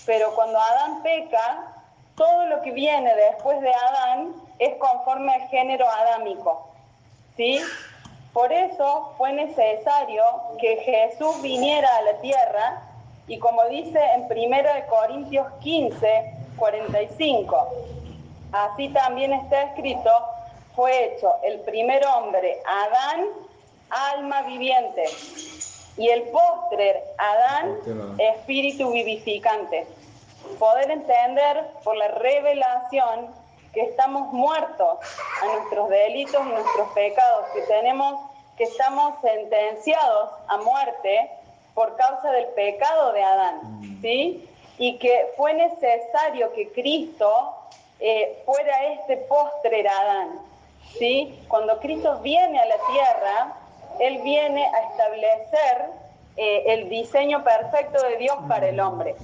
Pero 0.07 0.33
cuando 0.35 0.61
Adán 0.61 1.03
peca, 1.03 1.75
todo 2.17 2.47
lo 2.47 2.63
que 2.63 2.71
viene 2.71 3.13
después 3.15 3.61
de 3.61 3.73
Adán 3.75 4.33
es 4.59 4.77
conforme 4.77 5.35
al 5.35 5.49
género 5.49 5.89
adámico. 5.89 6.69
¿sí? 7.37 7.61
Por 8.33 8.53
eso 8.53 9.13
fue 9.19 9.33
necesario 9.33 10.23
que 10.61 10.77
Jesús 10.77 11.43
viniera 11.43 11.97
a 11.97 12.03
la 12.03 12.15
tierra 12.21 12.83
y 13.27 13.39
como 13.39 13.65
dice 13.67 13.99
en 14.15 14.23
1 14.25 14.69
Corintios 14.89 15.47
15, 15.61 16.35
45, 16.57 17.69
así 18.53 18.89
también 18.89 19.33
está 19.33 19.63
escrito, 19.63 20.11
fue 20.75 21.15
hecho 21.15 21.35
el 21.45 21.61
primer 21.61 22.05
hombre, 22.07 22.59
Adán, 22.67 23.27
alma 23.91 24.43
viviente, 24.43 25.05
y 25.97 26.09
el 26.09 26.23
postre, 26.25 27.05
Adán, 27.19 27.79
espíritu 28.19 28.91
vivificante. 28.91 29.87
Poder 30.59 30.91
entender 30.91 31.69
por 31.85 31.97
la 31.97 32.09
revelación 32.09 33.29
que 33.73 33.83
estamos 33.83 34.33
muertos 34.33 34.99
a 35.43 35.47
nuestros 35.47 35.89
delitos 35.89 36.41
y 36.45 36.49
nuestros 36.49 36.89
pecados, 36.91 37.47
que 37.55 37.63
tenemos, 37.63 38.21
que 38.57 38.65
estamos 38.65 39.15
sentenciados 39.23 40.31
a 40.49 40.57
muerte 40.59 41.31
por 41.75 41.97
causa 41.97 42.31
del 42.33 42.47
pecado 42.49 43.13
de 43.13 43.23
Adán, 43.23 43.61
mm. 43.63 44.03
¿sí? 44.03 44.49
Y 44.79 44.99
que 44.99 45.33
fue 45.37 45.55
necesario 45.55 46.53
que 46.53 46.71
Cristo 46.73 47.55
eh, 48.01 48.43
fuera 48.45 48.85
este 48.93 49.17
postre 49.17 49.87
Adán, 49.87 50.41
¿sí? 50.99 51.39
Cuando 51.49 51.79
Cristo 51.81 52.19
viene 52.19 52.59
a 52.59 52.67
la 52.67 52.77
tierra, 52.91 53.57
Él 54.01 54.21
viene 54.23 54.67
a 54.67 54.81
establecer 54.91 55.91
eh, 56.37 56.65
el 56.67 56.89
diseño 56.89 57.45
perfecto 57.45 58.03
de 58.03 58.17
Dios 58.17 58.37
para 58.49 58.69
el 58.69 58.81
hombre. 58.81 59.15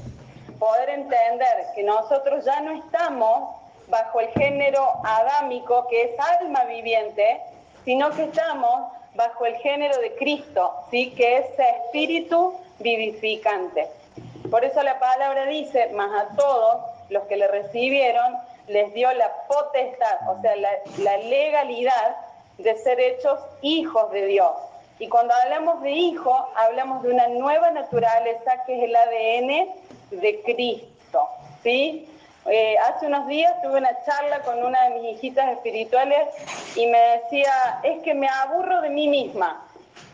Poder 0.59 0.91
entender 0.91 1.67
que 1.75 1.83
nosotros 1.83 2.45
ya 2.45 2.61
no 2.61 2.73
estamos 2.73 3.57
bajo 3.89 4.21
el 4.21 4.29
género 4.29 4.87
adámico, 5.05 5.87
que 5.89 6.03
es 6.03 6.11
alma 6.41 6.65
viviente, 6.65 7.41
sino 7.85 8.11
que 8.11 8.25
estamos 8.25 8.93
bajo 9.15 9.47
el 9.47 9.57
género 9.57 9.99
de 9.99 10.15
Cristo, 10.17 10.73
¿sí? 10.91 11.11
que 11.11 11.39
es 11.39 11.47
espíritu 11.59 12.55
vivificante. 12.79 13.89
Por 14.51 14.65
eso 14.65 14.83
la 14.83 14.99
palabra 14.99 15.47
dice, 15.47 15.89
más 15.95 16.11
a 16.23 16.37
todos 16.37 16.85
los 17.11 17.25
que 17.25 17.37
le 17.37 17.49
recibieron, 17.49 18.37
les 18.67 18.93
dio 18.95 19.13
la 19.13 19.31
potestad, 19.47 20.19
o 20.29 20.41
sea, 20.41 20.57
la, 20.57 20.71
la 20.99 21.17
legalidad 21.19 22.17
de 22.59 22.77
ser 22.77 23.01
hechos 23.01 23.39
hijos 23.63 24.11
de 24.13 24.27
Dios. 24.27 24.53
Y 24.99 25.09
cuando 25.09 25.33
hablamos 25.35 25.81
de 25.83 25.93
hijo, 25.93 26.49
hablamos 26.57 27.03
de 27.03 27.11
una 27.11 27.29
nueva 27.29 27.71
naturaleza 27.71 28.65
que 28.67 28.77
es 28.77 28.85
el 28.85 28.97
ADN 28.97 30.21
de 30.21 30.43
Cristo, 30.43 31.29
¿sí? 31.63 32.09
Eh, 32.51 32.77
hace 32.79 33.07
unos 33.07 33.27
días 33.27 33.53
tuve 33.63 33.79
una 33.79 33.91
charla 34.05 34.41
con 34.41 34.65
una 34.65 34.85
de 34.85 35.01
mis 35.01 35.17
hijitas 35.17 35.51
espirituales 35.53 36.29
y 36.77 36.87
me 36.87 36.99
decía, 36.99 37.81
es 37.83 38.03
que 38.03 38.15
me 38.15 38.29
aburro 38.29 38.81
de 38.81 38.91
mí 38.91 39.09
misma. 39.09 39.63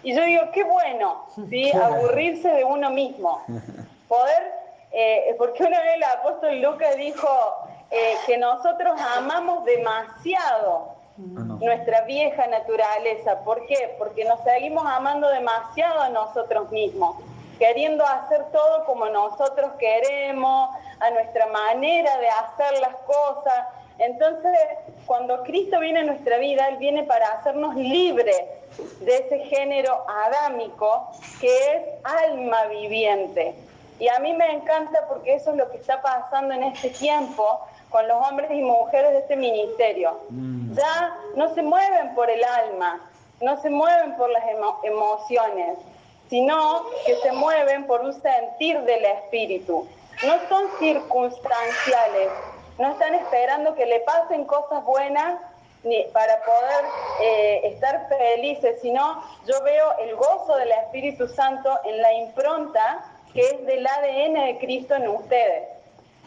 Y 0.02 0.14
yo 0.14 0.22
digo, 0.24 0.42
qué 0.52 0.64
bueno, 0.64 1.26
¿sí? 1.48 1.70
Aburrirse 1.72 2.48
de 2.48 2.64
uno 2.64 2.90
mismo. 2.90 3.42
Poder, 4.08 4.52
eh, 4.92 5.34
porque 5.38 5.62
una 5.62 5.80
vez 5.80 5.94
el 5.96 6.04
apóstol 6.04 6.60
Lucas 6.60 6.96
dijo 6.96 7.28
eh, 7.90 8.14
que 8.26 8.36
nosotros 8.36 9.00
amamos 9.16 9.64
demasiado 9.64 10.88
ah, 11.18 11.56
nuestra 11.60 12.02
vieja 12.02 12.46
naturaleza. 12.48 13.40
¿Por 13.44 13.66
qué? 13.66 13.94
Porque 13.98 14.24
nos 14.24 14.40
seguimos 14.42 14.84
amando 14.86 15.28
demasiado 15.28 16.00
a 16.00 16.08
nosotros 16.08 16.70
mismos 16.70 17.16
queriendo 17.58 18.04
hacer 18.04 18.44
todo 18.52 18.84
como 18.84 19.08
nosotros 19.08 19.72
queremos, 19.78 20.70
a 21.00 21.10
nuestra 21.10 21.46
manera 21.46 22.18
de 22.18 22.28
hacer 22.28 22.80
las 22.80 22.96
cosas. 23.06 23.66
Entonces, 23.98 24.52
cuando 25.06 25.42
Cristo 25.44 25.78
viene 25.80 26.00
a 26.00 26.04
nuestra 26.04 26.38
vida, 26.38 26.68
Él 26.68 26.76
viene 26.78 27.04
para 27.04 27.26
hacernos 27.28 27.74
libres 27.76 28.42
de 29.00 29.16
ese 29.16 29.38
género 29.40 30.04
adámico 30.08 31.10
que 31.40 31.48
es 31.48 31.82
alma 32.04 32.64
viviente. 32.66 33.54
Y 33.98 34.08
a 34.08 34.18
mí 34.18 34.32
me 34.32 34.50
encanta 34.52 35.06
porque 35.08 35.34
eso 35.34 35.52
es 35.52 35.56
lo 35.56 35.70
que 35.70 35.76
está 35.76 36.02
pasando 36.02 36.54
en 36.54 36.64
este 36.64 36.90
tiempo 36.90 37.60
con 37.90 38.08
los 38.08 38.28
hombres 38.28 38.50
y 38.50 38.60
mujeres 38.60 39.12
de 39.12 39.18
este 39.20 39.36
ministerio. 39.36 40.18
Mm. 40.30 40.74
Ya 40.74 41.16
no 41.36 41.54
se 41.54 41.62
mueven 41.62 42.12
por 42.16 42.28
el 42.28 42.42
alma, 42.42 43.00
no 43.40 43.60
se 43.62 43.70
mueven 43.70 44.16
por 44.16 44.30
las 44.30 44.42
emociones, 44.82 45.78
sino 46.28 46.86
que 47.06 47.14
se 47.16 47.30
mueven 47.30 47.86
por 47.86 48.00
un 48.00 48.12
sentir 48.20 48.80
del 48.80 49.04
espíritu. 49.04 49.86
No 50.26 50.38
son 50.48 50.68
circunstanciales, 50.78 52.30
no 52.78 52.92
están 52.92 53.14
esperando 53.14 53.74
que 53.74 53.86
le 53.86 54.00
pasen 54.00 54.44
cosas 54.44 54.84
buenas 54.84 55.38
ni 55.82 56.02
para 56.12 56.40
poder 56.42 56.84
eh, 57.20 57.60
estar 57.64 58.08
felices, 58.08 58.78
sino 58.80 59.22
yo 59.46 59.62
veo 59.62 59.98
el 59.98 60.16
gozo 60.16 60.56
del 60.56 60.70
Espíritu 60.70 61.28
Santo 61.28 61.78
en 61.84 62.00
la 62.00 62.12
impronta 62.14 63.04
que 63.34 63.40
es 63.40 63.66
del 63.66 63.86
ADN 63.86 64.46
de 64.46 64.58
Cristo 64.60 64.94
en 64.94 65.08
ustedes. 65.08 65.68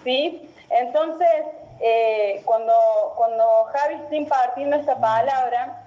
¿sí? 0.04 0.48
Entonces, 0.70 1.46
eh, 1.80 2.42
cuando, 2.46 2.74
cuando 3.16 3.64
Javi 3.74 3.96
está 3.96 4.16
impartiendo 4.16 4.76
esta 4.76 5.00
palabra, 5.00 5.84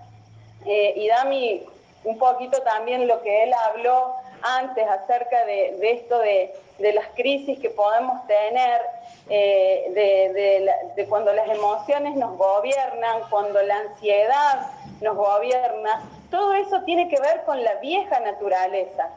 eh, 0.65 0.95
y 0.97 1.09
Dami 1.09 1.67
un 2.05 2.19
poquito 2.19 2.61
también 2.63 3.07
lo 3.07 3.21
que 3.23 3.45
él 3.45 3.53
habló 3.53 4.15
antes 4.43 4.86
acerca 4.88 5.45
de, 5.45 5.78
esto 5.82 6.18
de, 6.18 6.53
las 6.78 7.07
crisis 7.14 7.59
que 7.59 7.70
podemos 7.70 8.26
tener, 8.26 8.80
eh, 9.28 10.64
de, 10.97 11.07
cuando 11.09 11.32
las 11.32 11.49
emociones 11.49 12.16
nos 12.16 12.36
gobiernan, 12.36 13.22
cuando 13.30 13.62
la 13.62 13.76
ansiedad 13.76 14.70
nos 15.01 15.16
gobierna, 15.16 16.03
todo 16.30 16.55
eso 16.55 16.82
tiene 16.82 17.09
que 17.09 17.20
ver 17.20 17.43
con 17.45 17.62
la 17.62 17.74
vieja 17.76 18.20
naturaleza. 18.20 19.09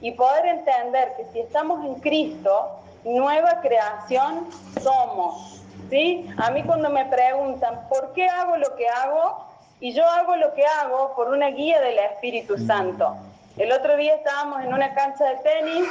Y 0.00 0.12
poder 0.12 0.46
entender 0.46 1.12
que 1.16 1.24
si 1.32 1.40
estamos 1.40 1.84
en 1.84 1.94
Cristo, 1.96 2.80
nueva 3.04 3.60
creación 3.60 4.48
somos. 4.80 5.60
¿sí? 5.90 6.26
A 6.38 6.50
mí 6.50 6.62
cuando 6.62 6.88
me 6.88 7.04
preguntan, 7.06 7.86
¿por 7.88 8.12
qué 8.14 8.26
hago 8.26 8.56
lo 8.56 8.74
que 8.76 8.88
hago? 8.88 9.44
Y 9.80 9.92
yo 9.92 10.06
hago 10.06 10.36
lo 10.36 10.54
que 10.54 10.64
hago 10.64 11.14
por 11.14 11.28
una 11.28 11.48
guía 11.48 11.80
del 11.80 11.98
Espíritu 11.98 12.56
Santo. 12.58 13.16
El 13.60 13.72
otro 13.72 13.94
día 13.98 14.14
estábamos 14.14 14.64
en 14.64 14.72
una 14.72 14.94
cancha 14.94 15.22
de 15.22 15.36
tenis 15.36 15.86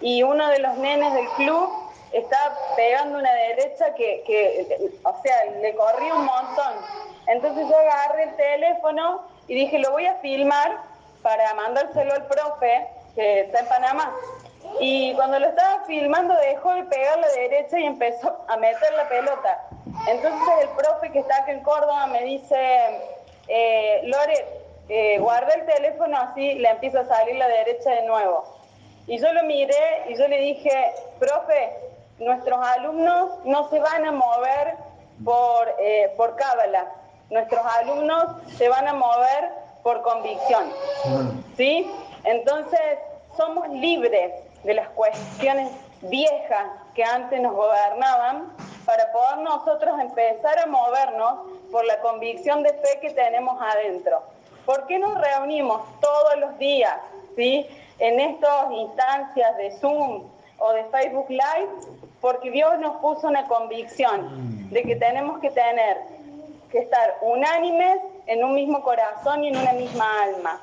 y 0.00 0.22
uno 0.22 0.46
de 0.50 0.60
los 0.60 0.76
nenes 0.76 1.12
del 1.14 1.26
club 1.30 1.68
estaba 2.12 2.56
pegando 2.76 3.18
una 3.18 3.32
derecha 3.32 3.92
que, 3.94 4.88
o 5.02 5.20
sea, 5.20 5.44
le 5.60 5.74
corrí 5.74 6.12
un 6.12 6.24
montón. 6.24 6.74
Entonces 7.26 7.66
yo 7.68 7.76
agarré 7.76 8.22
el 8.22 8.36
teléfono 8.36 9.22
y 9.48 9.56
dije, 9.56 9.80
lo 9.80 9.90
voy 9.90 10.06
a 10.06 10.14
filmar 10.18 10.78
para 11.20 11.54
mandárselo 11.54 12.14
al 12.14 12.24
profe 12.26 12.86
que 13.16 13.40
está 13.40 13.58
en 13.58 13.66
Panamá. 13.66 14.14
Y 14.78 15.12
cuando 15.14 15.40
lo 15.40 15.48
estaba 15.48 15.86
filmando 15.86 16.36
dejó 16.36 16.72
de 16.74 16.84
pegar 16.84 17.18
la 17.18 17.28
derecha 17.32 17.80
y 17.80 17.84
empezó 17.84 18.44
a 18.46 18.56
meter 18.58 18.92
la 18.92 19.08
pelota. 19.08 19.64
Entonces 20.06 20.48
el 20.62 20.68
profe 20.68 21.10
que 21.10 21.18
está 21.18 21.38
aquí 21.38 21.50
en 21.50 21.64
Córdoba 21.64 22.06
me 22.06 22.22
dice, 22.22 23.00
eh, 23.48 24.02
Lore, 24.04 24.57
eh, 24.88 25.18
guarda 25.18 25.52
el 25.54 25.66
teléfono 25.66 26.16
así, 26.18 26.54
le 26.54 26.68
empieza 26.70 27.00
a 27.00 27.06
salir 27.06 27.36
la 27.36 27.48
derecha 27.48 27.90
de 27.90 28.02
nuevo. 28.02 28.44
Y 29.06 29.18
yo 29.18 29.32
lo 29.32 29.42
miré 29.44 30.04
y 30.08 30.16
yo 30.16 30.28
le 30.28 30.38
dije, 30.38 30.92
profe, 31.18 31.72
nuestros 32.18 32.58
alumnos 32.66 33.30
no 33.44 33.68
se 33.70 33.78
van 33.78 34.04
a 34.06 34.12
mover 34.12 34.74
por, 35.24 35.74
eh, 35.78 36.12
por 36.16 36.36
cábala, 36.36 36.92
nuestros 37.30 37.60
alumnos 37.80 38.24
se 38.56 38.68
van 38.68 38.88
a 38.88 38.94
mover 38.94 39.50
por 39.82 40.02
convicción. 40.02 40.72
¿Sí? 41.56 41.90
Entonces, 42.24 42.98
somos 43.36 43.68
libres 43.68 44.32
de 44.64 44.74
las 44.74 44.88
cuestiones 44.90 45.70
viejas 46.02 46.66
que 46.94 47.04
antes 47.04 47.40
nos 47.40 47.54
gobernaban 47.54 48.52
para 48.84 49.10
poder 49.12 49.38
nosotros 49.38 49.98
empezar 50.00 50.58
a 50.58 50.66
movernos 50.66 51.40
por 51.70 51.84
la 51.84 52.00
convicción 52.00 52.62
de 52.62 52.70
fe 52.70 52.98
que 53.00 53.10
tenemos 53.10 53.60
adentro. 53.60 54.22
¿Por 54.68 54.86
qué 54.86 54.98
nos 54.98 55.18
reunimos 55.18 55.80
todos 55.98 56.36
los 56.40 56.58
días 56.58 56.94
¿sí? 57.36 57.66
en 58.00 58.20
estas 58.20 58.70
instancias 58.70 59.56
de 59.56 59.70
Zoom 59.78 60.24
o 60.58 60.72
de 60.74 60.84
Facebook 60.90 61.24
Live? 61.30 61.70
Porque 62.20 62.50
Dios 62.50 62.78
nos 62.78 62.96
puso 62.96 63.28
una 63.28 63.48
convicción 63.48 64.68
de 64.68 64.82
que 64.82 64.96
tenemos 64.96 65.38
que 65.38 65.48
tener, 65.52 65.96
que 66.70 66.80
estar 66.80 67.16
unánimes 67.22 67.98
en 68.26 68.44
un 68.44 68.52
mismo 68.52 68.82
corazón 68.82 69.42
y 69.42 69.48
en 69.48 69.56
una 69.56 69.72
misma 69.72 70.04
alma. 70.22 70.60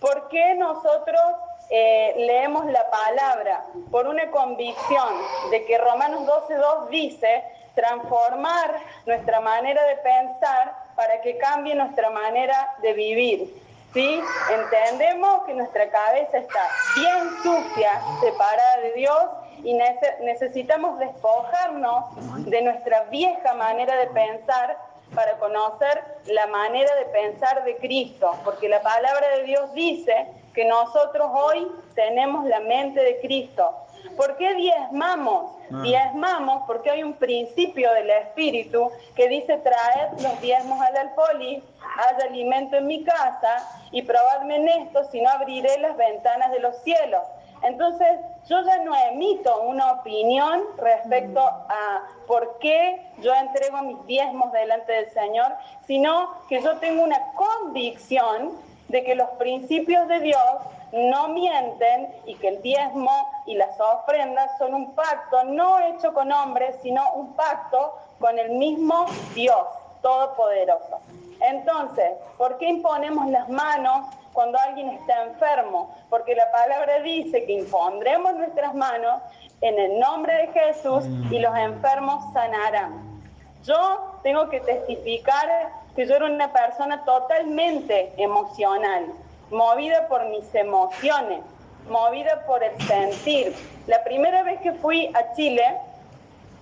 ¿Por 0.00 0.28
qué 0.28 0.54
nosotros 0.56 1.22
eh, 1.70 2.12
leemos 2.14 2.66
la 2.66 2.90
palabra? 2.90 3.64
Por 3.90 4.06
una 4.06 4.30
convicción 4.32 5.14
de 5.50 5.64
que 5.64 5.78
Romanos 5.78 6.28
12.2 6.28 6.88
dice 6.90 7.42
transformar 7.74 8.82
nuestra 9.06 9.40
manera 9.40 9.82
de 9.84 9.96
pensar 9.96 10.85
para 10.96 11.20
que 11.20 11.36
cambie 11.38 11.74
nuestra 11.74 12.10
manera 12.10 12.74
de 12.82 12.92
vivir. 12.94 13.54
¿sí? 13.92 14.20
Entendemos 14.50 15.44
que 15.44 15.54
nuestra 15.54 15.88
cabeza 15.88 16.38
está 16.38 16.68
bien 16.96 17.30
sucia, 17.42 18.00
separada 18.20 18.80
de 18.82 18.92
Dios 18.94 19.22
y 19.62 19.74
necesitamos 20.22 20.98
despojarnos 20.98 22.44
de 22.44 22.62
nuestra 22.62 23.04
vieja 23.04 23.54
manera 23.54 23.96
de 23.96 24.06
pensar 24.08 24.76
para 25.14 25.38
conocer 25.38 26.02
la 26.26 26.46
manera 26.48 26.94
de 26.96 27.04
pensar 27.06 27.64
de 27.64 27.76
Cristo, 27.76 28.34
porque 28.44 28.68
la 28.68 28.82
palabra 28.82 29.28
de 29.36 29.44
Dios 29.44 29.72
dice 29.72 30.26
que 30.54 30.64
nosotros 30.64 31.30
hoy 31.32 31.70
tenemos 31.94 32.44
la 32.46 32.60
mente 32.60 33.00
de 33.00 33.20
Cristo. 33.20 33.85
¿Por 34.16 34.36
qué 34.36 34.54
diezmamos? 34.54 35.52
Ah. 35.72 35.82
Diezmamos 35.82 36.62
porque 36.66 36.90
hay 36.90 37.02
un 37.02 37.14
principio 37.14 37.92
del 37.92 38.10
Espíritu 38.10 38.90
que 39.14 39.28
dice 39.28 39.58
traed 39.58 40.20
los 40.20 40.40
diezmos 40.40 40.80
al 40.80 40.96
alfolí, 40.96 41.62
haya 41.98 42.24
alimento 42.26 42.76
en 42.76 42.86
mi 42.86 43.04
casa 43.04 43.86
y 43.90 44.02
probadme 44.02 44.56
en 44.56 44.68
esto, 44.68 45.04
si 45.10 45.20
no 45.20 45.30
abriré 45.30 45.78
las 45.78 45.96
ventanas 45.96 46.50
de 46.52 46.60
los 46.60 46.76
cielos. 46.82 47.22
Entonces, 47.62 48.20
yo 48.48 48.62
ya 48.64 48.78
no 48.84 48.94
emito 48.94 49.62
una 49.62 49.92
opinión 49.92 50.62
respecto 50.76 51.40
a 51.40 52.02
por 52.26 52.58
qué 52.58 53.00
yo 53.18 53.34
entrego 53.34 53.82
mis 53.82 54.06
diezmos 54.06 54.52
delante 54.52 54.92
del 54.92 55.10
Señor, 55.10 55.52
sino 55.86 56.34
que 56.48 56.60
yo 56.60 56.76
tengo 56.76 57.02
una 57.02 57.32
convicción 57.32 58.52
de 58.88 59.02
que 59.02 59.14
los 59.14 59.30
principios 59.30 60.06
de 60.08 60.20
Dios 60.20 60.44
no 60.92 61.28
mienten 61.28 62.08
y 62.26 62.34
que 62.36 62.48
el 62.48 62.62
diezmo 62.62 63.10
y 63.46 63.54
las 63.54 63.78
ofrendas 63.80 64.50
son 64.58 64.74
un 64.74 64.94
pacto 64.94 65.44
no 65.44 65.78
hecho 65.80 66.12
con 66.12 66.30
hombres, 66.32 66.76
sino 66.82 67.02
un 67.14 67.34
pacto 67.34 67.98
con 68.18 68.38
el 68.38 68.50
mismo 68.50 69.06
Dios 69.34 69.66
Todopoderoso. 70.02 71.00
Entonces, 71.40 72.12
¿por 72.38 72.58
qué 72.58 72.68
imponemos 72.68 73.28
las 73.28 73.48
manos 73.48 74.06
cuando 74.32 74.58
alguien 74.58 74.90
está 74.90 75.24
enfermo? 75.24 75.94
Porque 76.08 76.34
la 76.34 76.50
palabra 76.52 77.00
dice 77.00 77.44
que 77.44 77.52
impondremos 77.52 78.34
nuestras 78.34 78.74
manos 78.74 79.20
en 79.60 79.78
el 79.78 79.98
nombre 79.98 80.34
de 80.34 80.46
Jesús 80.48 81.04
y 81.30 81.38
los 81.38 81.56
enfermos 81.56 82.24
sanarán. 82.32 83.20
Yo 83.64 84.18
tengo 84.22 84.48
que 84.48 84.60
testificar 84.60 85.72
que 85.96 86.06
yo 86.06 86.14
era 86.14 86.26
una 86.26 86.52
persona 86.52 87.04
totalmente 87.04 88.12
emocional 88.16 89.06
movida 89.50 90.08
por 90.08 90.24
mis 90.26 90.54
emociones, 90.54 91.40
movida 91.88 92.44
por 92.46 92.62
el 92.62 92.80
sentir. 92.82 93.54
La 93.86 94.02
primera 94.04 94.42
vez 94.42 94.60
que 94.60 94.72
fui 94.72 95.10
a 95.14 95.32
Chile, 95.34 95.62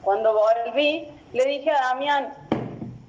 cuando 0.02 0.32
volví, 0.32 1.08
le 1.32 1.44
dije 1.46 1.70
a 1.70 1.88
Damián, 1.88 2.34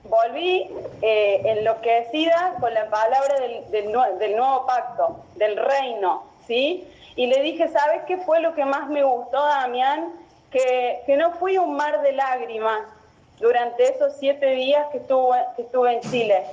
volví 0.03 0.69
eh, 1.01 1.41
enloquecida 1.45 2.55
con 2.59 2.73
la 2.73 2.89
palabra 2.89 3.35
del, 3.39 3.71
del, 4.19 4.35
nuevo 4.35 4.65
pacto, 4.65 5.23
del 5.35 5.57
reino, 5.57 6.23
¿sí? 6.47 6.87
Y 7.15 7.27
le 7.27 7.41
dije, 7.41 7.67
¿sabes 7.69 8.03
qué 8.07 8.17
fue 8.17 8.39
lo 8.39 8.53
que 8.53 8.65
más 8.65 8.89
me 8.89 9.03
gustó, 9.03 9.43
Damián? 9.43 10.13
Que, 10.51 11.01
que 11.05 11.17
no 11.17 11.31
fui 11.33 11.57
un 11.57 11.75
mar 11.75 12.01
de 12.01 12.13
lágrimas 12.13 12.81
durante 13.39 13.91
esos 13.91 14.13
siete 14.17 14.51
días 14.51 14.87
que 14.91 14.99
estuve, 14.99 15.37
que 15.55 15.63
estuve 15.63 15.93
en 15.93 16.01
Chile 16.01 16.43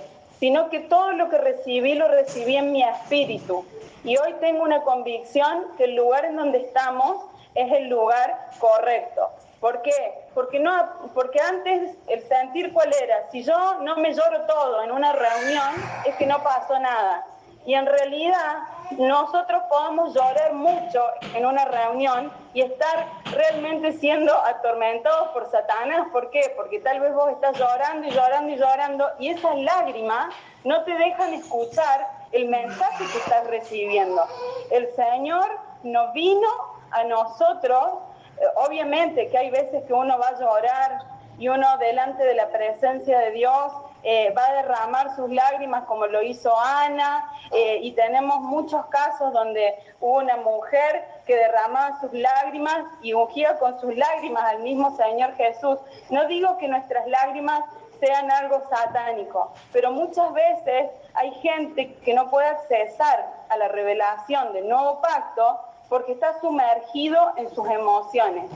sino 0.42 0.70
que 0.70 0.80
todo 0.80 1.12
lo 1.12 1.28
que 1.28 1.38
recibí 1.38 1.94
lo 1.94 2.08
recibí 2.08 2.56
en 2.56 2.72
mi 2.72 2.82
espíritu. 2.82 3.64
Y 4.02 4.16
hoy 4.16 4.34
tengo 4.40 4.64
una 4.64 4.82
convicción 4.82 5.68
que 5.76 5.84
el 5.84 5.94
lugar 5.94 6.24
en 6.24 6.34
donde 6.34 6.58
estamos 6.58 7.18
es 7.54 7.70
el 7.70 7.88
lugar 7.88 8.48
correcto. 8.58 9.30
¿Por 9.60 9.82
qué? 9.82 10.24
Porque, 10.34 10.58
no, 10.58 10.72
porque 11.14 11.38
antes 11.40 11.96
el 12.08 12.22
sentir 12.24 12.72
cuál 12.72 12.92
era, 12.92 13.30
si 13.30 13.44
yo 13.44 13.54
no 13.82 13.96
me 13.98 14.12
lloro 14.14 14.40
todo 14.48 14.82
en 14.82 14.90
una 14.90 15.12
reunión, 15.12 15.74
es 16.06 16.16
que 16.16 16.26
no 16.26 16.42
pasó 16.42 16.76
nada. 16.76 17.24
Y 17.64 17.74
en 17.74 17.86
realidad 17.86 18.64
nosotros 18.98 19.62
podemos 19.68 20.14
llorar 20.14 20.52
mucho 20.54 21.04
en 21.34 21.46
una 21.46 21.64
reunión 21.64 22.32
y 22.54 22.62
estar 22.62 23.08
realmente 23.32 23.92
siendo 23.92 24.34
atormentados 24.44 25.28
por 25.28 25.50
Satanás. 25.50 26.08
¿Por 26.12 26.30
qué? 26.30 26.52
Porque 26.56 26.80
tal 26.80 27.00
vez 27.00 27.14
vos 27.14 27.30
estás 27.30 27.58
llorando 27.58 28.06
y 28.06 28.10
llorando 28.10 28.52
y 28.52 28.56
llorando 28.56 29.10
y 29.18 29.28
esas 29.30 29.56
lágrimas 29.58 30.34
no 30.64 30.84
te 30.84 30.94
dejan 30.94 31.34
escuchar 31.34 32.08
el 32.32 32.48
mensaje 32.48 33.04
que 33.12 33.18
estás 33.18 33.46
recibiendo. 33.46 34.22
El 34.70 34.88
Señor 34.94 35.46
no 35.82 36.12
vino 36.12 36.48
a 36.90 37.04
nosotros, 37.04 37.98
eh, 38.38 38.44
obviamente 38.56 39.28
que 39.28 39.38
hay 39.38 39.50
veces 39.50 39.84
que 39.84 39.92
uno 39.92 40.18
va 40.18 40.28
a 40.28 40.38
llorar 40.38 40.98
y 41.38 41.48
uno 41.48 41.66
delante 41.78 42.22
de 42.24 42.34
la 42.34 42.48
presencia 42.48 43.18
de 43.18 43.32
Dios 43.32 43.72
eh, 44.02 44.32
va 44.36 44.46
a 44.46 44.52
derramar 44.54 45.14
sus 45.14 45.30
lágrimas 45.30 45.84
como 45.84 46.06
lo 46.06 46.22
hizo 46.22 46.56
Ana, 46.58 47.30
eh, 47.50 47.78
y 47.82 47.92
tenemos 47.92 48.40
muchos 48.40 48.86
casos 48.86 49.32
donde 49.32 49.74
hubo 50.00 50.18
una 50.18 50.36
mujer 50.38 51.04
que 51.26 51.36
derramaba 51.36 52.00
sus 52.00 52.12
lágrimas 52.12 52.84
y 53.02 53.12
ungía 53.12 53.58
con 53.58 53.78
sus 53.80 53.96
lágrimas 53.96 54.44
al 54.44 54.62
mismo 54.62 54.96
Señor 54.96 55.34
Jesús. 55.36 55.78
No 56.10 56.26
digo 56.26 56.58
que 56.58 56.68
nuestras 56.68 57.06
lágrimas 57.06 57.62
sean 58.00 58.30
algo 58.32 58.60
satánico, 58.68 59.52
pero 59.72 59.92
muchas 59.92 60.32
veces 60.32 60.90
hay 61.14 61.30
gente 61.34 61.94
que 62.04 62.14
no 62.14 62.30
puede 62.30 62.48
accesar 62.48 63.28
a 63.48 63.56
la 63.56 63.68
revelación 63.68 64.52
del 64.52 64.68
nuevo 64.68 65.00
pacto 65.00 65.60
porque 65.88 66.12
está 66.12 66.40
sumergido 66.40 67.32
en 67.36 67.54
sus 67.54 67.68
emociones. 67.68 68.50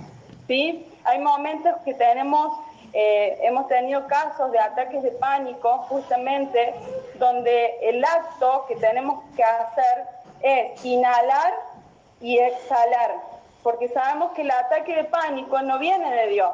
¿sí? 0.46 0.92
Hay 1.04 1.18
momentos 1.20 1.74
que 1.84 1.94
tenemos, 1.94 2.58
eh, 2.98 3.36
hemos 3.42 3.68
tenido 3.68 4.06
casos 4.06 4.50
de 4.52 4.58
ataques 4.58 5.02
de 5.02 5.10
pánico 5.10 5.84
justamente 5.90 6.74
donde 7.16 7.76
el 7.82 8.02
acto 8.02 8.64
que 8.66 8.76
tenemos 8.76 9.22
que 9.36 9.44
hacer 9.44 10.06
es 10.40 10.82
inhalar 10.82 11.52
y 12.22 12.38
exhalar, 12.38 13.16
porque 13.62 13.90
sabemos 13.90 14.32
que 14.32 14.40
el 14.40 14.50
ataque 14.50 14.96
de 14.96 15.04
pánico 15.04 15.60
no 15.60 15.78
viene 15.78 16.10
de 16.10 16.28
Dios, 16.28 16.52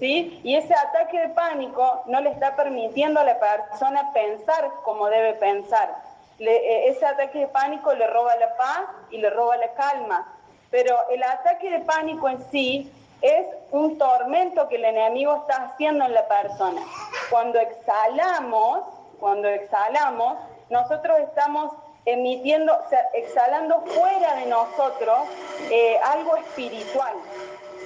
¿sí? 0.00 0.40
Y 0.42 0.56
ese 0.56 0.74
ataque 0.74 1.20
de 1.20 1.28
pánico 1.28 2.02
no 2.06 2.18
le 2.22 2.30
está 2.30 2.56
permitiendo 2.56 3.20
a 3.20 3.24
la 3.24 3.38
persona 3.38 4.10
pensar 4.14 4.70
como 4.84 5.08
debe 5.08 5.34
pensar. 5.34 5.96
Eh, 6.38 6.88
ese 6.88 7.04
ataque 7.04 7.40
de 7.40 7.48
pánico 7.48 7.92
le 7.92 8.06
roba 8.06 8.34
la 8.36 8.56
paz 8.56 8.86
y 9.10 9.18
le 9.18 9.28
roba 9.28 9.58
la 9.58 9.74
calma. 9.74 10.32
Pero 10.70 10.96
el 11.10 11.22
ataque 11.22 11.70
de 11.70 11.80
pánico 11.80 12.26
en 12.26 12.42
sí 12.50 12.90
es 13.22 13.46
un 13.70 13.98
tormento 13.98 14.68
que 14.68 14.76
el 14.76 14.84
enemigo 14.84 15.36
está 15.36 15.64
haciendo 15.64 16.04
en 16.04 16.14
la 16.14 16.26
persona. 16.26 16.82
Cuando 17.30 17.58
exhalamos, 17.58 18.84
cuando 19.18 19.48
exhalamos, 19.48 20.38
nosotros 20.70 21.18
estamos 21.20 21.72
emitiendo, 22.04 22.76
exhalando 23.14 23.80
fuera 23.82 24.36
de 24.36 24.46
nosotros 24.46 25.18
eh, 25.70 25.98
algo 26.04 26.36
espiritual. 26.36 27.14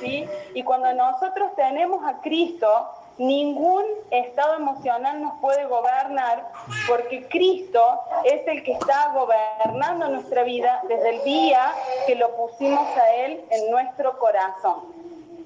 ¿sí? 0.01 0.29
Y 0.55 0.63
cuando 0.63 0.93
nosotros 0.93 1.55
tenemos 1.55 2.05
a 2.05 2.21
Cristo, 2.21 2.89
ningún 3.19 3.85
estado 4.11 4.55
emocional 4.55 5.21
nos 5.21 5.39
puede 5.41 5.67
gobernar 5.67 6.51
porque 6.89 7.27
Cristo 7.29 8.01
es 8.25 8.47
el 8.47 8.63
que 8.63 8.73
está 8.73 9.13
gobernando 9.13 10.09
nuestra 10.09 10.45
vida 10.45 10.81
desde 10.89 11.17
el 11.17 11.25
día 11.25 11.73
que 12.07 12.15
lo 12.15 12.35
pusimos 12.37 12.87
a 12.97 13.15
Él 13.15 13.45
en 13.51 13.71
nuestro 13.71 14.19
corazón. 14.19 14.98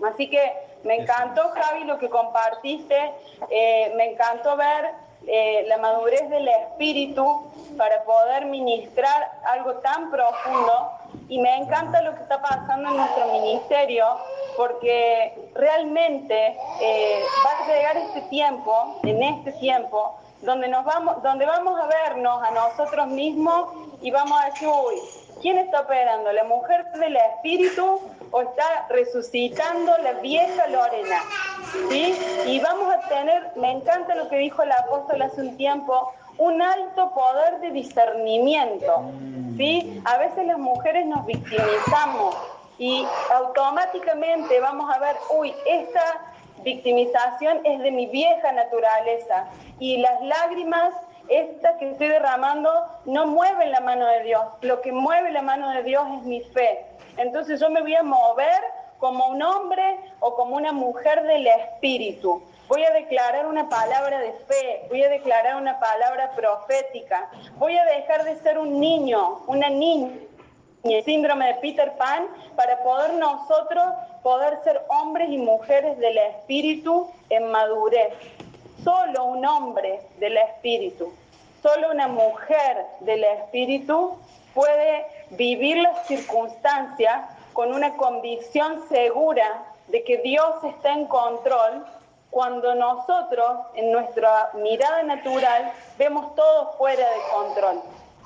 Así 0.05 0.28
que 0.28 0.53
me 0.84 0.96
encantó, 0.96 1.50
Javi, 1.50 1.84
lo 1.84 1.98
que 1.98 2.09
compartiste, 2.09 3.12
eh, 3.50 3.92
me 3.96 4.12
encantó 4.12 4.57
ver 4.57 4.90
eh, 5.26 5.64
la 5.68 5.78
madurez 5.78 6.28
del 6.28 6.48
espíritu 6.48 7.50
para 7.76 8.03
poder 8.03 8.46
ministrar 8.46 9.30
algo 9.44 9.74
tan 9.74 10.11
profundo. 10.11 10.90
Y 11.28 11.38
me 11.38 11.57
encanta 11.57 12.03
lo 12.03 12.14
que 12.14 12.22
está 12.22 12.40
pasando 12.42 12.90
en 12.90 12.96
nuestro 12.96 13.26
ministerio 13.28 14.07
porque 14.57 15.50
realmente 15.55 16.57
eh, 16.80 17.22
va 17.46 17.64
a 17.64 17.68
llegar 17.68 17.96
este 17.96 18.22
tiempo, 18.22 18.98
en 19.05 19.22
este 19.22 19.53
tiempo, 19.53 20.18
donde 20.42 20.68
nos 20.68 20.84
vamos, 20.84 21.22
donde 21.22 21.46
vamos 21.46 21.78
a 21.80 21.86
vernos 21.86 22.42
a 22.42 22.50
nosotros 22.50 23.07
mismos 23.07 23.68
y 24.03 24.11
vamos 24.11 24.38
a 24.42 24.46
decir, 24.46 24.68
uy, 24.68 24.96
¿quién 25.40 25.59
está 25.59 25.82
operando? 25.82 26.32
¿La 26.32 26.44
mujer 26.44 26.84
del 26.92 27.16
espíritu 27.16 28.00
o 28.33 28.43
está 28.43 28.87
resucitando 28.89 29.97
la 29.99 30.14
vieja 30.14 30.66
Lorena. 30.68 31.22
¿sí? 31.89 32.18
Y 32.47 32.61
vamos 32.61 32.93
a 32.93 33.09
tener, 33.09 33.53
me 33.57 33.70
encanta 33.70 34.14
lo 34.14 34.28
que 34.28 34.37
dijo 34.37 34.62
el 34.62 34.72
apóstol 34.72 35.22
hace 35.22 35.43
un 35.43 35.57
tiempo, 35.57 36.12
un 36.39 36.61
alto 36.61 37.12
poder 37.14 37.61
de 37.61 37.70
discernimiento. 37.70 39.05
¿sí? 39.57 40.03
A 40.05 40.18
veces 40.18 40.47
las 40.47 40.59
mujeres 40.59 41.07
nos 41.07 41.24
victimizamos 41.26 42.35
y 42.78 43.07
automáticamente 43.33 44.59
vamos 44.61 44.91
a 44.93 44.99
ver, 44.99 45.16
uy, 45.30 45.55
esta 45.66 46.03
victimización 46.64 47.61
es 47.64 47.80
de 47.80 47.91
mi 47.91 48.07
vieja 48.07 48.51
naturaleza 48.53 49.47
y 49.78 49.99
las 49.99 50.20
lágrimas 50.22 50.93
esta 51.28 51.78
que 51.78 51.91
estoy 51.91 52.09
derramando 52.09 52.70
no 53.05 53.26
mueve 53.26 53.66
la 53.66 53.80
mano 53.80 54.07
de 54.07 54.22
Dios. 54.24 54.43
Lo 54.62 54.80
que 54.80 54.93
mueve 54.93 55.30
la 55.33 55.43
mano 55.43 55.70
de 55.70 55.83
Dios 55.83 56.05
es 56.18 56.24
mi 56.24 56.41
fe. 56.41 56.85
Entonces 57.16 57.60
yo 57.60 57.70
me 57.70 57.80
voy 57.80 57.94
a 57.94 58.02
mover 58.02 58.62
como 58.98 59.26
un 59.28 59.42
hombre 59.42 59.98
o 60.20 60.34
como 60.34 60.56
una 60.56 60.72
mujer 60.72 61.24
del 61.24 61.46
espíritu. 61.46 62.42
Voy 62.68 62.84
a 62.84 62.92
declarar 62.92 63.46
una 63.46 63.68
palabra 63.68 64.18
de 64.20 64.32
fe, 64.32 64.86
voy 64.88 65.02
a 65.02 65.08
declarar 65.08 65.56
una 65.56 65.78
palabra 65.80 66.30
profética, 66.36 67.28
voy 67.56 67.76
a 67.76 67.84
dejar 67.84 68.24
de 68.24 68.36
ser 68.36 68.58
un 68.58 68.78
niño, 68.78 69.40
una 69.48 69.68
niña, 69.68 70.12
el 70.84 71.04
síndrome 71.04 71.48
de 71.48 71.54
Peter 71.56 71.92
Pan, 71.96 72.28
para 72.56 72.82
poder 72.82 73.14
nosotros 73.14 73.84
poder 74.22 74.60
ser 74.62 74.80
hombres 74.88 75.28
y 75.30 75.38
mujeres 75.38 75.98
del 75.98 76.16
espíritu 76.18 77.10
en 77.28 77.50
madurez. 77.50 78.14
Solo 78.84 79.24
un 79.24 79.44
hombre 79.44 80.00
del 80.18 80.36
espíritu, 80.36 81.12
solo 81.60 81.90
una 81.90 82.08
mujer 82.08 82.86
del 83.00 83.24
espíritu 83.24 84.16
puede 84.54 85.06
vivir 85.33 85.78
las 85.78 86.07
circunstancias 86.07 87.24
con 87.53 87.72
una 87.72 87.97
convicción 87.97 88.89
segura 88.89 89.64
de 89.89 90.05
que 90.05 90.18
Dios 90.18 90.64
está 90.64 90.93
en 90.93 91.07
control 91.07 91.85
cuando 92.30 92.74
nosotros 92.74 93.61
en 93.74 93.93
nuestra 93.93 94.51
mirada 94.55 95.03
natural 95.03 95.72
vemos 95.99 96.35
todo 96.35 96.72
fuera 96.78 97.07
de 97.07 97.20
control. 97.35 97.83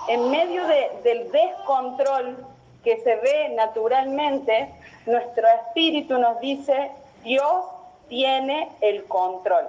En 0.09 0.31
medio 0.31 0.65
del 0.67 1.31
descontrol 1.33 2.47
que 2.85 2.99
se 2.99 3.17
ve 3.17 3.49
naturalmente, 3.57 4.73
nuestro 5.07 5.49
espíritu 5.49 6.19
nos 6.19 6.39
dice, 6.39 6.93
Dios 7.25 7.65
tiene 8.09 8.71
el 8.81 9.05
control. 9.07 9.69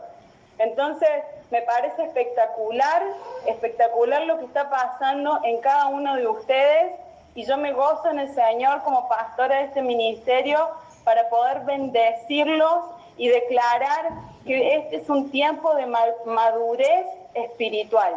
Entonces, 0.59 1.09
me 1.49 1.61
parece 1.63 2.03
espectacular, 2.03 3.03
espectacular 3.47 4.23
lo 4.25 4.37
que 4.37 4.45
está 4.45 4.69
pasando 4.69 5.39
en 5.43 5.61
cada 5.61 5.87
uno 5.87 6.15
de 6.15 6.27
ustedes 6.27 6.91
y 7.37 7.45
yo 7.45 7.55
me 7.55 7.71
gozo 7.71 8.09
en 8.09 8.17
el 8.17 8.33
Señor 8.33 8.81
como 8.81 9.07
pastora 9.07 9.57
de 9.57 9.65
este 9.65 9.83
ministerio 9.83 10.69
para 11.03 11.29
poder 11.29 11.59
bendecirlos 11.65 12.85
y 13.15 13.27
declarar 13.27 14.09
que 14.43 14.75
este 14.75 14.95
es 14.95 15.09
un 15.09 15.29
tiempo 15.29 15.75
de 15.75 15.85
madurez 15.85 17.05
espiritual. 17.35 18.15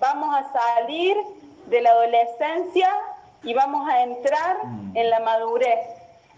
Vamos 0.00 0.36
a 0.36 0.52
salir 0.52 1.16
de 1.68 1.80
la 1.80 1.92
adolescencia 1.92 2.90
y 3.42 3.54
vamos 3.54 3.88
a 3.88 4.02
entrar 4.02 4.66
mm. 4.66 4.96
en 4.98 5.08
la 5.08 5.20
madurez. 5.20 5.88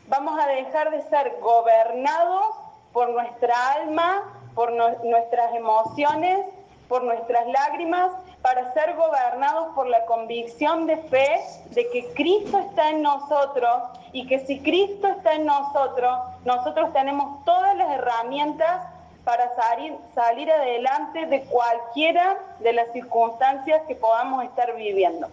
Vamos 0.07 0.39
a 0.41 0.47
dejar 0.47 0.93
de 0.93 1.03
ser 1.03 1.37
gobernados 1.41 2.45
por 2.93 3.11
nuestra 3.11 3.73
alma, 3.73 4.23
por 4.55 4.73
nuestras 4.73 5.53
emociones, 5.53 6.47
por 6.89 7.03
nuestras 7.03 7.45
lágrimas, 7.49 8.13
para 8.49 8.73
ser 8.73 8.97
gobernados 8.97 9.75
por 9.75 9.87
la 9.89 10.07
convicción 10.07 10.87
de 10.87 10.97
fe 10.97 11.41
de 11.71 11.87
que 11.91 12.09
Cristo 12.15 12.59
está 12.59 12.91
en 12.91 13.03
nosotros 13.03 13.83
y 14.13 14.27
que 14.27 14.41
si 14.47 14.61
Cristo 14.61 15.07
está 15.07 15.35
en 15.35 15.45
nosotros, 15.45 16.19
nosotros 16.47 16.91
tenemos 16.95 17.45
todas 17.45 17.77
las 17.77 17.91
herramientas 17.91 18.87
para 19.25 19.55
salir, 19.55 19.95
salir 20.15 20.51
adelante 20.51 21.27
de 21.27 21.43
cualquiera 21.43 22.39
de 22.61 22.73
las 22.73 22.91
circunstancias 22.93 23.83
que 23.87 23.95
podamos 23.95 24.43
estar 24.45 24.75
viviendo. 24.77 25.29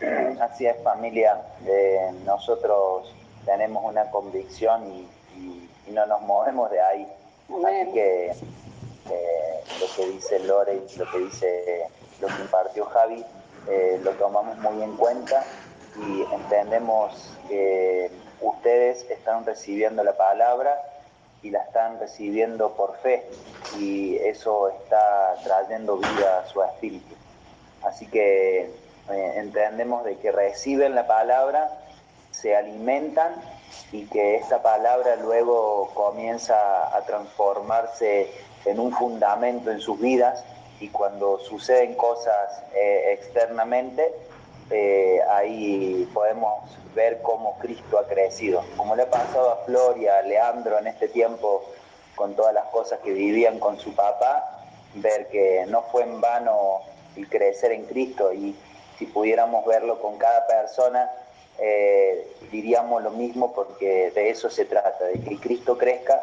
Así 0.40 0.66
es, 0.66 0.80
familia. 0.84 1.42
Eh, 1.66 2.12
nosotros 2.24 3.12
tenemos 3.44 3.84
una 3.84 4.08
convicción 4.12 4.86
y 4.86 5.90
no 5.90 6.06
nos 6.06 6.22
movemos 6.22 6.70
de 6.70 6.80
ahí. 6.80 7.08
Así 7.48 7.92
que 7.92 8.26
eh, 9.10 9.64
lo 9.80 9.86
que 9.96 10.10
dice 10.12 10.38
Lore 10.40 10.80
y 10.88 10.98
lo 10.98 11.10
que 11.10 11.18
dice 11.18 11.88
lo 12.24 12.34
que 12.34 12.42
impartió 12.42 12.86
Javi 12.86 13.24
eh, 13.68 14.00
lo 14.02 14.12
tomamos 14.12 14.56
muy 14.58 14.82
en 14.82 14.96
cuenta 14.96 15.44
y 15.96 16.22
entendemos 16.34 17.32
que 17.48 18.10
ustedes 18.40 19.08
están 19.10 19.44
recibiendo 19.44 20.02
la 20.02 20.16
palabra 20.16 20.80
y 21.42 21.50
la 21.50 21.60
están 21.60 22.00
recibiendo 22.00 22.72
por 22.72 22.96
fe 22.98 23.28
y 23.78 24.16
eso 24.16 24.70
está 24.70 25.34
trayendo 25.44 25.98
vida 25.98 26.40
a 26.40 26.46
su 26.46 26.62
espíritu. 26.62 27.14
Así 27.82 28.06
que 28.06 28.62
eh, 29.10 29.32
entendemos 29.36 30.04
de 30.04 30.16
que 30.16 30.32
reciben 30.32 30.94
la 30.94 31.06
palabra, 31.06 31.70
se 32.30 32.56
alimentan 32.56 33.34
y 33.92 34.06
que 34.06 34.36
esa 34.36 34.62
palabra 34.62 35.16
luego 35.16 35.90
comienza 35.94 36.96
a 36.96 37.02
transformarse 37.02 38.30
en 38.64 38.80
un 38.80 38.92
fundamento 38.92 39.70
en 39.70 39.80
sus 39.80 40.00
vidas 40.00 40.42
y 40.80 40.88
cuando 40.88 41.38
suceden 41.38 41.94
cosas 41.94 42.62
eh, 42.74 43.12
externamente, 43.18 44.12
eh, 44.70 45.20
ahí 45.30 46.08
podemos 46.12 46.62
ver 46.94 47.20
cómo 47.22 47.58
Cristo 47.58 47.98
ha 47.98 48.06
crecido. 48.06 48.64
Como 48.76 48.96
le 48.96 49.02
ha 49.02 49.10
pasado 49.10 49.50
a 49.50 49.56
Flor 49.64 49.98
y 49.98 50.06
a 50.06 50.22
Leandro 50.22 50.78
en 50.78 50.86
este 50.86 51.08
tiempo 51.08 51.64
con 52.14 52.34
todas 52.34 52.54
las 52.54 52.66
cosas 52.66 53.00
que 53.00 53.12
vivían 53.12 53.58
con 53.58 53.78
su 53.78 53.94
papá, 53.94 54.64
ver 54.94 55.28
que 55.28 55.64
no 55.68 55.82
fue 55.82 56.04
en 56.04 56.20
vano 56.20 56.80
el 57.16 57.28
crecer 57.28 57.72
en 57.72 57.84
Cristo 57.86 58.32
y 58.32 58.56
si 58.98 59.06
pudiéramos 59.06 59.66
verlo 59.66 60.00
con 60.00 60.16
cada 60.18 60.46
persona, 60.46 61.10
eh, 61.58 62.28
diríamos 62.50 63.02
lo 63.02 63.10
mismo 63.10 63.52
porque 63.52 64.10
de 64.12 64.30
eso 64.30 64.50
se 64.50 64.64
trata, 64.64 65.04
de 65.04 65.20
que 65.20 65.38
Cristo 65.38 65.76
crezca 65.76 66.22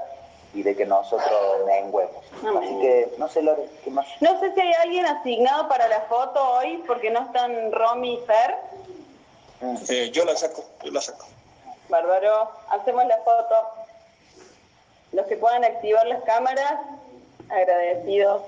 y 0.53 0.63
de 0.63 0.75
que 0.75 0.85
nosotros 0.85 1.65
menguemos. 1.65 2.23
Amén. 2.41 2.63
Así 2.63 2.79
que, 2.79 3.13
no 3.17 3.27
sé, 3.29 3.41
Lore, 3.41 3.69
¿qué 3.83 3.89
más? 3.89 4.05
No 4.19 4.39
sé 4.39 4.53
si 4.53 4.61
hay 4.61 4.73
alguien 4.73 5.05
asignado 5.05 5.67
para 5.67 5.87
la 5.87 6.01
foto 6.01 6.43
hoy, 6.53 6.83
porque 6.87 7.09
no 7.09 7.21
están 7.21 7.71
Romy 7.71 8.15
y 8.15 8.17
Fer. 8.25 8.55
Mm. 9.61 9.75
Eh, 9.89 10.11
yo 10.11 10.25
la 10.25 10.35
saco, 10.35 10.65
yo 10.83 10.91
la 10.91 11.01
saco. 11.01 11.25
Bárbaro, 11.89 12.51
hacemos 12.69 13.05
la 13.05 13.17
foto. 13.17 13.55
Los 15.13 15.25
que 15.27 15.37
puedan 15.37 15.63
activar 15.63 16.05
las 16.07 16.23
cámaras, 16.23 16.79
agradecidos. 17.49 18.43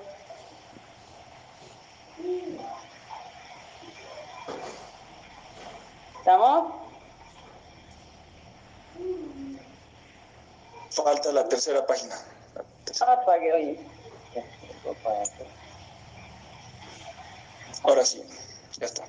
¿Estamos? 6.18 6.83
Falta 10.94 11.32
la 11.32 11.48
tercera 11.48 11.84
página. 11.86 12.14
La 12.54 12.62
tercera. 12.84 13.24
Hoy. 13.26 13.80
Ahora 17.82 18.04
sí, 18.04 18.22
ya 18.78 18.86
está. 18.86 19.04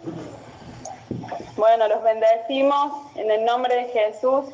Bueno, 1.55 1.87
los 1.87 2.01
bendecimos 2.03 3.15
en 3.15 3.29
el 3.29 3.45
nombre 3.45 3.75
de 3.75 3.85
Jesús, 3.89 4.45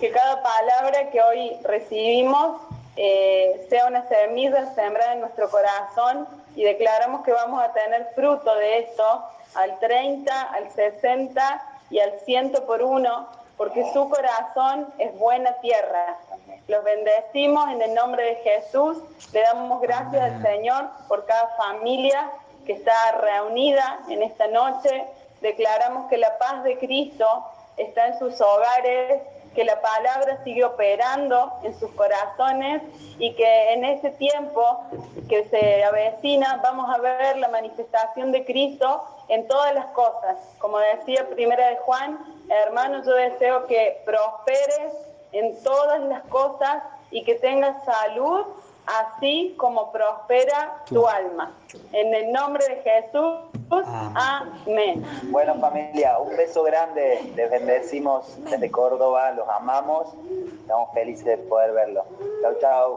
que 0.00 0.10
cada 0.10 0.42
palabra 0.42 1.10
que 1.10 1.20
hoy 1.20 1.56
recibimos 1.62 2.60
eh, 2.96 3.66
sea 3.68 3.86
una 3.86 4.08
semilla 4.08 4.74
sembrada 4.74 5.12
en 5.12 5.20
nuestro 5.20 5.50
corazón 5.50 6.26
y 6.56 6.64
declaramos 6.64 7.22
que 7.24 7.32
vamos 7.32 7.62
a 7.62 7.72
tener 7.72 8.08
fruto 8.14 8.52
de 8.56 8.78
esto 8.78 9.22
al 9.54 9.78
30, 9.78 10.42
al 10.42 10.72
60 10.72 11.62
y 11.90 12.00
al 12.00 12.18
100 12.24 12.52
por 12.66 12.82
uno, 12.82 13.28
porque 13.58 13.84
su 13.92 14.08
corazón 14.08 14.86
es 14.96 15.12
buena 15.18 15.52
tierra. 15.54 16.16
Los 16.68 16.82
bendecimos 16.84 17.68
en 17.70 17.82
el 17.82 17.92
nombre 17.92 18.24
de 18.24 18.34
Jesús, 18.36 18.96
le 19.32 19.42
damos 19.42 19.82
gracias 19.82 20.22
al 20.22 20.42
Señor 20.42 20.88
por 21.08 21.26
cada 21.26 21.48
familia 21.56 22.30
que 22.64 22.72
está 22.72 23.12
reunida 23.20 24.00
en 24.08 24.22
esta 24.22 24.46
noche. 24.46 25.04
Declaramos 25.42 26.08
que 26.08 26.16
la 26.16 26.38
paz 26.38 26.62
de 26.62 26.78
Cristo 26.78 27.26
está 27.76 28.06
en 28.06 28.18
sus 28.18 28.40
hogares, 28.40 29.22
que 29.54 29.64
la 29.64 29.80
palabra 29.80 30.42
sigue 30.44 30.64
operando 30.64 31.52
en 31.62 31.78
sus 31.78 31.90
corazones 31.92 32.82
y 33.18 33.34
que 33.34 33.72
en 33.72 33.84
este 33.84 34.10
tiempo 34.10 34.84
que 35.28 35.44
se 35.48 35.84
avecina 35.84 36.60
vamos 36.62 36.88
a 36.94 36.98
ver 36.98 37.36
la 37.38 37.48
manifestación 37.48 38.32
de 38.32 38.44
Cristo 38.44 39.04
en 39.28 39.46
todas 39.48 39.74
las 39.74 39.86
cosas. 39.86 40.36
Como 40.58 40.78
decía 40.78 41.28
primera 41.28 41.68
de 41.68 41.76
Juan, 41.76 42.18
hermano, 42.48 43.02
yo 43.04 43.12
deseo 43.12 43.66
que 43.66 44.00
prosperes 44.04 44.92
en 45.32 45.62
todas 45.62 46.00
las 46.02 46.22
cosas 46.24 46.82
y 47.10 47.24
que 47.24 47.34
tengas 47.36 47.84
salud 47.84 48.46
así 48.88 49.54
como 49.58 49.92
prospera 49.92 50.82
tu 50.88 51.06
alma. 51.06 51.52
En 51.92 52.14
el 52.14 52.32
nombre 52.32 52.64
de 52.66 52.76
Jesús, 52.82 53.84
amén. 54.14 55.04
Bueno, 55.24 55.54
familia, 55.60 56.18
un 56.18 56.36
beso 56.36 56.62
grande. 56.62 57.32
Les 57.36 57.50
bendecimos 57.50 58.36
desde 58.44 58.70
Córdoba, 58.70 59.32
los 59.32 59.48
amamos. 59.48 60.08
Estamos 60.60 60.92
felices 60.94 61.24
de 61.24 61.36
poder 61.36 61.72
verlo. 61.72 62.04
Chau, 62.42 62.54
chau. 62.60 62.96